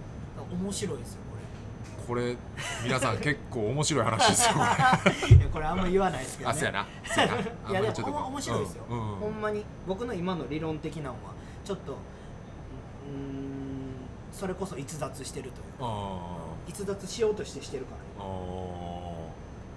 [0.63, 1.19] 面白いですよ
[2.07, 2.37] これ
[2.85, 5.45] 皆さん結構面白い話ですよこれ。
[5.51, 6.87] これあんま言わないですけど、ね、あそうやな。
[7.03, 7.81] そうやな。
[7.81, 8.97] いやでも面白いですよ、うん。
[8.97, 9.65] うん、ほんまに。
[9.85, 11.15] 僕の今の理論的なのは
[11.65, 11.97] ちょっとうん
[14.31, 15.87] それこそ逸脱してるというか。
[16.67, 18.23] 逸脱しようとしてしてるから。
[18.23, 18.27] あ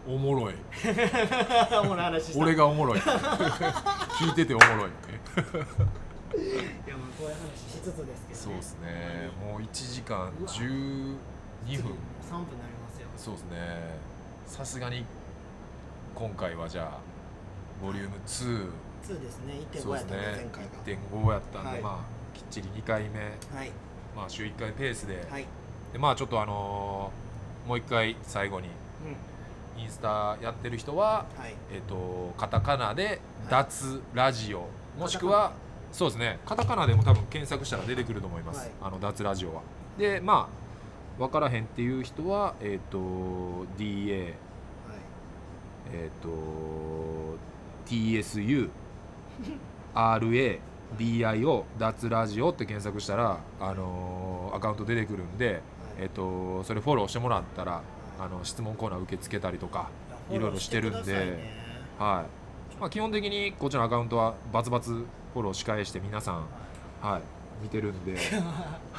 [0.07, 0.55] おもろい。
[2.36, 2.98] 俺がおもろい。
[4.20, 4.90] 聞いてておもろい
[6.36, 9.31] いやまあこういう話しつつですけど、ね、そうですね。
[9.44, 11.16] もう1時間10
[11.65, 11.95] 二分。
[12.20, 13.09] 三分になりますよ。
[13.16, 13.59] そうですね。
[14.47, 15.05] さすがに
[16.15, 16.99] 今回はじゃあ
[17.85, 19.20] ボリューム2ー。
[19.20, 19.55] ですね。
[19.73, 20.49] 1.5やったね。
[20.53, 21.32] 回が。
[21.32, 23.70] やったんで、はい、まあきっちり2回目、はい、
[24.15, 25.47] まあ週1回ペースで,はい、
[25.93, 28.69] でまあちょっとあのー、もう1回最後に、
[29.77, 31.27] うん、インスタやってる人は、
[31.73, 33.20] えっ、ー、とカタカナで
[33.51, 34.69] 「脱ラジオ」
[34.99, 35.53] もしくは
[35.93, 36.39] そうですね。
[36.47, 39.62] カタカナでも多分検索したら出てくると思います、あの脱ラジオは。
[39.99, 40.69] でまあ
[41.19, 42.99] 分からへんっていう人はえっ、と
[43.78, 44.35] DA はい。
[45.93, 46.28] えっ、と
[47.87, 48.70] TSU
[49.95, 55.62] RADIO 脱ラジオって検索したら、あのーアカウント出てくるんで、
[55.99, 57.82] えっ、とそれフォローしてもらったら
[58.19, 59.91] あの質問コーナー受け付けたりとか
[60.31, 61.39] いろいろしてるんで
[61.99, 66.47] はい、まあ、基本的にこっちのアカウントはバツバツフォローし返して皆さん、
[67.01, 67.23] はい、
[67.62, 68.16] 見てるんで。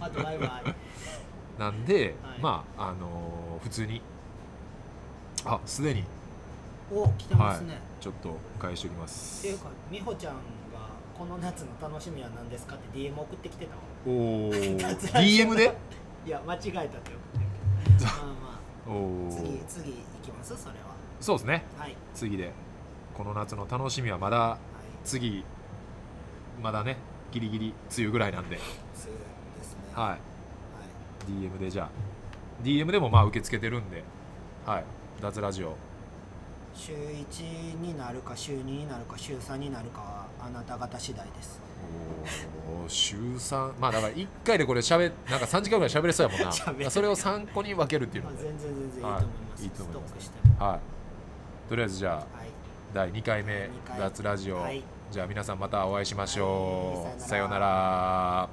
[0.00, 0.74] あとバイバイ
[1.60, 2.40] なんで、はい。
[2.40, 4.00] まああのー普通に
[5.44, 6.04] あすでに。
[6.92, 10.40] お来てますね、ちょっと返しておきまってすいうか美穂ちゃんが
[11.16, 15.72] この夏の楽しみは何ですかって DM 送ってきてたわおお DM で？
[16.26, 17.44] いや間違えたって送ってる
[18.02, 20.56] まあまおおあ次次行きます？
[20.56, 20.96] それは。
[21.20, 21.64] そうですね。
[21.78, 21.94] はい。
[22.14, 22.50] 次で。
[23.16, 24.58] この夏の楽しみはまだはい。
[25.04, 25.44] 次
[26.60, 26.96] まだね
[27.30, 27.74] ギリギリ梅
[28.06, 28.58] 雨ぐらいなんで、
[28.96, 29.18] 次で
[29.62, 29.80] すね。
[29.94, 30.20] はい、はい
[31.30, 31.90] DM でじゃあ。
[32.64, 34.02] DM でもまあ受け付けてるんで。
[34.66, 34.84] はい。
[35.20, 35.74] 脱ラジオ。
[36.74, 41.60] 週1になるか週2になるか週3になるかはあなた方次第です。
[42.68, 46.52] おー週3まあだから1回でこれしゃべなんか3時間ぐらい喋れそうやもんな。
[46.90, 49.66] それを3個に分けるっていうまあ、ので、全然全然いいとはい思います,、い。
[49.66, 50.32] いと思います。
[50.58, 50.80] はい。
[51.68, 52.26] とりあえずじゃあはい。
[52.94, 54.82] 第2回目脱ラジオ、はい。
[55.10, 57.20] じゃあ皆さんまたお会いしましょう、はい。
[57.20, 58.48] さようなら